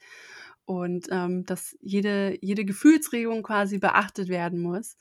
und 0.65 1.07
ähm, 1.11 1.45
dass 1.45 1.77
jede, 1.81 2.37
jede 2.41 2.65
Gefühlsregung 2.65 3.43
quasi 3.43 3.77
beachtet 3.77 4.29
werden 4.29 4.59
muss. 4.59 4.97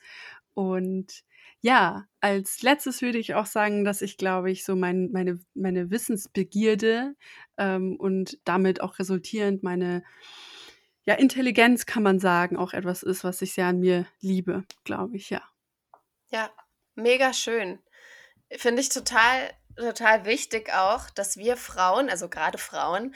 Und 0.54 1.24
ja, 1.60 2.06
als 2.20 2.62
letztes 2.62 3.00
würde 3.00 3.18
ich 3.18 3.34
auch 3.34 3.46
sagen, 3.46 3.84
dass 3.84 4.02
ich, 4.02 4.18
glaube 4.18 4.50
ich, 4.50 4.64
so 4.64 4.76
mein, 4.76 5.10
meine, 5.12 5.38
meine 5.54 5.90
Wissensbegierde 5.90 7.14
ähm, 7.56 7.96
und 7.96 8.38
damit 8.44 8.82
auch 8.82 8.98
resultierend 8.98 9.62
meine 9.62 10.04
ja, 11.06 11.14
Intelligenz, 11.14 11.86
kann 11.86 12.02
man 12.02 12.18
sagen, 12.18 12.56
auch 12.56 12.72
etwas 12.72 13.02
ist, 13.02 13.24
was 13.24 13.42
ich 13.42 13.52
sehr 13.52 13.66
an 13.66 13.80
mir 13.80 14.06
liebe, 14.20 14.64
glaube 14.84 15.16
ich, 15.16 15.30
ja. 15.30 15.42
Ja, 16.30 16.50
mega 16.94 17.32
schön. 17.32 17.78
Finde 18.50 18.80
ich 18.80 18.88
total, 18.88 19.50
total 19.76 20.24
wichtig 20.24 20.72
auch, 20.72 21.10
dass 21.10 21.36
wir 21.36 21.56
Frauen, 21.56 22.08
also 22.08 22.28
gerade 22.28 22.58
Frauen, 22.58 23.14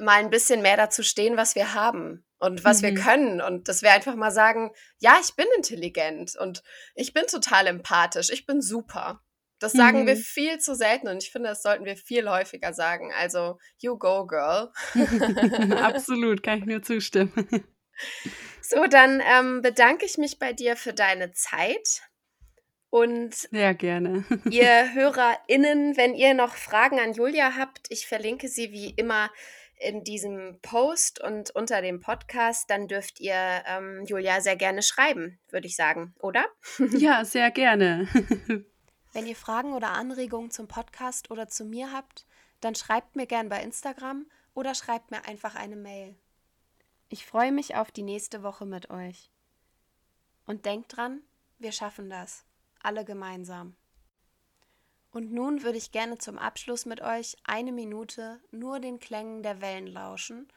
mal 0.00 0.18
ein 0.18 0.30
bisschen 0.30 0.62
mehr 0.62 0.76
dazu 0.76 1.02
stehen, 1.02 1.36
was 1.36 1.54
wir 1.54 1.74
haben 1.74 2.24
und 2.38 2.64
was 2.64 2.82
mhm. 2.82 2.86
wir 2.86 2.94
können 2.94 3.40
und 3.40 3.68
dass 3.68 3.82
wir 3.82 3.92
einfach 3.92 4.14
mal 4.14 4.30
sagen, 4.30 4.72
ja, 4.98 5.18
ich 5.22 5.34
bin 5.34 5.46
intelligent 5.56 6.36
und 6.36 6.62
ich 6.94 7.12
bin 7.12 7.26
total 7.26 7.66
empathisch, 7.66 8.30
ich 8.30 8.46
bin 8.46 8.60
super. 8.60 9.23
Das 9.64 9.72
sagen 9.72 10.02
mhm. 10.02 10.06
wir 10.06 10.16
viel 10.16 10.58
zu 10.58 10.74
selten 10.74 11.08
und 11.08 11.22
ich 11.22 11.32
finde, 11.32 11.48
das 11.48 11.62
sollten 11.62 11.86
wir 11.86 11.96
viel 11.96 12.28
häufiger 12.28 12.74
sagen. 12.74 13.12
Also, 13.18 13.58
you 13.78 13.96
go, 13.96 14.26
girl. 14.26 14.70
Absolut, 15.82 16.42
kann 16.42 16.58
ich 16.58 16.66
nur 16.66 16.82
zustimmen. 16.82 17.32
So, 18.60 18.86
dann 18.86 19.22
ähm, 19.24 19.62
bedanke 19.62 20.04
ich 20.04 20.18
mich 20.18 20.38
bei 20.38 20.52
dir 20.52 20.76
für 20.76 20.92
deine 20.92 21.32
Zeit. 21.32 22.02
Und 22.90 23.34
sehr 23.34 23.74
gerne. 23.74 24.24
ihr 24.50 24.92
HörerInnen, 24.94 25.96
wenn 25.96 26.14
ihr 26.14 26.34
noch 26.34 26.54
Fragen 26.54 27.00
an 27.00 27.14
Julia 27.14 27.56
habt, 27.56 27.86
ich 27.88 28.06
verlinke 28.06 28.48
sie 28.48 28.70
wie 28.70 28.90
immer 28.90 29.30
in 29.78 30.04
diesem 30.04 30.58
Post 30.60 31.22
und 31.22 31.50
unter 31.52 31.80
dem 31.80 32.00
Podcast, 32.00 32.68
dann 32.68 32.86
dürft 32.86 33.18
ihr 33.18 33.62
ähm, 33.66 34.04
Julia 34.06 34.42
sehr 34.42 34.56
gerne 34.56 34.82
schreiben, 34.82 35.40
würde 35.50 35.66
ich 35.66 35.76
sagen, 35.76 36.14
oder? 36.20 36.44
Ja, 36.96 37.24
sehr 37.24 37.50
gerne. 37.50 38.08
Wenn 39.14 39.28
ihr 39.28 39.36
Fragen 39.36 39.74
oder 39.74 39.92
Anregungen 39.92 40.50
zum 40.50 40.66
Podcast 40.66 41.30
oder 41.30 41.46
zu 41.46 41.64
mir 41.64 41.92
habt, 41.92 42.26
dann 42.60 42.74
schreibt 42.74 43.14
mir 43.14 43.26
gern 43.26 43.48
bei 43.48 43.62
Instagram 43.62 44.26
oder 44.54 44.74
schreibt 44.74 45.12
mir 45.12 45.24
einfach 45.24 45.54
eine 45.54 45.76
Mail. 45.76 46.16
Ich 47.08 47.24
freue 47.24 47.52
mich 47.52 47.76
auf 47.76 47.92
die 47.92 48.02
nächste 48.02 48.42
Woche 48.42 48.66
mit 48.66 48.90
euch. 48.90 49.30
Und 50.46 50.66
denkt 50.66 50.96
dran, 50.96 51.20
wir 51.60 51.70
schaffen 51.70 52.10
das. 52.10 52.44
Alle 52.82 53.04
gemeinsam. 53.04 53.76
Und 55.12 55.32
nun 55.32 55.62
würde 55.62 55.78
ich 55.78 55.92
gerne 55.92 56.18
zum 56.18 56.36
Abschluss 56.36 56.84
mit 56.84 57.00
euch 57.00 57.36
eine 57.44 57.70
Minute 57.70 58.40
nur 58.50 58.80
den 58.80 58.98
Klängen 58.98 59.44
der 59.44 59.60
Wellen 59.60 59.86
lauschen, 59.86 60.48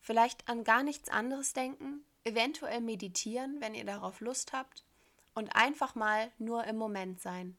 vielleicht 0.00 0.48
an 0.48 0.64
gar 0.64 0.82
nichts 0.82 1.10
anderes 1.10 1.52
denken, 1.52 2.02
eventuell 2.24 2.80
meditieren, 2.80 3.60
wenn 3.60 3.74
ihr 3.74 3.84
darauf 3.84 4.20
Lust 4.20 4.54
habt, 4.54 4.86
und 5.34 5.54
einfach 5.54 5.94
mal 5.94 6.32
nur 6.38 6.64
im 6.64 6.78
Moment 6.78 7.20
sein. 7.20 7.58